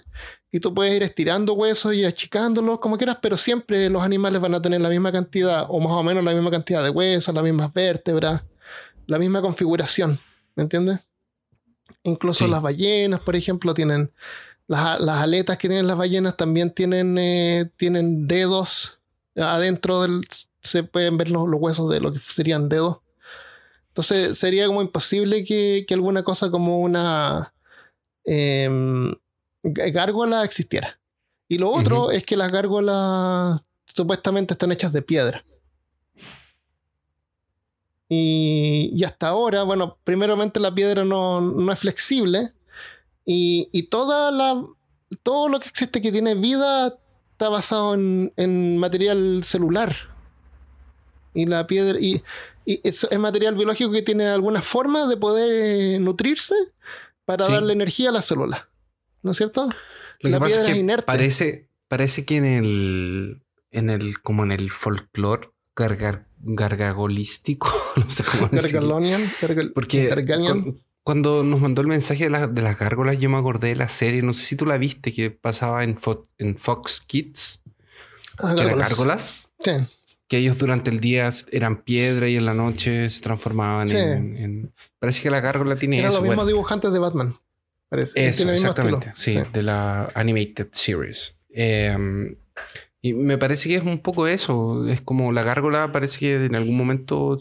y 0.51 0.59
tú 0.59 0.73
puedes 0.75 0.95
ir 0.95 1.03
estirando 1.03 1.53
huesos 1.53 1.95
y 1.95 2.05
achicándolos 2.05 2.79
como 2.81 2.97
quieras, 2.97 3.19
pero 3.21 3.37
siempre 3.37 3.89
los 3.91 4.03
animales 4.03 4.41
van 4.41 4.55
a 4.55 4.63
tener 4.63 4.81
la 4.81 4.89
misma 4.89 5.13
cantidad 5.13 5.67
o 5.69 5.81
más 5.81 5.93
o 5.93 6.03
menos 6.03 6.25
la 6.25 6.33
misma 6.33 6.51
cantidad 6.51 6.83
de 6.83 6.91
huesos, 6.91 7.35
las 7.35 7.45
mismas 7.45 7.73
vértebras, 7.75 8.43
la 9.07 9.19
misma 9.19 9.43
configuración, 9.43 10.19
¿me 10.55 10.63
entiendes? 10.63 11.01
Incluso 12.05 12.47
Sí. 12.47 12.51
las 12.51 12.63
ballenas, 12.63 13.21
por 13.21 13.37
ejemplo, 13.37 13.75
tienen 13.75 14.11
las, 14.67 14.99
las 14.99 15.23
aletas 15.23 15.59
que 15.59 15.69
tienen 15.69 15.87
las 15.87 15.99
ballenas 15.99 16.37
también 16.37 16.71
tienen, 16.71 17.19
eh, 17.19 17.71
tienen 17.77 18.27
dedos 18.27 18.99
adentro 19.37 20.03
del 20.03 20.23
se 20.63 20.85
pueden 20.85 21.17
ver 21.19 21.31
los, 21.31 21.49
los 21.49 21.61
huesos 21.61 21.91
de 21.91 22.01
lo 22.01 22.13
que 22.13 22.19
serían 22.21 22.69
dedos. 22.69 22.99
Entonces 23.93 24.39
sería 24.39 24.67
como 24.69 24.81
imposible 24.81 25.45
que, 25.45 25.85
que 25.87 25.93
alguna 25.93 26.25
cosa 26.25 26.51
como 26.51 26.81
una 26.81 27.53
g- 28.25 29.19
gárgola 29.93 30.45
existiera. 30.45 30.99
Y 31.47 31.59
lo 31.59 31.71
otro 31.71 32.11
es 32.11 32.25
que 32.25 32.39
las 32.39 32.51
gárgolas 32.51 33.61
supuestamente 33.85 34.55
están 34.55 34.73
hechas 34.73 34.95
de 34.95 35.03
piedra. 35.03 35.45
Y, 38.09 38.91
y 38.95 39.05
hasta 39.05 39.29
ahora, 39.29 39.63
bueno, 39.63 39.99
primeramente 40.05 40.59
la 40.59 40.75
piedra 40.75 41.05
no, 41.05 41.43
no 41.43 41.71
es 41.71 41.79
flexible 41.79 42.53
y, 43.27 43.69
y 43.73 43.85
toda 43.85 44.31
la, 44.31 44.65
todo 45.23 45.51
lo 45.51 45.61
que 45.61 45.69
existe 45.69 46.01
que 46.01 46.13
tiene 46.13 46.35
vida 46.35 46.99
está 47.33 47.51
basado 47.51 47.93
en, 47.93 48.33
en 48.37 48.79
material 48.79 49.45
celular. 49.45 49.95
Y 51.35 51.47
la 51.47 51.67
piedra, 51.67 51.99
y, 51.99 52.23
y 52.65 52.81
es, 52.87 53.07
es 53.11 53.19
material 53.19 53.55
biológico 53.57 53.91
que 53.93 54.03
tiene 54.03 54.27
alguna 54.27 54.63
forma 54.63 55.07
de 55.07 55.17
poder 55.17 55.51
eh, 55.53 55.99
nutrirse 55.99 56.55
para 57.25 57.47
Sí. 57.47 57.53
darle 57.53 57.73
energía 57.73 58.11
a 58.11 58.13
la 58.13 58.23
célula. 58.23 58.69
¿No 59.23 59.31
es 59.33 59.37
cierto? 59.37 59.69
Lo 60.21 60.31
La 60.31 60.37
que 60.37 60.41
pasa 60.41 60.63
es 60.67 60.73
que 60.73 60.79
inerte. 60.81 61.05
parece, 61.07 61.69
parece 61.89 62.25
que 62.25 62.37
en 62.37 62.45
el, 62.45 63.43
en 63.71 63.91
el, 63.91 64.21
como 64.21 64.43
en 64.45 64.53
el 64.53 64.71
folclore 64.71 65.51
gargar, 65.77 66.27
gargagolístico, 66.41 67.71
no 67.97 68.09
sé 68.11 68.25
cómo. 68.25 68.49
Gargalonian. 68.51 69.23
gargal- 69.41 69.73
Porque 69.73 70.07
Gargalian. 70.07 70.63
cu- 70.63 70.81
cuando 71.05 71.43
nos 71.43 71.61
mandó 71.61 71.81
el 71.83 71.89
mensaje 71.89 72.25
de, 72.25 72.31
la- 72.31 72.47
de 72.47 72.63
las 72.63 72.79
gárgolas, 72.79 73.19
yo 73.19 73.29
me 73.29 73.39
acordé 73.39 73.69
de 73.69 73.77
la 73.77 73.89
serie, 73.89 74.23
no 74.23 74.33
sé 74.33 74.45
si 74.45 74.57
tú 74.57 74.67
la 74.67 74.79
viste, 74.79 75.13
que 75.13 75.31
pasaba 75.31 75.83
en, 75.85 75.97
Fo- 75.97 76.27
en 76.39 76.57
Fox 76.59 77.01
Kids, 77.01 77.61
Ah, 78.39 78.55
que 78.55 78.63
gárgolas. 78.65 78.79
gárgolas, 78.89 79.49
Sí. 79.65 79.71
Que 80.33 80.39
ellos 80.39 80.57
durante 80.57 80.89
el 80.91 80.99
día 80.99 81.29
eran 81.51 81.83
piedra 81.83 82.27
y 82.27 82.37
en 82.37 82.47
la 82.47 82.55
noche 82.55 83.11
se 83.11 83.21
transformaban 83.21 83.91
Sí. 83.91 83.99
en, 83.99 84.37
en- 84.39 84.73
Parece 84.99 85.21
que 85.23 85.29
la 85.31 85.41
gárgola 85.41 85.77
tiene 85.77 85.99
Eran 85.99 86.11
los 86.13 86.23
mismos 86.23 86.37
bueno. 86.37 86.47
dibujantes 86.49 86.91
de 86.91 86.99
Batman. 86.99 87.35
Parece. 87.91 88.27
Eso, 88.29 88.39
Tiene 88.39 88.55
exactamente. 88.55 89.09
estilo. 89.15 89.45
Sí, 89.45 89.51
de 89.53 89.63
la 89.63 90.11
Animated 90.15 90.69
Series. 90.73 91.39
Eh, 91.51 92.35
y 93.03 93.13
me 93.13 93.37
parece 93.37 93.69
que 93.69 93.77
es 93.77 93.83
un 93.83 93.99
poco 93.99 94.27
eso. 94.27 94.89
Es 94.89 95.03
como 95.03 95.33
la 95.33 95.43
gárgola 95.43 95.93
parece 95.93 96.19
que 96.19 96.45
en 96.47 96.55
algún 96.55 96.77
momento 96.79 97.39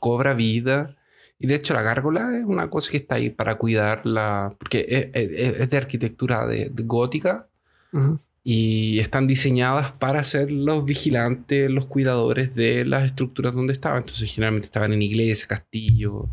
cobra 0.00 0.34
vida. 0.34 0.96
Y 1.38 1.46
de 1.46 1.54
hecho 1.54 1.72
la 1.74 1.82
gárgola 1.82 2.36
es 2.36 2.44
una 2.44 2.68
cosa 2.68 2.90
que 2.90 2.96
está 2.96 3.14
ahí 3.14 3.30
para 3.30 3.54
cuidarla. 3.58 4.56
Porque 4.58 4.84
es, 4.88 5.08
es- 5.30 5.60
es 5.60 5.70
de 5.70 5.76
arquitectura 5.76 6.46
de, 6.46 6.70
de 6.70 6.82
gótica. 6.82 7.46
Ujú. 7.92 8.18
Y 8.50 8.98
están 9.00 9.26
diseñadas 9.26 9.92
para 9.92 10.24
ser 10.24 10.50
los 10.50 10.86
vigilantes, 10.86 11.70
los 11.70 11.84
cuidadores 11.84 12.54
de 12.54 12.86
las 12.86 13.04
estructuras 13.04 13.54
donde 13.54 13.74
estaban. 13.74 13.98
Entonces, 13.98 14.32
generalmente 14.32 14.64
estaban 14.64 14.94
en 14.94 15.02
iglesias, 15.02 15.46
castillos, 15.46 16.24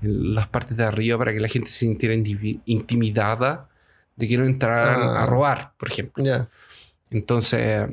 en 0.00 0.34
las 0.34 0.46
partes 0.46 0.78
de 0.78 0.84
arriba 0.84 1.18
para 1.18 1.34
que 1.34 1.40
la 1.40 1.48
gente 1.48 1.70
se 1.70 1.80
sintiera 1.80 2.14
intimidada 2.64 3.68
de 4.16 4.26
que 4.28 4.38
no 4.38 4.46
entraran 4.46 5.00
Ah. 5.02 5.22
a 5.24 5.26
robar, 5.26 5.72
por 5.78 5.88
ejemplo. 5.90 6.24
Ya. 6.24 6.48
Entonces, 7.10 7.86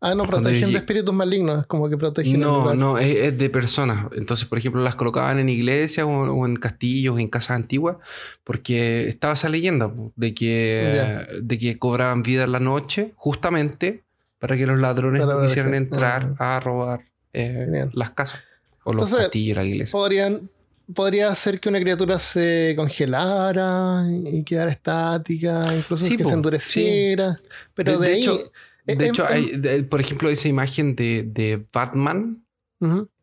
Ah, 0.00 0.14
no, 0.14 0.26
protegen 0.28 0.70
de 0.70 0.78
espíritus 0.78 1.12
malignos. 1.12 1.60
Es 1.62 1.66
como 1.66 1.88
que 1.88 1.96
protegen. 1.96 2.38
no, 2.38 2.72
no, 2.74 2.98
es, 2.98 3.16
es 3.16 3.36
de 3.38 3.50
personas. 3.50 4.06
Entonces, 4.16 4.46
por 4.46 4.58
ejemplo, 4.58 4.80
las 4.80 4.94
colocaban 4.94 5.40
en 5.40 5.48
iglesias 5.48 6.06
o, 6.06 6.10
o 6.10 6.46
en 6.46 6.54
castillos, 6.56 7.18
en 7.18 7.26
casas 7.28 7.56
antiguas, 7.56 7.96
porque 8.44 9.08
estaba 9.08 9.32
esa 9.32 9.48
leyenda 9.48 9.92
de 10.14 10.34
que, 10.34 11.26
de 11.42 11.58
que 11.58 11.78
cobraban 11.80 12.22
vida 12.22 12.44
en 12.44 12.52
la 12.52 12.60
noche, 12.60 13.12
justamente 13.16 14.04
para 14.38 14.56
que 14.56 14.66
los 14.66 14.78
ladrones 14.78 15.24
Para 15.24 15.42
quisieran 15.42 15.74
entrar 15.74 16.34
a 16.38 16.60
robar 16.60 17.00
eh, 17.32 17.88
las 17.92 18.12
casas 18.12 18.40
o 18.84 18.92
los 18.92 19.02
Entonces, 19.02 19.26
castillos, 19.26 19.56
la 19.56 19.64
iglesia. 19.64 19.90
Podrían, 19.90 20.48
podría 20.94 21.34
ser 21.34 21.58
que 21.58 21.68
una 21.68 21.80
criatura 21.80 22.20
se 22.20 22.74
congelara 22.76 24.04
y 24.24 24.44
quedara 24.44 24.70
estática, 24.70 25.64
incluso 25.76 26.04
Sí, 26.04 26.16
que 26.16 26.22
po, 26.22 26.28
se 26.30 26.34
endureciera. 26.36 27.36
Pero 27.74 27.92
De- 27.92 27.98
de, 27.98 28.06
de 28.06 28.12
ahí. 28.14 28.20
hecho- 28.22 28.52
De 28.96 29.04
em- 29.06 29.10
hecho, 29.12 29.24
em- 29.28 29.32
hay, 29.34 29.46
de- 29.56 29.82
por 29.84 30.00
ejemplo, 30.00 30.28
esa 30.30 30.48
imagen 30.48 30.96
de, 30.96 31.22
de 31.24 31.66
Batman. 31.72 32.44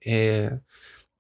Eh, 0.02 0.52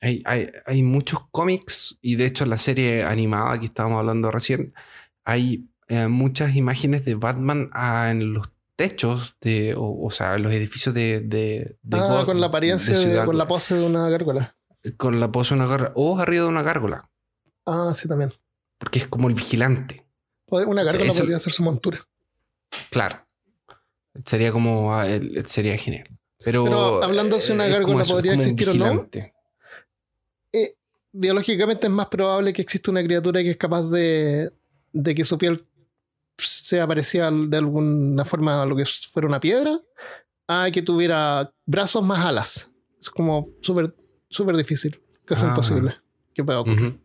hay, 0.01 0.21
hay, 0.25 0.49
hay 0.65 0.83
muchos 0.83 1.19
cómics 1.31 1.97
y 2.01 2.15
de 2.15 2.25
hecho 2.25 2.43
en 2.43 2.49
la 2.51 2.57
serie 2.57 3.03
animada 3.03 3.59
que 3.59 3.65
estábamos 3.65 3.99
hablando 3.99 4.29
recién 4.29 4.73
hay 5.23 5.67
eh, 5.87 6.07
muchas 6.07 6.55
imágenes 6.55 7.05
de 7.05 7.15
Batman 7.15 7.69
ah, 7.73 8.09
en 8.11 8.33
los 8.33 8.51
techos 8.75 9.37
de, 9.41 9.73
o, 9.75 10.05
o 10.05 10.11
sea, 10.11 10.35
en 10.35 10.43
los 10.43 10.51
edificios 10.51 10.93
de, 10.93 11.21
de, 11.21 11.77
de 11.81 11.97
Ah, 11.97 12.23
con 12.25 12.39
la 12.41 12.47
apariencia, 12.47 12.99
de 12.99 13.25
con 13.25 13.37
la 13.37 13.47
pose 13.47 13.73
de 13.75 13.85
una 13.85 14.09
gárgola. 14.09 14.55
con 14.97 15.19
la 15.19 15.31
pose 15.31 15.55
de 15.55 15.61
una 15.61 15.69
gárgola 15.69 15.93
o 15.95 16.19
arriba 16.19 16.43
de 16.43 16.49
una 16.49 16.61
gárgola, 16.61 17.09
Ah, 17.65 17.93
sí, 17.95 18.07
también. 18.07 18.31
porque 18.77 18.99
es 18.99 19.07
como 19.07 19.29
el 19.29 19.33
vigilante, 19.33 20.05
Una 20.49 20.83
gárgola 20.83 21.11
podría 21.13 21.39
ser 21.39 21.53
su 21.53 21.63
montura. 21.63 21.99
claro. 22.91 23.24
Sería 24.23 24.51
como, 24.51 24.93
ah, 24.93 25.05
sería 25.45 25.77
genial. 25.77 26.07
Pero, 26.43 26.63
Pero 26.63 27.03
hablando 27.03 27.39
si 27.39 27.51
una 27.51 27.65
es 27.65 27.73
como 27.73 27.97
gárgola 27.97 28.03
eso, 28.03 28.13
es 28.13 28.15
podría 28.15 28.33
existir 28.35 28.69
o 28.69 28.73
no. 28.75 29.09
Eh, 30.53 30.75
biológicamente 31.11 31.87
es 31.87 31.93
más 31.93 32.07
probable 32.07 32.53
que 32.53 32.61
exista 32.61 32.91
una 32.91 33.03
criatura 33.03 33.41
que 33.41 33.51
es 33.51 33.57
capaz 33.57 33.83
de, 33.89 34.51
de 34.93 35.15
que 35.15 35.25
su 35.25 35.37
piel 35.37 35.65
sea 36.37 36.85
parecida 36.87 37.31
de 37.31 37.57
alguna 37.57 38.25
forma 38.25 38.61
a 38.61 38.65
lo 38.65 38.75
que 38.75 38.85
fuera 38.85 39.27
una 39.27 39.39
piedra, 39.39 39.79
a 40.47 40.69
que 40.71 40.81
tuviera 40.81 41.51
brazos 41.65 42.03
más 42.03 42.23
alas. 42.25 42.71
Es 42.99 43.09
como 43.09 43.49
súper 43.61 43.95
súper 44.29 44.55
difícil, 44.57 44.99
casi 45.25 45.45
Ah. 45.45 45.49
imposible 45.49 45.95
que 46.33 46.43
pueda 46.43 46.59
ocurrir. 46.59 46.99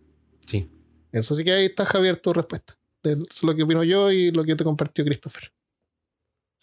Sí. 0.46 0.68
Eso 1.12 1.34
sí 1.36 1.44
que 1.44 1.52
ahí 1.52 1.66
está 1.66 1.84
Javier 1.86 2.16
tu 2.20 2.32
respuesta. 2.32 2.76
De 3.02 3.16
lo 3.42 3.54
que 3.56 3.62
opino 3.62 3.82
yo 3.84 4.10
y 4.10 4.30
lo 4.32 4.44
que 4.44 4.54
te 4.56 4.64
compartió 4.64 5.04
Christopher. 5.04 5.52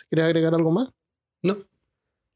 Quieres 0.09 0.25
agregar 0.25 0.53
algo 0.53 0.71
más, 0.71 0.89
No. 1.41 1.57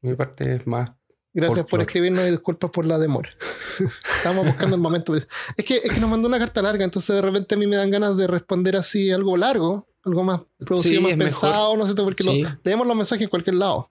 Mi 0.00 0.14
parte 0.14 0.56
es 0.56 0.66
más 0.66 0.90
gracias 1.32 1.64
por 1.66 1.80
escribirnos 1.80 2.26
y 2.26 2.30
disculpas 2.30 2.70
por 2.70 2.86
la 2.86 2.98
demora. 2.98 3.30
Estábamos 4.16 4.46
buscando 4.46 4.76
el 4.76 4.82
momento. 4.82 5.14
Es 5.14 5.26
que, 5.64 5.76
es 5.76 5.92
que 5.92 6.00
nos 6.00 6.10
mandó 6.10 6.28
una 6.28 6.38
carta 6.38 6.60
larga, 6.60 6.84
entonces 6.84 7.14
de 7.16 7.22
repente 7.22 7.54
a 7.54 7.58
mí 7.58 7.66
me 7.66 7.76
dan 7.76 7.90
ganas 7.90 8.16
de 8.16 8.26
responder 8.26 8.76
así 8.76 9.10
algo 9.10 9.36
largo, 9.36 9.86
algo 10.04 10.24
más 10.24 10.40
producido, 10.58 10.96
Sí, 10.96 11.00
más 11.00 11.16
mejor. 11.16 11.40
pensado, 11.40 11.76
no 11.76 11.86
sé, 11.86 11.94
porque 11.94 12.24
leemos 12.64 12.86
los 12.86 12.96
mensajes 12.96 13.22
en 13.22 13.30
cualquier 13.30 13.56
lado. 13.56 13.88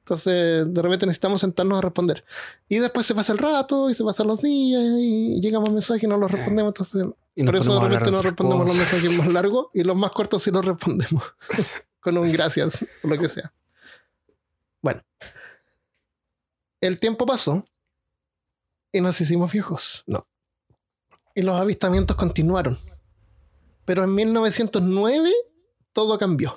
Entonces, 0.00 0.72
de 0.72 0.82
repente 0.82 1.04
necesitamos 1.04 1.40
sentarnos 1.40 1.78
a 1.78 1.80
responder. 1.80 2.24
Y 2.68 2.78
después 2.78 3.04
se 3.06 3.14
pasa 3.14 3.32
el 3.32 3.38
rato 3.38 3.90
y 3.90 3.94
se 3.94 4.04
pasan 4.04 4.28
los 4.28 4.40
días 4.40 4.82
y 5.00 5.40
llegamos 5.40 5.70
mensajes 5.70 6.04
y 6.04 6.06
no 6.06 6.16
los 6.16 6.30
respondemos. 6.30 6.70
Entonces, 6.70 7.04
por 7.44 7.56
eso 7.56 7.80
de 7.80 7.88
repente 7.88 8.10
no 8.12 8.22
respondemos 8.22 8.66
los 8.68 8.76
mensajes 8.76 9.12
más 9.16 9.28
largos 9.28 9.66
y 9.74 9.82
los 9.82 9.96
más 9.96 10.12
cortos 10.12 10.42
sí 10.44 10.50
los 10.50 10.64
respondemos. 10.64 11.22
Con 12.06 12.16
un 12.18 12.30
gracias, 12.30 12.86
o 13.02 13.08
lo 13.08 13.18
que 13.18 13.28
sea. 13.28 13.52
Bueno. 14.80 15.02
El 16.80 17.00
tiempo 17.00 17.26
pasó 17.26 17.66
y 18.92 19.00
nos 19.00 19.20
hicimos 19.20 19.50
viejos. 19.50 20.04
No. 20.06 20.24
Y 21.34 21.42
los 21.42 21.60
avistamientos 21.60 22.16
continuaron. 22.16 22.78
Pero 23.84 24.04
en 24.04 24.14
1909 24.14 25.32
todo 25.92 26.16
cambió. 26.16 26.56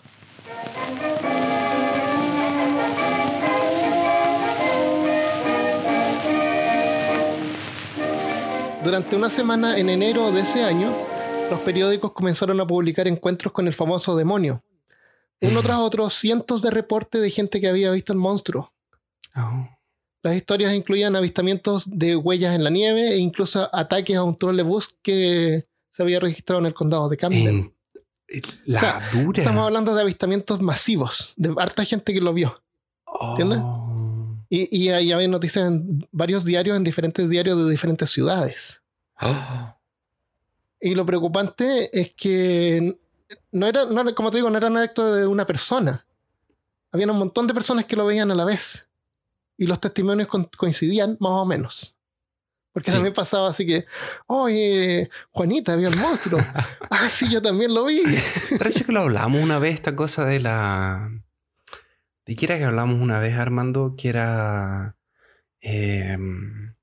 Durante 8.84 9.16
una 9.16 9.32
semana 9.32 9.80
en 9.80 9.90
enero 9.90 10.32
de 10.32 10.42
ese 10.42 10.64
año, 10.64 10.96
los 11.50 11.62
periódicos 11.62 12.14
comenzaron 12.14 12.62
a 12.62 12.68
publicar 12.68 13.08
encuentros 13.08 13.52
con 13.52 13.66
el 13.66 13.74
famoso 13.74 14.16
demonio. 14.16 14.64
Uno 15.42 15.62
tras 15.64 15.78
otro, 15.78 16.10
cientos 16.10 16.62
de 16.62 16.70
reportes 16.72 17.22
de 17.22 17.30
gente 17.30 17.62
que 17.62 17.68
había 17.70 17.92
visto 17.92 18.12
el 18.14 18.20
monstruo. 18.20 18.74
Oh. 19.36 19.70
Las 20.22 20.36
historias 20.36 20.74
incluían 20.74 21.16
avistamientos 21.16 21.84
de 21.86 22.16
huellas 22.18 22.56
en 22.56 22.64
la 22.64 22.70
nieve 22.70 23.14
e 23.14 23.18
incluso 23.18 23.70
ataques 23.74 24.18
a 24.18 24.24
un 24.24 24.38
trolebús 24.38 24.98
que 25.02 25.66
se 25.94 26.04
había 26.04 26.20
registrado 26.20 26.60
en 26.60 26.66
el 26.66 26.74
condado 26.74 27.08
de 27.08 27.18
Camden. 27.18 27.48
En- 27.48 27.80
la 28.66 28.78
O 28.78 28.80
sea, 28.80 29.10
dura. 29.12 29.42
Estamos 29.42 29.66
hablando 29.66 29.96
de 29.96 30.02
avistamientos 30.02 30.62
masivos, 30.62 31.34
de 31.36 31.52
harta 31.58 31.84
gente 31.84 32.14
que 32.14 32.22
lo 32.22 32.34
vio. 32.34 32.62
¿entiendes? 33.32 33.60
Oh. 33.64 34.36
Y, 34.50 34.78
y 34.78 34.90
ahí 34.90 35.12
había 35.12 35.28
noticias 35.28 35.68
en 35.68 36.08
varios 36.12 36.46
diarios, 36.46 36.78
en 36.78 36.84
diferentes 36.84 37.28
diarios 37.30 37.58
de 37.58 37.72
diferentes 37.72 38.10
ciudades. 38.10 38.82
Oh. 39.22 39.76
Y 40.82 40.96
lo 40.96 41.06
preocupante 41.06 41.90
es 42.00 42.14
que 42.14 43.00
no 43.52 43.68
era, 43.68 43.86
no 43.86 44.16
como 44.16 44.32
te 44.32 44.38
digo, 44.38 44.50
no 44.50 44.58
era 44.58 44.68
un 44.68 44.78
acto 44.78 45.14
de 45.14 45.28
una 45.28 45.46
persona. 45.46 46.06
Había 46.92 47.08
un 47.12 47.18
montón 47.20 47.48
de 47.48 47.54
personas 47.54 47.86
que 47.86 47.96
lo 47.96 48.06
veían 48.06 48.32
a 48.32 48.36
la 48.36 48.46
vez. 48.46 48.88
Y 49.58 49.68
los 49.68 49.80
testimonios 49.80 50.28
con- 50.28 50.50
coincidían 50.58 51.18
más 51.20 51.32
o 51.34 51.46
menos. 51.46 51.96
Porque 52.72 52.92
Sí. 52.92 52.96
también 52.98 53.14
pasaba 53.14 53.50
así 53.50 53.66
que, 53.66 53.86
oye, 54.28 55.10
Juanita 55.32 55.76
vio 55.76 55.90
el 55.90 55.98
monstruo. 55.98 56.40
ah, 56.90 57.10
sí, 57.10 57.30
yo 57.30 57.42
también 57.42 57.74
lo 57.74 57.86
vi. 57.86 58.02
Parece 58.58 58.84
que 58.86 58.92
lo 58.92 59.02
hablamos 59.02 59.42
una 59.44 59.60
vez, 59.60 59.74
esta 59.76 59.96
cosa 59.96 60.26
de 60.26 60.40
la. 60.40 61.12
¿De 62.26 62.36
qué 62.36 62.46
era 62.46 62.58
que 62.58 62.66
hablamos 62.66 63.02
una 63.02 63.20
vez, 63.20 63.36
Armando? 63.38 63.96
Que 63.98 64.10
era. 64.10 64.96
em, 65.62 66.74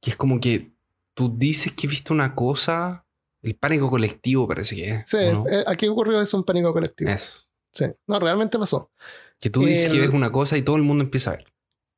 que 0.00 0.10
es 0.10 0.16
como 0.16 0.40
que 0.40 0.72
tú 1.14 1.34
dices 1.36 1.72
que 1.72 1.86
viste 1.88 2.12
una 2.12 2.34
cosa. 2.34 3.05
El 3.46 3.54
pánico 3.56 3.88
colectivo 3.88 4.46
parece 4.48 4.74
que 4.76 4.88
es. 4.90 5.04
Sí, 5.06 5.16
¿o 5.18 5.32
no? 5.32 5.48
eh, 5.48 5.62
aquí 5.66 5.86
ocurrió 5.88 6.20
eso, 6.20 6.36
un 6.36 6.44
pánico 6.44 6.72
colectivo. 6.72 7.10
Eso. 7.10 7.40
Sí. 7.72 7.84
No, 8.06 8.18
realmente 8.18 8.58
pasó. 8.58 8.90
Que 9.38 9.50
tú 9.50 9.64
dices 9.64 9.92
que 9.92 10.00
ves 10.00 10.10
una 10.10 10.32
cosa 10.32 10.56
y 10.56 10.62
todo 10.62 10.76
el 10.76 10.82
mundo 10.82 11.04
empieza 11.04 11.30
a 11.30 11.36
ver. 11.36 11.46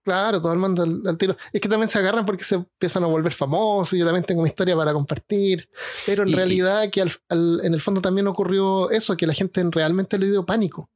Claro, 0.04 0.40
todo 0.40 0.52
el 0.52 0.58
mundo 0.58 0.82
al, 0.82 1.02
al 1.06 1.16
tiro. 1.18 1.36
Es 1.52 1.60
que 1.60 1.68
también 1.68 1.88
se 1.88 1.98
agarran 1.98 2.24
porque 2.26 2.42
se 2.44 2.56
empiezan 2.56 3.04
a 3.04 3.06
volver 3.06 3.32
famosos. 3.32 3.98
Yo 3.98 4.04
también 4.04 4.24
tengo 4.24 4.40
una 4.40 4.48
historia 4.48 4.74
para 4.76 4.92
compartir. 4.92 5.68
Pero 6.06 6.22
en 6.22 6.28
Y- 6.30 6.32
y- 6.32 6.34
realidad, 6.34 6.90
que 6.90 7.02
al- 7.02 7.12
al- 7.28 7.60
en 7.62 7.74
el 7.74 7.80
fondo 7.80 8.00
también 8.00 8.26
ocurrió 8.26 8.90
eso, 8.90 9.16
que 9.16 9.26
la 9.26 9.32
gente 9.34 9.62
realmente 9.70 10.18
le 10.18 10.26
dio 10.30 10.44
pánico. 10.46 10.90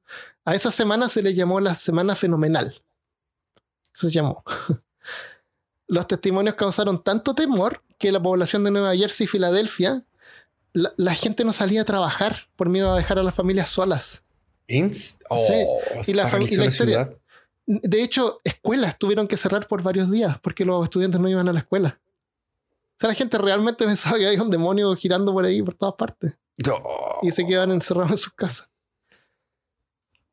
A 0.45 0.55
esa 0.55 0.71
semana 0.71 1.09
se 1.09 1.23
le 1.23 1.35
llamó 1.35 1.61
la 1.61 1.75
Semana 1.75 2.15
Fenomenal. 2.17 2.75
Se 3.93 4.11
llamó. 4.11 4.43
Los 5.87 6.07
testimonios 6.07 6.55
causaron 6.55 7.03
tanto 7.03 7.35
temor 7.35 7.83
que 7.99 8.11
la 8.13 8.23
población 8.23 8.65
de 8.65 8.71
Nueva 8.71 8.97
Jersey 8.97 9.25
y 9.25 9.29
Filadelfia, 9.29 10.05
la, 10.73 10.93
la 10.97 11.15
gente 11.15 11.45
no 11.45 11.53
salía 11.53 11.83
a 11.83 11.85
trabajar 11.85 12.49
por 12.57 12.69
miedo 12.69 12.93
a 12.93 12.97
dejar 12.97 13.19
a 13.19 13.23
las 13.23 13.35
familias 13.35 13.71
solas. 13.71 14.23
¿Ins? 14.69 15.19
Oh, 15.29 15.79
Y 16.07 16.15
la 16.15 16.29
y 16.41 16.57
la 16.57 16.65
historia-. 16.67 17.11
De 17.67 18.03
hecho, 18.03 18.41
escuelas 18.45 18.99
tuvieron 18.99 19.29
que 19.29 19.37
cerrar 19.37 19.67
por 19.69 19.83
varios 19.83 20.11
días 20.11 20.39
porque 20.41 20.65
los 20.65 20.85
estudiantes 20.85 21.21
no 21.21 21.29
iban 21.29 21.49
a 21.49 21.53
la 21.53 21.61
escuela. 21.61 22.01
O 22.97 22.99
sea, 22.99 23.09
la 23.09 23.15
gente 23.15 23.39
realmente 23.39 23.85
pensaba 23.87 24.17
que 24.19 24.27
había 24.27 24.43
un 24.43 24.51
demonio 24.51 24.95
girando 24.97 25.33
por 25.33 25.45
ahí, 25.45 25.63
por 25.63 25.75
todas 25.75 25.95
partes. 25.95 26.33
Oh. 26.71 27.19
Y 27.23 27.31
se 27.33 27.47
quedaban 27.47 27.71
encerrados 27.73 28.13
en 28.13 28.19
sus 28.19 28.33
casas. 28.33 28.69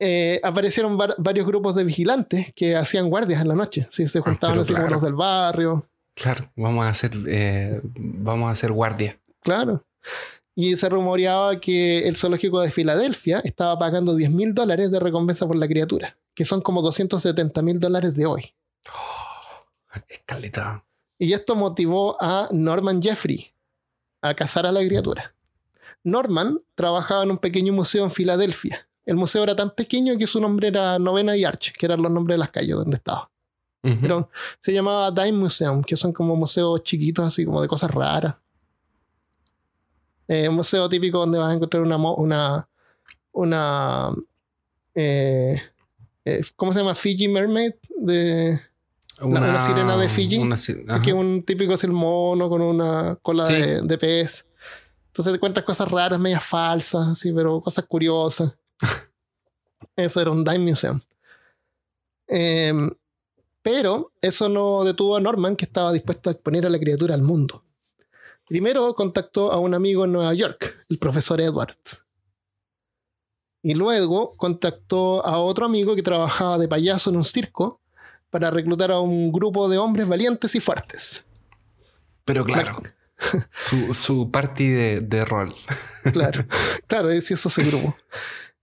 Eh, 0.01 0.39
aparecieron 0.43 0.97
var- 0.97 1.15
varios 1.17 1.45
grupos 1.45 1.75
de 1.75 1.83
vigilantes 1.83 2.53
que 2.55 2.75
hacían 2.75 3.09
guardias 3.09 3.41
en 3.41 3.49
la 3.49 3.55
noche. 3.55 3.87
Sí, 3.91 4.07
se 4.07 4.21
juntaban 4.21 4.53
pero 4.55 4.61
así 4.63 4.73
como 4.73 4.87
los 4.87 5.01
del 5.01 5.13
barrio. 5.13 5.85
Claro, 6.13 6.49
vamos 6.55 6.85
a 6.85 6.89
hacer, 6.89 7.11
eh, 7.27 7.81
vamos 7.83 8.47
a 8.47 8.51
hacer 8.51 8.71
guardia. 8.71 9.19
Claro. 9.41 9.83
Y 10.55 10.75
se 10.75 10.89
rumoreaba 10.89 11.59
que 11.59 12.07
el 12.07 12.17
zoológico 12.17 12.59
de 12.59 12.71
Filadelfia 12.71 13.39
estaba 13.43 13.77
pagando 13.79 14.15
10 14.15 14.31
mil 14.31 14.53
dólares 14.53 14.91
de 14.91 14.99
recompensa 14.99 15.47
por 15.47 15.55
la 15.55 15.67
criatura, 15.67 16.17
que 16.33 16.45
son 16.45 16.61
como 16.61 16.81
270 16.81 17.61
mil 17.61 17.79
dólares 17.79 18.15
de 18.15 18.25
hoy. 18.25 18.53
Escaleta. 20.07 20.83
Y 21.17 21.33
esto 21.33 21.55
motivó 21.55 22.17
a 22.21 22.47
Norman 22.51 23.01
Jeffrey 23.01 23.53
a 24.21 24.33
cazar 24.33 24.65
a 24.65 24.71
la 24.71 24.85
criatura. 24.85 25.33
Norman 26.03 26.59
trabajaba 26.75 27.23
en 27.23 27.31
un 27.31 27.37
pequeño 27.37 27.73
museo 27.73 28.03
en 28.05 28.11
Filadelfia. 28.11 28.87
El 29.05 29.15
museo 29.15 29.43
era 29.43 29.55
tan 29.55 29.71
pequeño 29.71 30.17
que 30.17 30.27
su 30.27 30.39
nombre 30.39 30.67
era 30.67 30.99
Novena 30.99 31.35
y 31.35 31.43
Arch, 31.43 31.73
que 31.73 31.85
eran 31.85 32.01
los 32.01 32.11
nombres 32.11 32.35
de 32.35 32.39
las 32.39 32.51
calles 32.51 32.75
donde 32.75 32.97
estaba. 32.97 33.29
Pero 33.81 34.29
se 34.61 34.73
llamaba 34.73 35.09
Dime 35.09 35.37
Museum, 35.37 35.83
que 35.83 35.95
son 35.95 36.11
como 36.11 36.35
museos 36.35 36.83
chiquitos, 36.83 37.25
así 37.25 37.45
como 37.45 37.61
de 37.61 37.67
cosas 37.67 37.91
raras. 37.91 38.35
Eh, 40.29 40.47
un 40.47 40.55
museo 40.55 40.87
típico 40.87 41.19
donde 41.19 41.39
vas 41.39 41.51
a 41.51 41.55
encontrar 41.55 41.83
una. 41.83 41.97
una, 41.97 42.69
una 43.33 44.11
eh, 44.95 45.61
eh, 46.23 46.43
¿Cómo 46.55 46.71
se 46.71 46.79
llama? 46.79 46.95
Fiji 46.95 47.27
Mermaid. 47.27 47.73
De, 47.97 48.59
una 49.21 49.59
sirena 49.59 49.97
de 49.97 50.07
Fiji. 50.07 50.37
una 50.37 50.55
Así 50.55 50.75
que 51.03 51.11
un 51.11 51.43
típico 51.43 51.73
es 51.73 51.83
el 51.83 51.91
mono 51.91 52.47
con 52.47 52.61
una 52.61 53.17
cola 53.21 53.45
Sí. 53.45 53.53
de, 53.53 53.81
de 53.81 53.97
pez. 53.97 54.45
Entonces 55.07 55.33
te 55.33 55.35
encuentras 55.37 55.65
cosas 55.65 55.89
raras, 55.91 56.19
medias 56.19 56.43
falsas, 56.43 57.07
así, 57.09 57.33
pero 57.33 57.59
cosas 57.59 57.83
curiosas. 57.85 58.53
Eso 59.95 60.21
era 60.21 60.31
un 60.31 60.45
Dime 60.45 60.59
Museum. 60.59 61.01
Em, 62.27 62.89
pero 63.61 64.13
eso 64.21 64.47
no 64.47 64.83
detuvo 64.83 65.17
a 65.17 65.19
Norman, 65.19 65.55
que 65.55 65.65
estaba 65.65 65.91
dispuesto 65.91 66.29
a 66.29 66.33
exponer 66.33 66.65
a 66.65 66.69
la 66.69 66.79
criatura 66.79 67.15
al 67.15 67.21
mundo. 67.23 67.63
Primero 68.49 68.95
contactó 68.95 69.51
a 69.51 69.59
un 69.59 69.75
amigo 69.75 70.05
en 70.05 70.11
Nueva 70.11 70.33
York, 70.33 70.83
el 70.89 70.97
profesor 70.97 71.39
Edwards. 71.39 72.03
Y 73.61 73.75
luego 73.75 74.35
contactó 74.37 75.23
a 75.23 75.37
otro 75.37 75.67
amigo 75.67 75.95
que 75.95 76.01
trabajaba 76.01 76.57
de 76.57 76.67
payaso 76.67 77.11
en 77.11 77.17
un 77.17 77.25
circo 77.25 77.79
para 78.31 78.49
reclutar 78.49 78.91
a 78.91 78.99
un 79.01 79.31
grupo 79.31 79.69
de 79.69 79.77
hombres 79.77 80.07
valientes 80.07 80.55
y 80.55 80.59
fuertes. 80.59 81.23
Pero 82.25 82.43
claro, 82.43 82.81
su, 83.53 83.93
su 83.93 84.31
party 84.31 84.67
de, 84.67 85.01
de 85.01 85.25
rol. 85.25 85.53
Claro, 86.11 86.45
claro, 86.87 87.09
sí, 87.21 87.33
eso 87.35 87.49
es 87.49 87.57
el 87.59 87.67
grupo. 87.67 87.95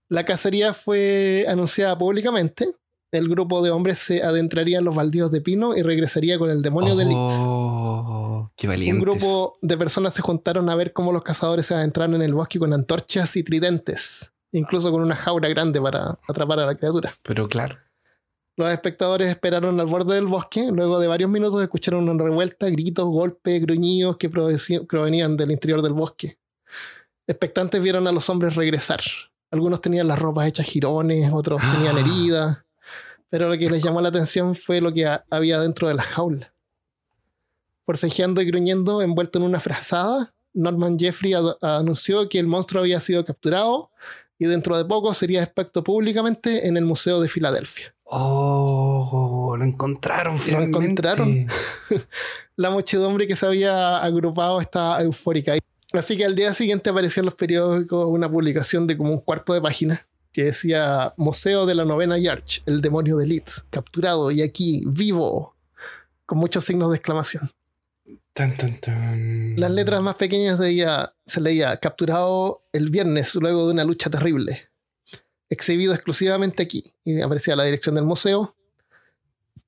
La 0.09 0.25
cacería 0.25 0.73
fue 0.73 1.45
anunciada 1.47 1.97
públicamente. 1.97 2.67
El 3.11 3.29
grupo 3.29 3.61
de 3.61 3.69
hombres 3.69 3.99
se 3.99 4.21
adentraría 4.21 4.79
en 4.79 4.83
los 4.83 4.95
baldíos 4.95 5.31
de 5.31 5.39
pino 5.39 5.77
y 5.77 5.83
regresaría 5.83 6.37
con 6.39 6.49
el 6.49 6.61
demonio 6.61 6.97
de 6.97 7.05
Leeds. 7.05 7.33
Oh, 8.45 8.51
qué. 8.55 8.67
Un 8.67 8.99
grupo 8.99 9.57
de 9.61 9.77
personas 9.77 10.13
se 10.13 10.21
juntaron 10.21 10.69
a 10.69 10.75
ver 10.75 10.93
cómo 10.93 11.11
los 11.11 11.23
cazadores 11.23 11.65
se 11.65 11.73
adentraron 11.75 12.15
en 12.15 12.21
el 12.21 12.33
bosque 12.33 12.59
con 12.59 12.73
antorchas 12.73 13.35
y 13.37 13.43
tridentes, 13.43 14.31
incluso 14.51 14.91
con 14.91 15.01
una 15.01 15.15
jaula 15.15 15.47
grande 15.49 15.81
para 15.81 16.17
atrapar 16.27 16.59
a 16.59 16.65
la 16.65 16.75
criatura. 16.75 17.13
Pero 17.23 17.47
claro. 17.47 17.77
Los 18.55 18.69
espectadores 18.69 19.29
esperaron 19.29 19.79
al 19.79 19.85
borde 19.85 20.15
del 20.15 20.25
bosque. 20.25 20.69
Luego 20.71 20.99
de 20.99 21.07
varios 21.07 21.29
minutos 21.29 21.61
escucharon 21.61 22.09
una 22.09 22.23
revuelta, 22.23 22.67
gritos, 22.69 23.05
golpes, 23.05 23.61
gruñidos 23.61 24.17
que 24.17 24.29
provenían 24.29 25.37
del 25.37 25.51
interior 25.51 25.81
del 25.83 25.93
bosque. 25.93 26.39
Expectantes 27.27 27.81
vieron 27.83 28.07
a 28.07 28.11
los 28.11 28.29
hombres 28.29 28.55
regresar. 28.55 29.01
Algunos 29.51 29.79
tenían 29.81 30.07
las 30.07 30.17
ropas 30.19 30.47
hechas 30.47 30.65
jirones, 30.65 31.31
otros 31.31 31.61
tenían 31.61 31.97
Ah. 31.97 31.99
heridas. 31.99 32.57
Pero 33.29 33.49
lo 33.49 33.57
que 33.57 33.69
les 33.69 33.83
llamó 33.83 34.01
la 34.01 34.09
atención 34.09 34.55
fue 34.55 34.81
lo 34.81 34.91
que 34.93 35.05
ha- 35.05 35.23
había 35.29 35.59
dentro 35.59 35.87
de 35.87 35.93
la 35.93 36.03
jaula. 36.03 36.53
Forcejeando 37.87 38.41
y 38.41 38.45
gruñendo, 38.45 39.01
envuelto 39.01 39.39
en 39.39 39.45
una 39.45 39.61
frazada, 39.61 40.33
Norman 40.53 40.99
Jeffrey 40.99 41.33
anunció 41.61 42.27
que 42.27 42.37
el 42.37 42.45
monstruo 42.45 42.81
había 42.81 42.99
sido 42.99 43.23
capturado 43.23 43.91
y 44.37 44.45
dentro 44.45 44.77
de 44.77 44.83
poco 44.83 45.13
sería 45.13 45.41
expuesto 45.41 45.85
públicamente 45.85 46.67
en 46.67 46.75
el 46.75 46.83
Museo 46.83 47.21
de 47.21 47.29
Filadelfia. 47.29 47.95
Oh, 48.03 49.55
lo 49.57 49.63
encontraron 49.63 50.37
finalmente. 50.37 50.79
encontraron. 50.79 51.47
La 52.57 52.71
muchedumbre 52.71 53.25
que 53.25 53.37
se 53.37 53.45
había 53.45 53.99
agrupado 53.99 54.59
estaba 54.59 55.01
eufórica. 55.01 55.53
Así 55.93 56.17
que 56.17 56.25
al 56.25 56.35
día 56.35 56.53
siguiente 56.53 56.89
apareció 56.89 57.21
en 57.21 57.27
los 57.27 57.35
periódicos 57.35 58.05
una 58.09 58.29
publicación 58.29 58.85
de 58.85 58.97
como 58.97 59.13
un 59.13 59.19
cuarto 59.21 59.53
de 59.53 59.61
página 59.61 60.05
que 60.33 60.43
decía 60.43 61.13
Museo 61.15 61.65
de 61.65 61.75
la 61.75 61.85
Novena 61.85 62.17
Yarch, 62.17 62.63
el 62.65 62.81
demonio 62.81 63.15
de 63.15 63.27
Leeds, 63.27 63.65
capturado 63.69 64.29
y 64.29 64.41
aquí, 64.41 64.83
vivo, 64.85 65.55
con 66.25 66.37
muchos 66.37 66.65
signos 66.65 66.91
de 66.91 66.97
exclamación. 66.97 67.49
Tan, 68.37 68.55
tan, 68.55 68.79
tan. 68.79 69.55
Las 69.59 69.71
letras 69.71 69.99
más 70.03 70.15
pequeñas 70.15 70.59
decía, 70.59 71.11
se 71.25 71.41
leía 71.41 71.75
capturado 71.77 72.61
el 72.71 72.91
viernes 72.91 73.33
luego 73.33 73.65
de 73.65 73.73
una 73.73 73.83
lucha 73.83 74.11
terrible. 74.11 74.69
Exhibido 75.49 75.91
exclusivamente 75.91 76.61
aquí. 76.61 76.93
Y 77.03 77.19
aparecía 77.19 77.55
la 77.55 77.63
dirección 77.63 77.95
del 77.95 78.03
museo. 78.03 78.55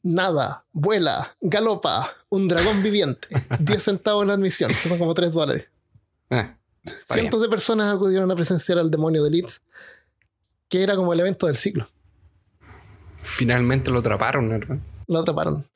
Nada, 0.03 0.65
vuela, 0.71 1.35
galopa, 1.41 2.13
un 2.29 2.47
dragón 2.47 2.83
viviente. 2.83 3.27
10 3.59 3.81
centavos 3.81 4.27
la 4.27 4.33
admisión, 4.33 4.71
que 4.83 4.87
son 4.87 4.99
como 4.99 5.15
3 5.15 5.33
dólares. 5.33 5.65
Ah, 6.29 6.55
Cientos 7.11 7.41
de 7.41 7.49
personas 7.49 7.91
acudieron 7.91 8.29
a 8.29 8.35
presenciar 8.35 8.77
al 8.77 8.91
demonio 8.91 9.23
de 9.23 9.31
Leeds, 9.31 9.63
que 10.67 10.83
era 10.83 10.95
como 10.95 11.11
el 11.11 11.21
evento 11.21 11.47
del 11.47 11.55
siglo. 11.55 11.89
Finalmente 13.23 13.89
lo 13.89 13.97
atraparon, 13.97 14.47
¿verdad? 14.47 14.77
Lo 15.07 15.21
atraparon. 15.21 15.67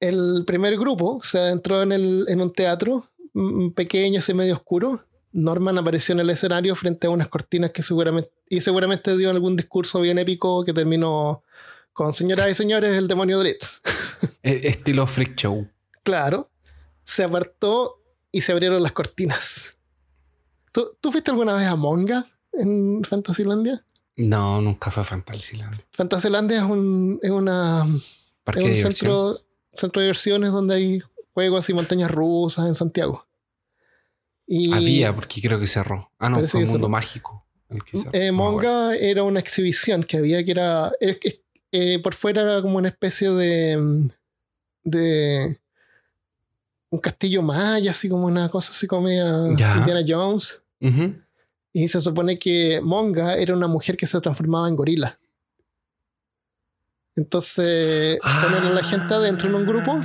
El 0.00 0.44
primer 0.46 0.76
grupo 0.78 1.20
se 1.22 1.38
adentró 1.38 1.82
en, 1.82 1.92
el, 1.92 2.24
en 2.28 2.40
un 2.40 2.52
teatro 2.52 3.08
mm, 3.34 3.70
pequeño 3.70 4.20
y 4.26 4.34
medio 4.34 4.54
oscuro. 4.54 5.04
Norman 5.32 5.78
apareció 5.78 6.14
en 6.14 6.20
el 6.20 6.30
escenario 6.30 6.74
frente 6.76 7.06
a 7.06 7.10
unas 7.10 7.28
cortinas 7.28 7.72
que 7.72 7.82
seguramente, 7.82 8.30
y 8.48 8.60
seguramente 8.60 9.16
dio 9.16 9.30
algún 9.30 9.56
discurso 9.56 10.00
bien 10.00 10.18
épico 10.18 10.64
que 10.64 10.72
terminó 10.72 11.42
con 11.92 12.12
señoras 12.12 12.48
y 12.48 12.54
señores, 12.54 12.96
el 12.96 13.08
demonio 13.08 13.38
de 13.38 13.44
Litz. 13.52 13.80
Estilo 14.42 15.06
freak 15.06 15.36
show. 15.36 15.66
Claro, 16.02 16.50
se 17.02 17.24
apartó 17.24 18.02
y 18.30 18.42
se 18.42 18.52
abrieron 18.52 18.82
las 18.82 18.92
cortinas. 18.92 19.74
¿Tú, 20.72 20.96
¿tú 21.00 21.10
fuiste 21.10 21.30
alguna 21.30 21.54
vez 21.54 21.66
a 21.66 21.76
Monga 21.76 22.26
en 22.52 23.02
Fantasylandia? 23.02 23.82
No, 24.16 24.60
nunca 24.60 24.90
fue 24.90 25.02
a 25.02 25.04
Fantasyland. 25.04 25.82
Fantasylandia 25.92 26.58
es, 26.58 26.64
un, 26.64 27.18
es 27.22 27.30
una 27.30 27.86
es 28.54 28.64
un 28.64 28.92
centro, 28.92 29.38
centro 29.76 30.00
de 30.00 30.06
diversiones 30.06 30.52
donde 30.52 30.74
hay 30.74 31.02
juegos 31.34 31.68
y 31.68 31.74
montañas 31.74 32.10
rusas 32.10 32.66
en 32.66 32.74
Santiago. 32.74 33.26
Y 34.46 34.72
Había, 34.72 35.14
porque 35.14 35.40
creo 35.42 35.58
que 35.58 35.66
cerró. 35.66 36.10
Ah, 36.18 36.30
no, 36.30 36.38
fue 36.46 36.60
un 36.60 36.66
mundo 36.66 36.78
cerró. 36.86 36.88
mágico. 36.88 37.46
El 37.68 37.82
que 37.82 37.98
cerró. 37.98 38.10
eh, 38.12 38.30
bueno. 38.30 38.52
Monga 38.52 38.96
era 38.96 39.22
una 39.24 39.40
exhibición 39.40 40.04
que 40.04 40.18
había 40.18 40.44
que 40.44 40.50
era. 40.52 40.92
que, 41.00 41.42
eh, 41.72 41.98
por 42.00 42.14
fuera 42.14 42.42
era 42.42 42.62
como 42.62 42.78
una 42.78 42.88
especie 42.88 43.30
de. 43.30 43.76
mm, 43.76 44.08
de. 44.84 45.60
un 46.90 47.00
castillo 47.00 47.42
maya, 47.42 47.90
así 47.90 48.08
como 48.08 48.26
una 48.26 48.48
cosa 48.48 48.70
así 48.72 48.86
como 48.86 49.08
Ya. 49.56 49.76
Indiana 49.78 50.04
Jones. 50.06 50.60
Y 51.72 51.88
se 51.88 52.00
supone 52.00 52.38
que 52.38 52.80
Monga 52.82 53.36
era 53.36 53.52
una 53.54 53.66
mujer 53.66 53.96
que 53.96 54.06
se 54.06 54.20
transformaba 54.20 54.68
en 54.68 54.76
gorila. 54.76 55.18
Entonces 57.16 58.18
ponen 58.20 58.62
a 58.62 58.70
la 58.70 58.82
gente 58.84 59.14
adentro 59.14 59.48
en 59.48 59.54
un 59.54 59.66
grupo 59.66 60.00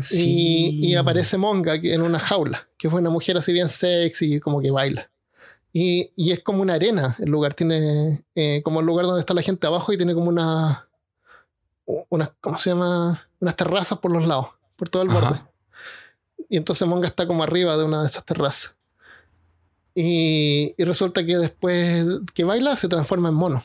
y, 0.12 0.94
aparece 0.94 1.36
Monga 1.36 1.74
en 1.74 2.02
una 2.02 2.18
jaula, 2.18 2.68
que 2.78 2.88
es 2.88 2.94
una 2.94 3.10
mujer 3.10 3.36
así 3.36 3.52
bien 3.52 3.68
sexy 3.68 4.34
y 4.34 4.40
como 4.40 4.60
que 4.60 4.70
baila. 4.70 5.10
Y, 5.72 6.12
y 6.16 6.32
es 6.32 6.42
como 6.42 6.62
una 6.62 6.74
arena 6.74 7.16
el 7.18 7.30
lugar, 7.30 7.54
tiene 7.54 8.24
eh, 8.34 8.60
como 8.64 8.80
el 8.80 8.86
lugar 8.86 9.06
donde 9.06 9.20
está 9.20 9.34
la 9.34 9.42
gente 9.42 9.66
abajo 9.66 9.92
y 9.92 9.96
tiene 9.96 10.14
como 10.14 10.28
una, 10.28 10.88
una 12.08 12.34
¿cómo 12.40 12.58
se 12.58 12.70
llama? 12.70 13.28
Unas 13.38 13.56
terrazas 13.56 13.98
por 13.98 14.12
los 14.12 14.26
lados, 14.26 14.48
por 14.76 14.88
todo 14.88 15.02
el 15.02 15.10
Ajá. 15.10 15.20
borde. 15.20 15.42
Y 16.48 16.56
entonces 16.56 16.86
Monga 16.86 17.08
está 17.08 17.26
como 17.26 17.42
arriba 17.42 17.76
de 17.76 17.84
una 17.84 18.02
de 18.02 18.08
esas 18.08 18.24
terrazas. 18.24 18.74
Y, 19.94 20.74
y 20.76 20.84
resulta 20.84 21.24
que 21.24 21.36
después 21.36 22.04
que 22.34 22.44
baila 22.44 22.76
se 22.76 22.88
transforma 22.88 23.28
en 23.28 23.34
mono. 23.34 23.64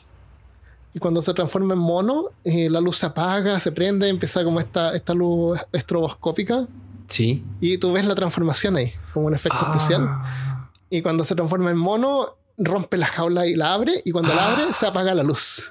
Y 0.96 0.98
cuando 0.98 1.20
se 1.20 1.34
transforma 1.34 1.74
en 1.74 1.80
mono, 1.80 2.30
eh, 2.42 2.70
la 2.70 2.80
luz 2.80 2.96
se 2.96 3.04
apaga, 3.04 3.60
se 3.60 3.70
prende, 3.70 4.08
empieza 4.08 4.42
como 4.42 4.60
esta, 4.60 4.94
esta 4.94 5.12
luz 5.12 5.52
estroboscópica. 5.70 6.66
Sí. 7.06 7.44
Y 7.60 7.76
tú 7.76 7.92
ves 7.92 8.06
la 8.06 8.14
transformación 8.14 8.76
ahí, 8.76 8.94
como 9.12 9.26
un 9.26 9.34
efecto 9.34 9.58
especial. 9.66 10.06
Ah. 10.08 10.70
Y 10.88 11.02
cuando 11.02 11.22
se 11.24 11.34
transforma 11.34 11.70
en 11.70 11.76
mono, 11.76 12.38
rompe 12.56 12.96
la 12.96 13.08
jaula 13.08 13.46
y 13.46 13.54
la 13.56 13.74
abre. 13.74 14.00
Y 14.06 14.10
cuando 14.10 14.32
la 14.34 14.46
Ah. 14.48 14.52
abre, 14.54 14.72
se 14.72 14.86
apaga 14.86 15.14
la 15.14 15.22
luz. 15.22 15.70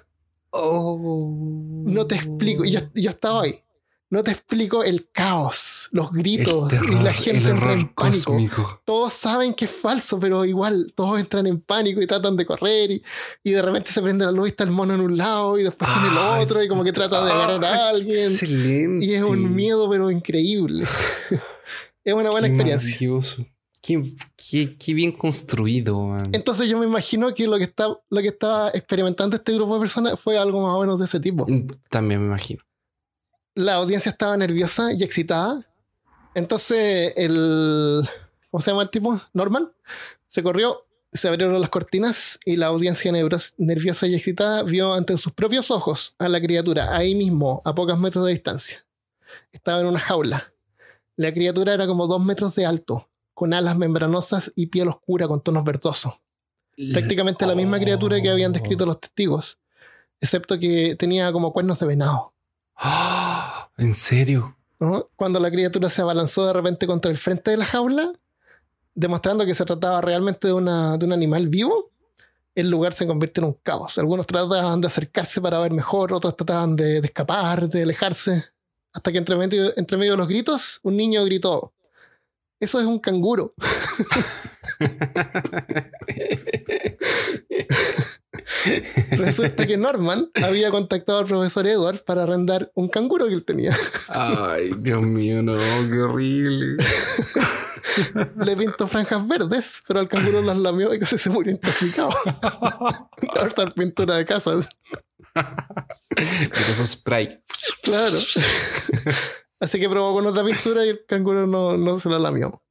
Oh. 0.51 1.81
No 1.87 2.05
te 2.05 2.13
explico. 2.13 2.63
Y 2.63 2.69
yo, 2.73 2.81
yo 2.93 3.09
estaba 3.09 3.41
ahí. 3.41 3.59
No 4.11 4.21
te 4.23 4.31
explico 4.31 4.83
el 4.83 5.09
caos, 5.11 5.89
los 5.91 6.11
gritos 6.11 6.71
y 6.71 7.03
la 7.03 7.11
gente 7.11 7.49
entra 7.49 7.73
en 7.73 7.87
pánico. 7.89 8.25
cósmico. 8.31 8.81
Todos 8.85 9.13
saben 9.13 9.53
que 9.55 9.65
es 9.65 9.71
falso, 9.71 10.19
pero 10.19 10.45
igual 10.45 10.93
todos 10.95 11.19
entran 11.19 11.47
en 11.47 11.59
pánico 11.59 12.01
y 12.01 12.07
tratan 12.07 12.37
de 12.37 12.45
correr. 12.45 12.91
Y, 12.91 13.03
y 13.43 13.51
de 13.51 13.61
repente 13.63 13.91
se 13.91 14.01
prende 14.03 14.23
la 14.23 14.31
luz 14.31 14.47
y 14.47 14.49
está 14.51 14.63
el 14.63 14.71
mono 14.71 14.93
en 14.93 15.01
un 15.01 15.17
lado 15.17 15.57
y 15.57 15.63
después 15.63 15.89
en 15.97 16.11
el 16.11 16.17
otro. 16.17 16.61
Y 16.63 16.67
como 16.67 16.83
que 16.83 16.93
trata 16.93 17.25
de 17.25 17.31
agarrar 17.31 17.65
a 17.65 17.89
alguien. 17.89 18.15
Excelente. 18.31 19.05
Y 19.05 19.15
es 19.15 19.23
un 19.23 19.53
miedo, 19.55 19.89
pero 19.89 20.11
increíble. 20.11 20.85
es 22.03 22.13
una 22.13 22.29
buena 22.29 22.47
Qué 22.47 22.53
experiencia. 22.53 22.89
maravilloso. 22.93 23.45
Qué, 23.81 24.15
qué- 24.35 24.77
qué 24.77 24.93
bien 24.93 25.11
construido, 25.11 25.99
man. 26.07 26.29
Entonces 26.31 26.67
yo 26.69 26.77
me 26.79 26.85
imagino 26.85 27.33
que 27.35 27.45
lo 27.47 27.57
que, 27.57 27.65
está, 27.65 27.87
lo 27.87 28.21
que 28.21 28.29
estaba 28.29 28.69
experimentando 28.69 29.35
este 29.35 29.53
grupo 29.53 29.75
de 29.75 29.79
personas 29.81 30.19
fue 30.19 30.37
algo 30.39 30.61
más 30.61 30.75
o 30.75 30.81
menos 30.81 30.97
de 30.99 31.05
ese 31.05 31.19
tipo. 31.19 31.45
Mm, 31.47 31.67
También 31.89 32.21
me 32.21 32.27
imagino. 32.27 32.63
La 33.55 33.75
audiencia 33.75 34.11
estaba 34.11 34.37
nerviosa 34.37 34.93
y 34.93 35.03
excitada. 35.03 35.65
Entonces 36.33 37.13
el... 37.15 38.07
¿Cómo 38.51 38.61
se 38.61 38.71
llama 38.71 38.83
el 38.83 38.89
tipo? 38.89 39.19
Norman. 39.33 39.71
Se 40.27 40.43
corrió, 40.43 40.81
se 41.15 41.29
abrieron 41.29 41.59
las 41.59 41.69
cortinas 41.69 42.39
y 42.45 42.57
la 42.57 42.67
audiencia 42.67 43.11
nerviosa 43.11 44.07
y 44.07 44.15
excitada 44.15 44.63
vio 44.63 44.93
ante 44.93 45.17
sus 45.17 45.33
propios 45.33 45.71
ojos 45.71 46.15
a 46.19 46.27
la 46.27 46.41
criatura 46.41 46.95
ahí 46.95 47.15
mismo, 47.15 47.61
a 47.63 47.73
pocos 47.73 47.99
metros 47.99 48.25
de 48.25 48.33
distancia. 48.33 48.85
Estaba 49.51 49.79
en 49.79 49.87
una 49.87 49.99
jaula. 49.99 50.53
La 51.15 51.33
criatura 51.33 51.73
era 51.73 51.87
como 51.87 52.07
dos 52.07 52.23
metros 52.23 52.55
de 52.55 52.65
alto, 52.65 53.09
con 53.33 53.53
alas 53.53 53.77
membranosas 53.77 54.51
y 54.55 54.67
piel 54.67 54.89
oscura 54.89 55.27
con 55.27 55.41
tonos 55.41 55.63
verdosos. 55.63 56.13
prácticamente 56.91 57.47
la 57.47 57.55
misma 57.55 57.79
criatura 57.79 58.21
que 58.21 58.29
habían 58.29 58.51
descrito 58.51 58.85
los 58.85 58.99
testigos, 58.99 59.57
excepto 60.19 60.59
que 60.59 60.97
tenía 60.99 61.31
como 61.31 61.53
cuernos 61.53 61.79
de 61.79 61.85
venado. 61.85 62.33
Ah, 62.75 63.24
¿En 63.77 63.93
serio? 63.93 64.57
¿no? 64.79 65.09
Cuando 65.15 65.39
la 65.39 65.51
criatura 65.51 65.89
se 65.89 66.01
abalanzó 66.01 66.45
de 66.45 66.53
repente 66.53 66.87
contra 66.87 67.11
el 67.11 67.17
frente 67.17 67.51
de 67.51 67.57
la 67.57 67.65
jaula, 67.65 68.13
demostrando 68.93 69.45
que 69.45 69.55
se 69.55 69.65
trataba 69.65 70.01
realmente 70.01 70.47
de, 70.47 70.53
una, 70.53 70.97
de 70.97 71.05
un 71.05 71.13
animal 71.13 71.47
vivo, 71.49 71.91
el 72.55 72.69
lugar 72.69 72.93
se 72.93 73.05
convierte 73.05 73.41
en 73.41 73.47
un 73.47 73.53
caos. 73.53 73.97
Algunos 73.97 74.25
trataban 74.25 74.79
de 74.79 74.87
acercarse 74.87 75.41
para 75.41 75.59
ver 75.59 75.73
mejor, 75.73 76.13
otros 76.13 76.35
trataban 76.35 76.75
de, 76.75 77.01
de 77.01 77.07
escapar, 77.07 77.67
de 77.67 77.83
alejarse, 77.83 78.45
hasta 78.93 79.11
que 79.11 79.17
entre 79.17 79.35
medio, 79.35 79.77
entre 79.77 79.97
medio 79.97 80.13
de 80.13 80.17
los 80.17 80.27
gritos, 80.27 80.79
un 80.83 80.95
niño 80.95 81.23
gritó, 81.25 81.73
eso 82.59 82.79
es 82.79 82.85
un 82.85 82.99
canguro. 82.99 83.53
Resulta 89.11 89.65
que 89.67 89.77
Norman 89.77 90.29
había 90.43 90.71
contactado 90.71 91.19
al 91.19 91.25
profesor 91.25 91.67
Edward 91.67 92.03
para 92.03 92.23
arrendar 92.23 92.71
un 92.75 92.87
canguro 92.89 93.27
que 93.27 93.33
él 93.33 93.45
tenía. 93.45 93.75
Ay, 94.07 94.71
Dios 94.77 95.01
mío, 95.01 95.41
no, 95.41 95.57
qué 95.57 96.01
horrible. 96.01 96.83
Le 98.43 98.57
pintó 98.57 98.87
franjas 98.87 99.27
verdes, 99.27 99.81
pero 99.87 99.99
al 99.99 100.07
canguro 100.07 100.41
las 100.41 100.57
lamió 100.57 100.93
y 100.93 100.99
casi 100.99 101.17
se 101.17 101.29
murió 101.29 101.53
intoxicado. 101.53 102.11
Harta 103.39 103.67
pintura 103.69 104.15
de 104.15 104.25
casa. 104.25 104.51
Pero 105.33 106.71
eso 106.71 106.85
spray. 106.85 107.41
Claro. 107.83 108.17
Así 109.59 109.79
que 109.79 109.89
probó 109.89 110.13
con 110.13 110.25
otra 110.27 110.43
pintura 110.43 110.85
y 110.85 110.89
el 110.89 111.05
canguro 111.07 111.47
no, 111.47 111.77
no 111.77 111.99
se 111.99 112.09
la 112.09 112.19
lamió. 112.19 112.61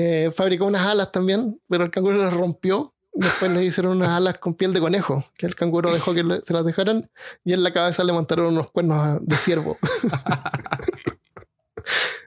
Eh, 0.00 0.30
fabricó 0.32 0.64
unas 0.66 0.86
alas 0.86 1.10
también, 1.10 1.60
pero 1.68 1.82
el 1.84 1.90
canguro 1.90 2.18
las 2.18 2.32
rompió. 2.32 2.94
Después 3.12 3.50
le 3.50 3.64
hicieron 3.64 3.96
unas 3.96 4.10
alas 4.10 4.38
con 4.38 4.54
piel 4.54 4.72
de 4.72 4.78
conejo, 4.80 5.24
que 5.36 5.46
el 5.46 5.56
canguro 5.56 5.92
dejó 5.92 6.14
que 6.14 6.22
le- 6.22 6.40
se 6.42 6.52
las 6.52 6.64
dejaran, 6.64 7.10
y 7.42 7.52
en 7.52 7.64
la 7.64 7.72
cabeza 7.72 8.04
le 8.04 8.12
montaron 8.12 8.48
unos 8.48 8.70
cuernos 8.70 9.18
de 9.26 9.34
ciervo. 9.36 9.76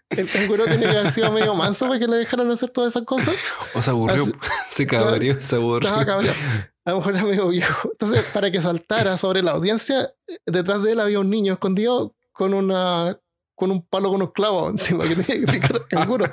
el 0.09 0.29
canguro 0.29 0.65
tiene 0.65 0.81
que 0.81 0.97
haber 0.97 1.11
sido 1.11 1.31
medio 1.31 1.53
manso 1.55 1.87
para 1.87 1.99
que 1.99 2.07
le 2.07 2.17
dejaran 2.17 2.51
hacer 2.51 2.69
todas 2.71 2.91
esas 2.91 3.05
cosas. 3.05 3.35
O 3.73 3.81
se 3.81 3.89
aburrió. 3.89 4.23
Así- 4.23 4.33
Se 4.69 4.85
cabreó, 4.87 5.41
se 5.41 5.55
aburrió. 5.55 5.87
Estaba 5.87 6.05
cabreado. 6.05 6.37
A 6.83 6.91
lo 6.91 6.97
mejor 6.97 7.15
era 7.15 7.23
medio 7.23 7.47
viejo. 7.49 7.89
Entonces, 7.91 8.25
para 8.33 8.49
que 8.51 8.59
saltara 8.61 9.15
sobre 9.17 9.43
la 9.43 9.51
audiencia, 9.51 10.11
detrás 10.45 10.83
de 10.83 10.93
él 10.93 10.99
había 10.99 11.19
un 11.19 11.29
niño 11.29 11.53
escondido 11.53 12.15
con 12.33 12.53
una 12.53 13.17
con 13.55 13.69
un 13.69 13.85
palo 13.85 14.09
con 14.09 14.21
un 14.23 14.27
clavo 14.29 14.67
encima 14.69 15.03
que 15.07 15.15
tenía 15.15 15.45
que 15.45 15.51
picar 15.53 15.73
al 15.75 15.87
canguro. 15.87 16.31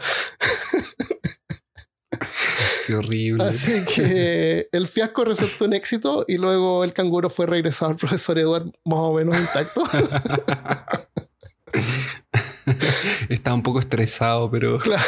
Qué 2.89 2.95
horrible. 2.95 3.45
Así 3.45 3.85
que 3.95 4.71
el 4.73 4.89
fiasco 4.89 5.23
resultó 5.23 5.67
un 5.67 5.75
éxito 5.75 6.25
y 6.27 6.39
luego 6.39 6.83
el 6.85 6.95
canguro 6.95 7.29
fue 7.29 7.45
regresado 7.45 7.91
al 7.91 7.99
profesor 7.99 8.39
Edward 8.39 8.65
más 8.87 9.01
o 9.01 9.13
menos 9.13 9.39
intacto. 9.39 9.85
Estaba 13.29 13.57
un 13.57 13.63
poco 13.63 13.79
estresado, 13.79 14.51
pero 14.51 14.79
claro. 14.85 15.03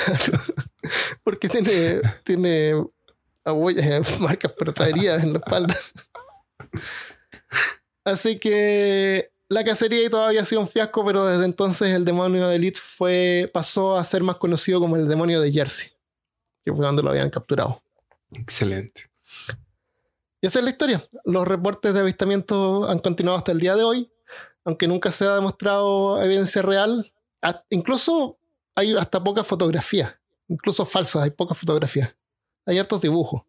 Porque 1.25 1.49
tiene, 1.49 2.03
tiene 2.23 2.75
aguillas, 3.47 4.21
marcas 4.21 4.53
pero 4.59 4.75
traerías 4.75 5.25
en 5.25 5.33
la 5.33 5.39
espalda. 5.39 5.75
Así 8.05 8.39
que 8.39 9.31
la 9.49 9.65
cacería 9.65 10.05
y 10.05 10.11
todavía 10.11 10.43
ha 10.43 10.45
sido 10.45 10.61
un 10.61 10.69
fiasco, 10.69 11.03
pero 11.03 11.25
desde 11.25 11.47
entonces 11.47 11.93
el 11.93 12.05
demonio 12.05 12.47
de 12.47 12.57
Elite 12.57 12.79
fue, 12.79 13.51
pasó 13.55 13.97
a 13.97 14.05
ser 14.05 14.23
más 14.23 14.37
conocido 14.37 14.81
como 14.81 14.97
el 14.97 15.09
demonio 15.09 15.41
de 15.41 15.51
Jersey, 15.51 15.89
que 16.65 16.73
fue 16.73 16.85
donde 16.85 17.03
lo 17.03 17.11
habían 17.11 17.31
capturado. 17.31 17.83
excelente. 18.33 19.11
Y 20.43 20.47
esa 20.47 20.59
es 20.61 20.65
la 20.65 20.71
historia. 20.71 21.03
Los 21.25 21.47
reportes 21.47 21.93
de 21.93 22.01
avistamiento 22.01 22.89
han 22.89 22.99
continuado 23.01 23.39
hasta 23.39 23.53
el 23.53 23.59
día 23.61 23.77
de 23.77 23.83
hoy, 23.85 24.11
aunque 24.65 24.89
nunca 24.89 25.11
se 25.11 25.25
ha 25.27 25.35
demostrado 25.35 26.23
evidencia 26.23 26.63
real. 26.63 27.13
A- 27.43 27.63
incluso 27.69 28.39
hay 28.75 28.97
hasta 28.97 29.23
pocas 29.23 29.47
fotografías, 29.47 30.15
incluso 30.49 30.87
falsas, 30.87 31.23
hay 31.25 31.31
pocas 31.31 31.59
fotografías. 31.59 32.15
Hay 32.65 32.79
hartos 32.79 33.03
dibujos. 33.03 33.43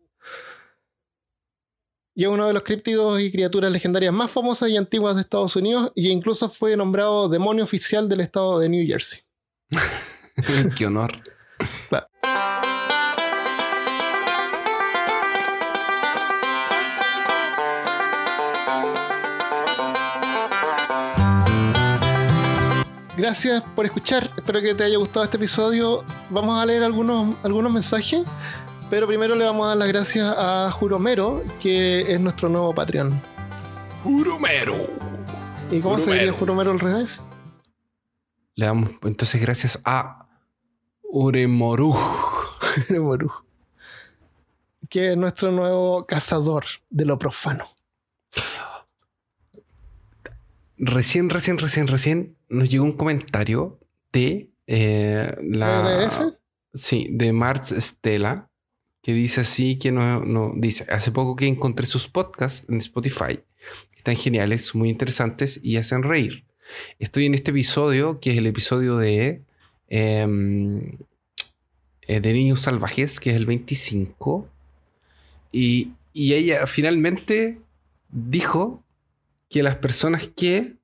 Y 2.13 2.23
es 2.25 2.29
uno 2.29 2.45
de 2.47 2.53
los 2.53 2.63
críptidos 2.63 3.21
y 3.21 3.31
criaturas 3.31 3.71
legendarias 3.71 4.13
más 4.13 4.29
famosas 4.29 4.67
y 4.69 4.75
antiguas 4.75 5.15
de 5.15 5.21
Estados 5.21 5.55
Unidos, 5.55 5.93
y 5.95 6.09
incluso 6.09 6.49
fue 6.49 6.75
nombrado 6.75 7.29
demonio 7.29 7.63
oficial 7.63 8.09
del 8.09 8.19
estado 8.19 8.59
de 8.59 8.67
New 8.67 8.85
Jersey. 8.85 9.21
Qué 10.77 10.85
honor. 10.85 11.13
Claro. 11.87 12.07
Gracias 23.21 23.61
por 23.75 23.85
escuchar. 23.85 24.31
Espero 24.35 24.59
que 24.61 24.73
te 24.73 24.83
haya 24.83 24.97
gustado 24.97 25.23
este 25.23 25.37
episodio. 25.37 26.03
Vamos 26.31 26.59
a 26.59 26.65
leer 26.65 26.81
algunos, 26.81 27.35
algunos 27.43 27.71
mensajes, 27.71 28.23
pero 28.89 29.05
primero 29.05 29.35
le 29.35 29.45
vamos 29.45 29.65
a 29.65 29.67
dar 29.69 29.77
las 29.77 29.89
gracias 29.89 30.33
a 30.35 30.71
Juromero, 30.71 31.43
que 31.59 32.01
es 32.11 32.19
nuestro 32.19 32.49
nuevo 32.49 32.73
Patreon. 32.73 33.21
Juromero. 34.03 34.75
¿Y 35.69 35.81
cómo 35.81 35.99
se 35.99 36.13
diría 36.13 36.33
Juromero 36.33 36.71
al 36.71 36.79
revés? 36.79 37.21
Le 38.55 38.65
damos 38.65 38.89
entonces 39.03 39.39
gracias 39.39 39.79
a 39.85 40.27
Uremoru. 41.03 41.93
Juromero. 42.87 43.45
Que 44.89 45.11
es 45.11 45.17
nuestro 45.17 45.51
nuevo 45.51 46.07
cazador 46.07 46.65
de 46.89 47.05
lo 47.05 47.19
profano. 47.19 47.65
Recién, 50.75 51.29
recién, 51.29 51.59
recién, 51.59 51.85
recién 51.85 52.40
nos 52.51 52.69
llegó 52.69 52.83
un 52.83 52.97
comentario 52.97 53.79
de 54.11 54.49
eh, 54.67 55.35
la. 55.41 55.97
¿De 55.97 56.05
ese? 56.05 56.23
Sí, 56.73 57.07
de 57.11 57.33
Marx 57.33 57.73
Stella, 57.77 58.49
que 59.01 59.13
dice 59.13 59.41
así 59.41 59.77
que 59.77 59.91
no, 59.91 60.23
no 60.23 60.53
dice. 60.55 60.85
Hace 60.89 61.11
poco 61.11 61.35
que 61.35 61.47
encontré 61.47 61.85
sus 61.85 62.07
podcasts 62.07 62.69
en 62.69 62.77
Spotify. 62.77 63.39
Están 63.97 64.15
geniales, 64.15 64.75
muy 64.75 64.89
interesantes 64.89 65.59
y 65.63 65.77
hacen 65.77 66.03
reír. 66.03 66.45
Estoy 66.99 67.25
en 67.25 67.35
este 67.35 67.51
episodio, 67.51 68.19
que 68.19 68.31
es 68.31 68.37
el 68.37 68.47
episodio 68.47 68.97
de. 68.97 69.41
em, 69.89 70.97
eh, 72.07 72.19
de 72.19 72.33
Niños 72.33 72.61
Salvajes, 72.61 73.19
que 73.19 73.31
es 73.31 73.35
el 73.35 73.45
25. 73.45 74.47
Y, 75.51 75.91
y 76.13 76.33
ella 76.33 76.65
finalmente 76.67 77.59
dijo 78.09 78.83
que 79.49 79.63
las 79.63 79.75
personas 79.77 80.29
que 80.29 80.80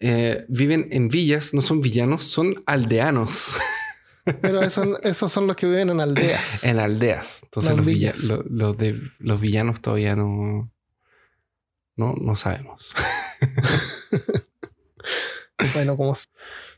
eh, 0.00 0.44
viven 0.48 0.88
en 0.90 1.08
villas 1.08 1.52
no 1.54 1.62
son 1.62 1.80
villanos, 1.80 2.24
son 2.24 2.54
aldeanos 2.66 3.54
Pero 4.42 4.60
eso- 4.62 5.00
esos 5.02 5.32
son 5.32 5.46
los 5.46 5.56
que 5.56 5.66
viven 5.66 5.90
en 5.90 6.00
aldeas. 6.00 6.62
en 6.64 6.78
aldeas. 6.78 7.40
Entonces 7.44 7.70
Las 7.70 7.76
los, 7.78 7.86
villa- 7.86 8.12
villas. 8.12 8.24
lo- 8.24 8.44
los 8.48 8.76
de, 8.76 9.00
los 9.18 9.40
villanos 9.40 9.80
todavía 9.80 10.14
no, 10.16 10.70
no, 11.96 12.14
no 12.20 12.34
sabemos. 12.36 12.92
Bueno, 15.74 15.96
como 15.96 16.16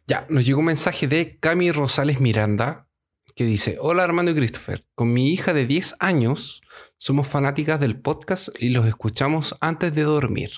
Ya, 0.07 0.27
nos 0.29 0.45
llegó 0.45 0.59
un 0.61 0.66
mensaje 0.66 1.07
de 1.07 1.39
Cami 1.39 1.70
Rosales 1.70 2.20
Miranda 2.20 2.89
que 3.37 3.45
dice, 3.45 3.77
hola 3.81 4.03
Armando 4.05 4.33
y 4.33 4.35
Christopher, 4.35 4.85
con 4.95 5.12
mi 5.12 5.33
hija 5.33 5.53
de 5.55 5.66
10 5.66 5.95
años 6.01 6.61
somos 6.97 7.29
fanáticas 7.29 7.79
del 7.81 8.01
podcast 8.01 8.49
y 8.59 8.70
los 8.70 8.87
escuchamos 8.87 9.57
antes 9.61 9.95
de 9.95 10.03
dormir. 10.03 10.51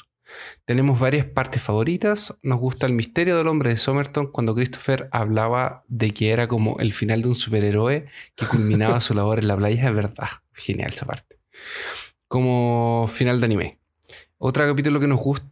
Tenemos 0.65 0.99
varias 0.99 1.27
partes 1.27 1.63
favoritas, 1.63 2.39
nos 2.43 2.59
gusta 2.59 2.87
el 2.87 2.93
misterio 2.93 3.37
del 3.37 3.49
hombre 3.49 3.71
de 3.71 3.77
Somerton 3.77 4.31
cuando 4.31 4.55
Christopher 4.55 5.09
hablaba 5.13 5.85
de 5.89 6.13
que 6.13 6.31
era 6.31 6.49
como 6.49 6.79
el 6.79 6.93
final 6.93 7.23
de 7.23 7.29
un 7.29 7.35
superhéroe 7.35 8.07
que 8.35 8.47
culminaba 8.47 9.01
su 9.01 9.15
labor 9.15 9.39
en 9.39 9.49
la 9.49 9.57
playa, 9.57 9.89
es 9.89 9.95
verdad, 9.95 10.29
genial 10.53 10.91
esa 10.93 11.07
parte. 11.07 11.39
Como 12.29 13.09
final 13.13 13.41
de 13.41 13.47
anime. 13.47 13.79
Otro 14.39 14.67
capítulo 14.67 15.01
que 15.01 15.07
nos 15.07 15.21
gusta, 15.21 15.47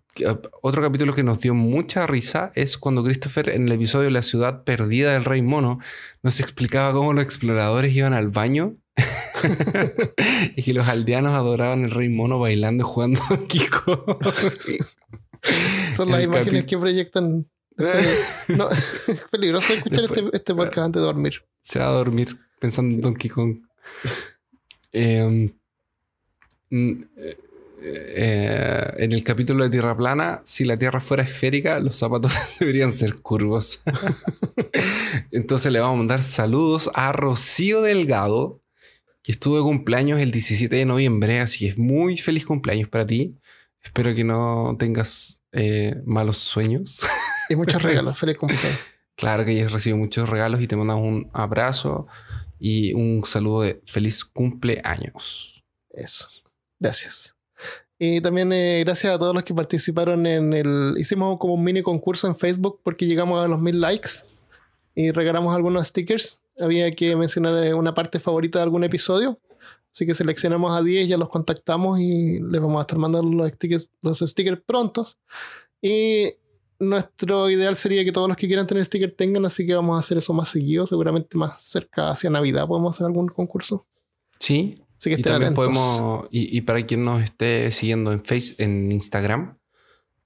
otro 0.61 0.83
capítulo 0.83 1.15
que 1.15 1.23
nos 1.23 1.41
dio 1.41 1.55
mucha 1.55 2.07
risa 2.07 2.53
es 2.55 2.77
cuando 2.77 3.03
Christopher 3.03 3.49
en 3.49 3.67
el 3.67 3.73
episodio 3.73 4.05
de 4.07 4.11
la 4.11 4.23
ciudad 4.23 4.63
perdida 4.65 5.13
del 5.15 5.25
Rey 5.25 5.41
Mono 5.43 5.79
nos 6.23 6.39
explicaba 6.41 6.93
cómo 6.93 7.13
los 7.15 7.25
exploradores 7.25 7.95
iban 7.95 8.13
al 8.13 8.29
baño 8.29 8.77
y 10.57 10.63
que 10.63 10.75
los 10.75 10.87
aldeanos 10.87 11.33
adoraban 11.33 11.85
el 11.85 11.91
Rey 11.91 12.09
Mono 12.11 12.39
bailando 12.39 12.85
y 12.85 12.87
jugando 12.87 13.21
Donkey 13.31 13.67
Kong. 13.69 14.19
son 15.97 16.11
las 16.11 16.23
imágenes 16.23 16.67
que 16.67 16.77
proyectan. 16.79 17.47
después 17.71 18.07
de- 18.49 18.57
No, 18.57 18.69
es 18.71 19.25
peligroso 19.31 19.73
escuchar 19.73 20.03
Después- 20.03 20.25
este, 20.27 20.37
este 20.37 20.55
podcast 20.55 20.79
antes 20.87 21.01
de 21.01 21.07
dormir. 21.07 21.43
Se 21.63 21.79
va 21.79 21.87
a 21.89 21.93
dormir 21.93 22.37
pensando 22.61 22.95
en 22.95 23.01
Donkey 23.01 23.31
Kong. 23.31 23.61
Eh, 24.93 25.51
mm, 26.71 27.03
eh, 27.17 27.37
eh, 27.85 28.95
en 28.99 29.12
el 29.12 29.24
capítulo 29.24 29.64
de 29.64 29.70
Tierra 29.70 29.97
Plana, 29.97 30.41
si 30.45 30.64
la 30.64 30.76
Tierra 30.76 31.01
fuera 31.01 31.22
esférica, 31.22 31.80
los 31.80 31.97
zapatos 31.97 32.33
deberían 32.61 32.93
ser 32.93 33.16
curvos. 33.16 33.83
Entonces 35.30 35.72
le 35.72 35.80
vamos 35.80 35.95
a 35.95 35.99
mandar 35.99 36.22
saludos 36.22 36.91
a 36.95 37.12
Rocío 37.12 37.83
Delgado, 37.83 38.61
que 39.22 39.33
estuvo 39.33 39.57
de 39.57 39.62
cumpleaños 39.62 40.20
el 40.20 40.30
17 40.30 40.74
de 40.74 40.85
noviembre, 40.85 41.41
así 41.41 41.61
que 41.61 41.68
es 41.68 41.78
muy 41.78 42.18
feliz 42.18 42.47
cumpleaños 42.47 42.89
para 42.89 43.07
ti. 43.07 43.37
Espero 43.83 44.14
que 44.14 44.24
no 44.24 44.76
tengas 44.78 45.43
eh, 45.53 46.01
malos 46.05 46.39
sueños. 46.39 47.01
Y 47.49 47.57
muchos 47.57 47.83
regalos. 47.83 48.16
Feliz 48.16 48.39
cumpleaños. 48.39 48.78
Claro 49.16 49.45
que 49.45 49.51
hayas 49.51 49.72
recibido 49.72 49.99
muchos 49.99 50.28
regalos 50.28 50.62
y 50.62 50.68
te 50.68 50.76
mandamos 50.76 51.05
un 51.05 51.30
abrazo 51.35 52.07
y 52.59 52.95
un 52.95 53.24
saludo 53.24 53.62
de 53.62 53.83
feliz 53.85 54.24
cumpleaños. 54.24 55.62
Eso. 55.91 56.28
Gracias. 56.78 57.37
Y 58.05 58.20
también 58.20 58.53
eh, 58.53 58.82
gracias 58.84 59.14
a 59.14 59.18
todos 59.20 59.32
los 59.32 59.44
que 59.44 59.55
participaron 59.55 60.26
en 60.26 60.53
el... 60.53 60.96
Hicimos 60.98 61.38
como 61.38 61.55
un 61.55 61.62
mini 61.62 61.82
concurso 61.82 62.26
en 62.26 62.34
Facebook 62.34 62.80
porque 62.82 63.07
llegamos 63.07 63.40
a 63.40 63.46
los 63.46 63.61
mil 63.61 63.80
likes 63.80 64.11
y 64.96 65.12
regalamos 65.12 65.55
algunos 65.55 65.86
stickers. 65.86 66.40
Había 66.59 66.90
que 66.90 67.14
mencionar 67.14 67.62
eh, 67.62 67.72
una 67.74 67.94
parte 67.94 68.18
favorita 68.18 68.59
de 68.59 68.64
algún 68.64 68.82
episodio. 68.82 69.38
Así 69.94 70.05
que 70.05 70.14
seleccionamos 70.14 70.76
a 70.76 70.82
10, 70.82 71.11
ya 71.11 71.16
los 71.16 71.28
contactamos 71.28 72.00
y 72.00 72.40
les 72.40 72.61
vamos 72.61 72.78
a 72.78 72.80
estar 72.80 72.98
mandando 72.98 73.30
los 73.30 73.50
stickers, 73.50 73.88
los 74.00 74.18
stickers 74.18 74.61
prontos. 74.66 75.16
Y 75.80 76.34
nuestro 76.80 77.50
ideal 77.50 77.76
sería 77.76 78.05
que 78.05 78.11
todos 78.11 78.26
los 78.26 78.36
que 78.36 78.48
quieran 78.48 78.66
tener 78.66 78.84
stickers 78.84 79.16
tengan, 79.16 79.46
así 79.46 79.64
que 79.64 79.76
vamos 79.76 79.96
a 79.96 80.00
hacer 80.00 80.18
eso 80.18 80.32
más 80.32 80.48
seguido, 80.48 80.88
seguramente 80.88 81.38
más 81.38 81.62
cerca 81.62 82.11
hacia 82.11 82.30
Navidad 82.30 82.66
podemos 82.66 82.96
hacer 82.96 83.07
algún 83.07 83.28
concurso. 83.28 83.86
Sí, 84.40 84.82
Así 85.03 85.11
que 85.11 85.16
y 85.16 85.20
estén 85.20 85.32
también 85.32 85.53
atentos. 85.53 85.64
podemos, 85.78 86.28
y, 86.30 86.57
y 86.57 86.61
para 86.61 86.86
quien 86.86 87.05
nos 87.05 87.22
esté 87.24 87.72
siguiendo 87.72 88.12
en 88.12 88.24
Face, 88.24 88.55
en 88.59 88.92
Instagram, 88.92 89.59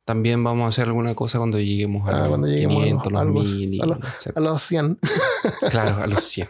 también 0.05 0.45
vamos 0.45 0.67
a 0.67 0.69
hacer 0.69 0.85
alguna 0.85 1.15
cosa 1.15 1.39
cuando 1.39 1.59
lleguemos 1.59 2.07
a 2.07 2.11
Ah, 2.11 2.19
los 2.21 2.29
cuando 2.29 2.47
lleguemos 2.47 2.77
a 2.77 2.79
los- 2.81 2.85
500, 3.05 3.13
los 3.13 3.21
a 3.21 3.25
los- 3.25 3.35
1000, 3.55 3.75
y 3.75 3.81
a 3.81 3.87
los- 3.87 3.99
etcétera. 3.99 4.33
A 4.37 4.41
los 4.53 4.63
100. 4.63 4.99
Claro, 5.71 6.03
a 6.03 6.07
los 6.07 6.23
100. 6.25 6.49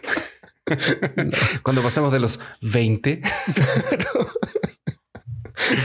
Cuando 1.63 1.81
pasemos 1.81 2.11
de 2.11 2.19
los 2.19 2.41
20, 2.61 3.21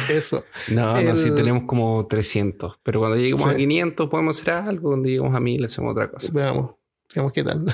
Eso. 0.08 0.44
no, 0.68 1.00
no, 1.00 1.16
sí 1.16 1.28
El- 1.28 1.34
tenemos 1.36 1.62
como 1.66 2.06
300. 2.08 2.78
Pero 2.82 2.98
cuando 3.00 3.16
lleguemos 3.16 3.46
a 3.46 3.52
Sí. 3.52 3.58
500 3.58 4.08
podemos 4.10 4.40
hacer 4.40 4.54
algo. 4.54 4.88
Cuando 4.90 5.08
lleguemos 5.08 5.34
a 5.34 5.40
1000 5.40 5.64
hacemos 5.64 5.92
otra 5.92 6.10
cosa. 6.10 6.28
Veamos. 6.32 6.72
Veamos 7.14 7.32
qué 7.32 7.44
tal. 7.44 7.64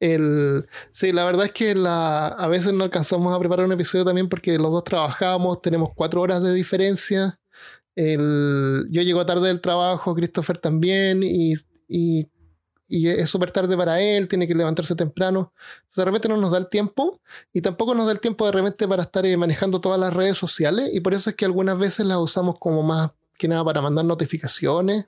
El, 0.00 0.66
sí, 0.90 1.12
la 1.12 1.24
verdad 1.24 1.44
es 1.44 1.52
que 1.52 1.74
la, 1.74 2.28
a 2.28 2.48
veces 2.48 2.72
no 2.72 2.84
alcanzamos 2.84 3.34
a 3.34 3.38
preparar 3.38 3.66
un 3.66 3.72
episodio 3.72 4.04
también 4.04 4.28
porque 4.28 4.58
los 4.58 4.70
dos 4.70 4.82
trabajamos, 4.84 5.60
tenemos 5.62 5.90
cuatro 5.94 6.22
horas 6.22 6.42
de 6.42 6.54
diferencia. 6.54 7.38
El, 7.94 8.86
yo 8.90 9.02
llego 9.02 9.24
tarde 9.26 9.48
del 9.48 9.60
trabajo, 9.60 10.14
Christopher 10.14 10.56
también, 10.56 11.22
y, 11.22 11.52
y, 11.86 12.26
y 12.88 13.08
es 13.08 13.28
súper 13.28 13.50
tarde 13.50 13.76
para 13.76 14.00
él, 14.00 14.26
tiene 14.26 14.48
que 14.48 14.54
levantarse 14.54 14.94
temprano. 14.94 15.52
De 15.94 16.04
repente 16.04 16.28
no 16.28 16.36
nos 16.38 16.52
da 16.52 16.58
el 16.58 16.68
tiempo 16.68 17.20
y 17.52 17.60
tampoco 17.60 17.94
nos 17.94 18.06
da 18.06 18.12
el 18.12 18.20
tiempo 18.20 18.46
de 18.46 18.52
repente 18.52 18.88
para 18.88 19.02
estar 19.02 19.26
eh, 19.26 19.36
manejando 19.36 19.82
todas 19.82 20.00
las 20.00 20.14
redes 20.14 20.38
sociales 20.38 20.88
y 20.92 21.00
por 21.00 21.12
eso 21.12 21.28
es 21.28 21.36
que 21.36 21.44
algunas 21.44 21.78
veces 21.78 22.06
las 22.06 22.16
usamos 22.18 22.58
como 22.58 22.82
más 22.82 23.10
que 23.36 23.48
nada 23.48 23.62
para 23.64 23.82
mandar 23.82 24.06
notificaciones. 24.06 25.04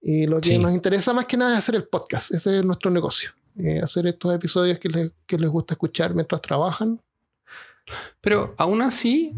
Y 0.00 0.26
lo 0.26 0.40
que 0.40 0.48
Sí. 0.50 0.58
nos 0.58 0.72
interesa 0.72 1.12
más 1.12 1.26
que 1.26 1.36
nada 1.36 1.52
es 1.52 1.58
hacer 1.60 1.74
el 1.76 1.84
podcast, 1.86 2.32
ese 2.32 2.58
es 2.58 2.64
nuestro 2.64 2.90
negocio. 2.90 3.30
Eh, 3.58 3.80
hacer 3.82 4.06
estos 4.06 4.34
episodios 4.34 4.78
que 4.78 4.88
les, 4.88 5.12
que 5.26 5.38
les 5.38 5.50
gusta 5.50 5.74
escuchar 5.74 6.14
mientras 6.14 6.40
trabajan. 6.40 7.00
Pero 8.20 8.54
aún 8.58 8.82
así, 8.82 9.32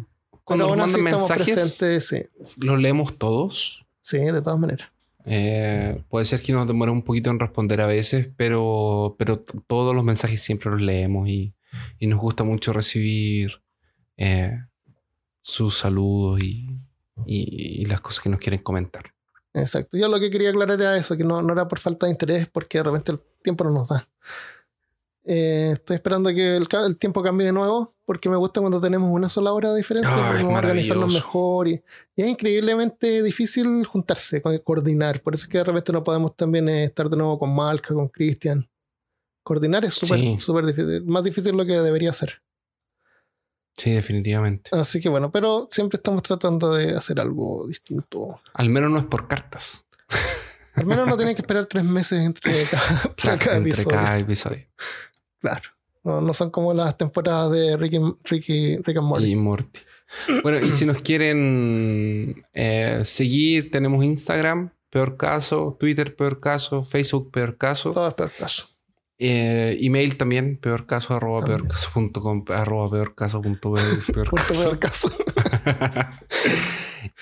cuando 0.44 0.66
Pero 0.66 0.76
nos 0.76 0.84
aún 0.88 0.94
así 0.94 1.02
mandan 1.02 1.20
mensajes, 1.20 1.54
presentes, 1.78 2.08
sí, 2.08 2.56
los 2.60 2.80
leemos 2.80 3.16
todos. 3.18 3.84
sí, 4.00 4.18
de 4.18 4.42
todas 4.42 4.58
maneras. 4.58 4.88
Eh, 5.26 6.02
puede 6.08 6.24
ser 6.24 6.40
que 6.42 6.52
nos 6.52 6.66
demore 6.66 6.90
un 6.90 7.02
poquito 7.02 7.30
en 7.30 7.38
responder 7.38 7.80
a 7.82 7.86
veces, 7.86 8.28
pero, 8.36 9.14
pero 9.18 9.38
todos 9.66 9.94
los 9.94 10.02
mensajes 10.02 10.42
siempre 10.42 10.70
los 10.70 10.80
leemos 10.80 11.28
y, 11.28 11.54
y 11.98 12.06
nos 12.06 12.18
gusta 12.18 12.42
mucho 12.42 12.72
recibir 12.72 13.60
eh, 14.16 14.58
sus 15.42 15.76
saludos 15.78 16.40
y, 16.42 16.70
y- 17.26 17.82
y 17.82 17.84
las 17.84 18.00
cosas 18.00 18.22
que 18.24 18.30
nos 18.30 18.40
quieren 18.40 18.62
comentar. 18.62 19.12
Exacto. 19.54 19.96
Yo 19.98 20.08
lo 20.08 20.20
que 20.20 20.30
quería 20.30 20.50
aclarar 20.50 20.80
era 20.80 20.96
eso, 20.96 21.16
que 21.16 21.24
no, 21.24 21.42
no 21.42 21.52
era 21.52 21.66
por 21.66 21.78
falta 21.80 22.06
de 22.06 22.12
interés, 22.12 22.48
porque 22.48 22.78
de 22.78 22.84
repente 22.84 23.12
el 23.12 23.20
tiempo 23.42 23.64
no 23.64 23.70
nos 23.70 23.88
da. 23.88 24.08
Eh, 25.24 25.70
estoy 25.74 25.96
esperando 25.96 26.30
que 26.30 26.56
el, 26.56 26.66
el 26.86 26.96
tiempo 26.98 27.22
cambie 27.22 27.46
de 27.46 27.52
nuevo, 27.52 27.94
porque 28.06 28.28
me 28.28 28.36
gusta 28.36 28.60
cuando 28.60 28.80
tenemos 28.80 29.10
una 29.12 29.28
sola 29.28 29.52
hora 29.52 29.70
de 29.72 29.76
diferencia, 29.78 30.10
Ah, 30.14 30.28
es 30.36 30.42
podemos 30.42 30.58
organizarnos 30.58 31.12
mejor 31.12 31.68
y, 31.68 31.82
y 32.16 32.22
es 32.22 32.28
increíblemente 32.28 33.22
difícil 33.22 33.84
juntarse, 33.84 34.40
co- 34.40 34.62
coordinar. 34.62 35.20
Por 35.20 35.34
eso 35.34 35.44
es 35.44 35.50
que 35.50 35.58
de 35.58 35.64
repente 35.64 35.92
no 35.92 36.02
podemos 36.02 36.34
también 36.36 36.68
eh, 36.68 36.84
estar 36.84 37.08
de 37.10 37.16
nuevo 37.16 37.38
con 37.38 37.54
Malca, 37.54 37.92
con 37.94 38.08
Cristian. 38.08 38.66
Coordinar 39.42 39.84
es 39.84 39.94
súper 39.94 40.18
Sí. 40.20 40.36
súper 40.40 40.66
difícil, 40.66 41.04
más 41.04 41.22
difícil 41.24 41.52
de 41.52 41.58
lo 41.58 41.66
que 41.66 41.72
debería 41.74 42.12
ser. 42.12 42.40
Sí, 43.76 43.90
definitivamente. 43.92 44.70
Así 44.72 45.00
que 45.00 45.08
bueno, 45.08 45.30
pero 45.30 45.68
siempre 45.70 45.96
estamos 45.96 46.22
tratando 46.22 46.74
de 46.74 46.96
hacer 46.96 47.20
algo 47.20 47.66
distinto. 47.66 48.40
Al 48.54 48.68
menos 48.68 48.90
no 48.90 48.98
es 48.98 49.04
por 49.06 49.26
cartas. 49.28 49.84
Al 50.74 50.86
menos 50.86 51.06
no 51.08 51.16
tienen 51.16 51.34
que 51.34 51.42
esperar 51.42 51.66
tres 51.66 51.84
meses 51.84 52.20
entre 52.20 52.64
cada, 52.64 53.14
Claro, 53.16 53.38
cada 53.38 53.56
entre 53.56 53.72
episodio. 53.72 53.96
cada 53.96 54.18
episodio. 54.18 54.66
Claro. 55.40 55.62
No, 56.04 56.20
no 56.20 56.32
son 56.32 56.50
como 56.50 56.72
las 56.72 56.96
temporadas 56.96 57.52
de 57.52 57.76
Ricky, 57.76 57.98
Ricky, 58.24 58.76
Rick 58.78 58.96
and 58.98 59.06
Morty. 59.06 59.30
Y 59.30 59.36
Morty. 59.36 59.80
Bueno, 60.42 60.58
y 60.58 60.70
si 60.72 60.86
nos 60.86 61.00
quieren 61.02 62.44
eh, 62.52 63.02
seguir, 63.04 63.70
tenemos 63.70 64.04
Instagram, 64.04 64.70
peor 64.90 65.16
caso, 65.16 65.76
Twitter, 65.78 66.16
peor 66.16 66.40
caso, 66.40 66.82
Facebook, 66.82 67.30
peor 67.30 67.56
caso. 67.56 67.92
Todo 67.92 68.08
es 68.08 68.14
peor 68.14 68.32
caso. 68.38 68.66
Eh, 69.22 69.76
email 69.82 70.16
también, 70.16 70.56
peor 70.56 70.86
caso, 70.86 71.14
arroba 71.14 71.44
peorcaso.com, 71.44 72.44
arroba 72.48 72.90
peor 72.90 73.14
caso 73.14 73.42
punto 73.42 73.72
be- 73.72 73.82
peor 74.14 74.30
Punto 74.30 74.44
caso. 74.48 74.62
peor 74.62 74.78
caso. 74.78 75.10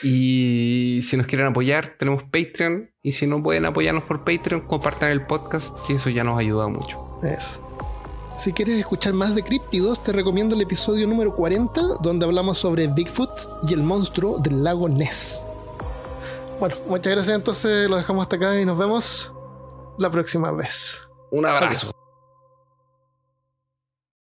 y 0.03 1.01
si 1.03 1.17
nos 1.17 1.27
quieren 1.27 1.49
apoyar, 1.49 1.97
tenemos 1.99 2.23
Patreon. 2.23 2.91
Y 3.03 3.13
si 3.13 3.27
no 3.27 3.43
pueden 3.43 3.65
apoyarnos 3.65 4.05
por 4.05 4.25
Patreon, 4.25 4.61
compartan 4.63 5.11
el 5.11 5.27
podcast, 5.27 5.77
que 5.87 5.95
eso 5.95 6.09
ya 6.11 6.23
nos 6.23 6.39
ayuda 6.39 6.69
mucho. 6.69 7.19
Eso. 7.23 7.65
Si 8.39 8.53
quieres 8.53 8.79
escuchar 8.79 9.13
más 9.15 9.35
de 9.35 9.43
Críptidos, 9.43 10.03
te 10.05 10.13
recomiendo 10.13 10.55
el 10.55 10.61
episodio 10.61 11.07
número 11.09 11.35
40, 11.35 11.81
donde 12.01 12.25
hablamos 12.27 12.59
sobre 12.59 12.87
Bigfoot 12.87 13.65
y 13.69 13.75
el 13.75 13.83
monstruo 13.83 14.39
del 14.39 14.63
lago 14.63 14.89
Ness. 14.89 15.43
Bueno, 16.61 16.77
muchas 16.89 17.13
gracias 17.13 17.35
entonces, 17.37 17.91
lo 17.91 17.97
dejamos 17.97 18.23
hasta 18.23 18.37
acá 18.37 18.61
y 18.61 18.65
nos 18.65 18.79
vemos 18.79 19.33
la 19.99 20.11
próxima 20.13 20.53
vez. 20.53 21.08
Un 21.31 21.45
abrazo. 21.47 21.91